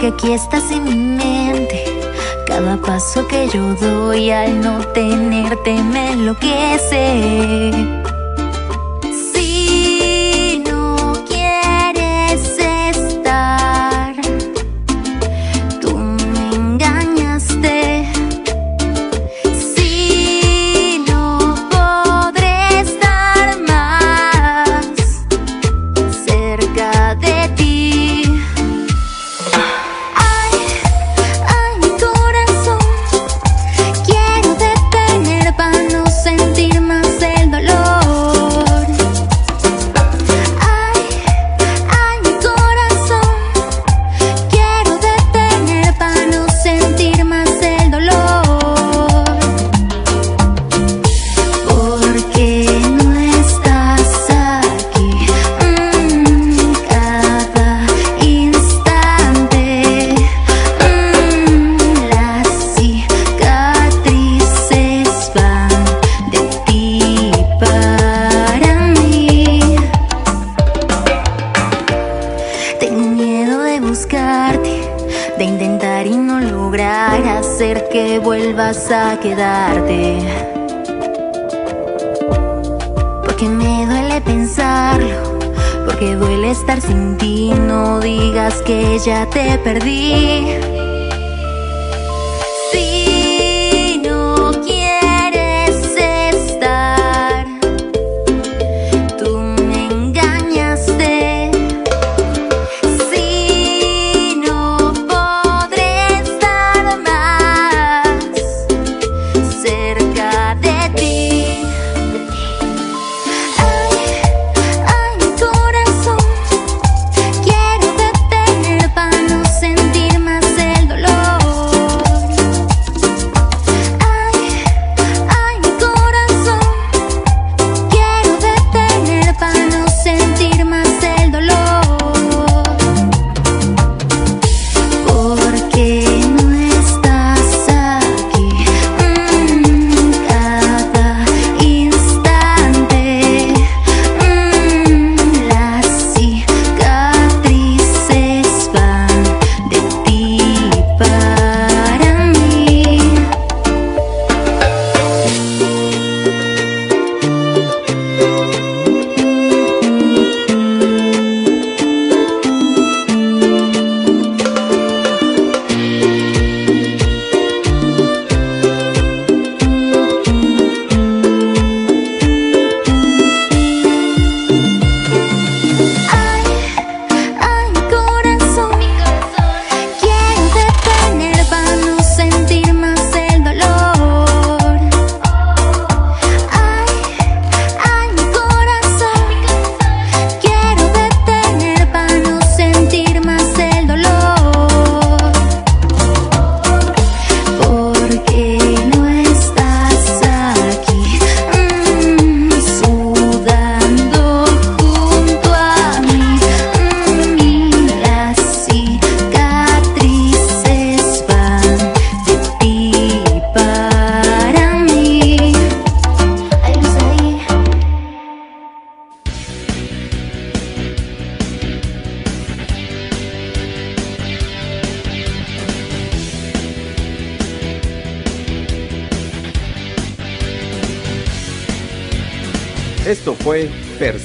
Porque 0.03 0.25
aquí 0.25 0.33
estás 0.33 0.69
en 0.69 0.83
mi 0.83 0.97
mente. 0.97 1.85
Cada 2.45 2.75
paso 2.75 3.25
que 3.25 3.47
yo 3.47 3.73
doy 3.75 4.31
al 4.31 4.59
no 4.59 4.79
tenerte 4.87 5.81
me 5.81 6.11
enloquece. 6.11 7.71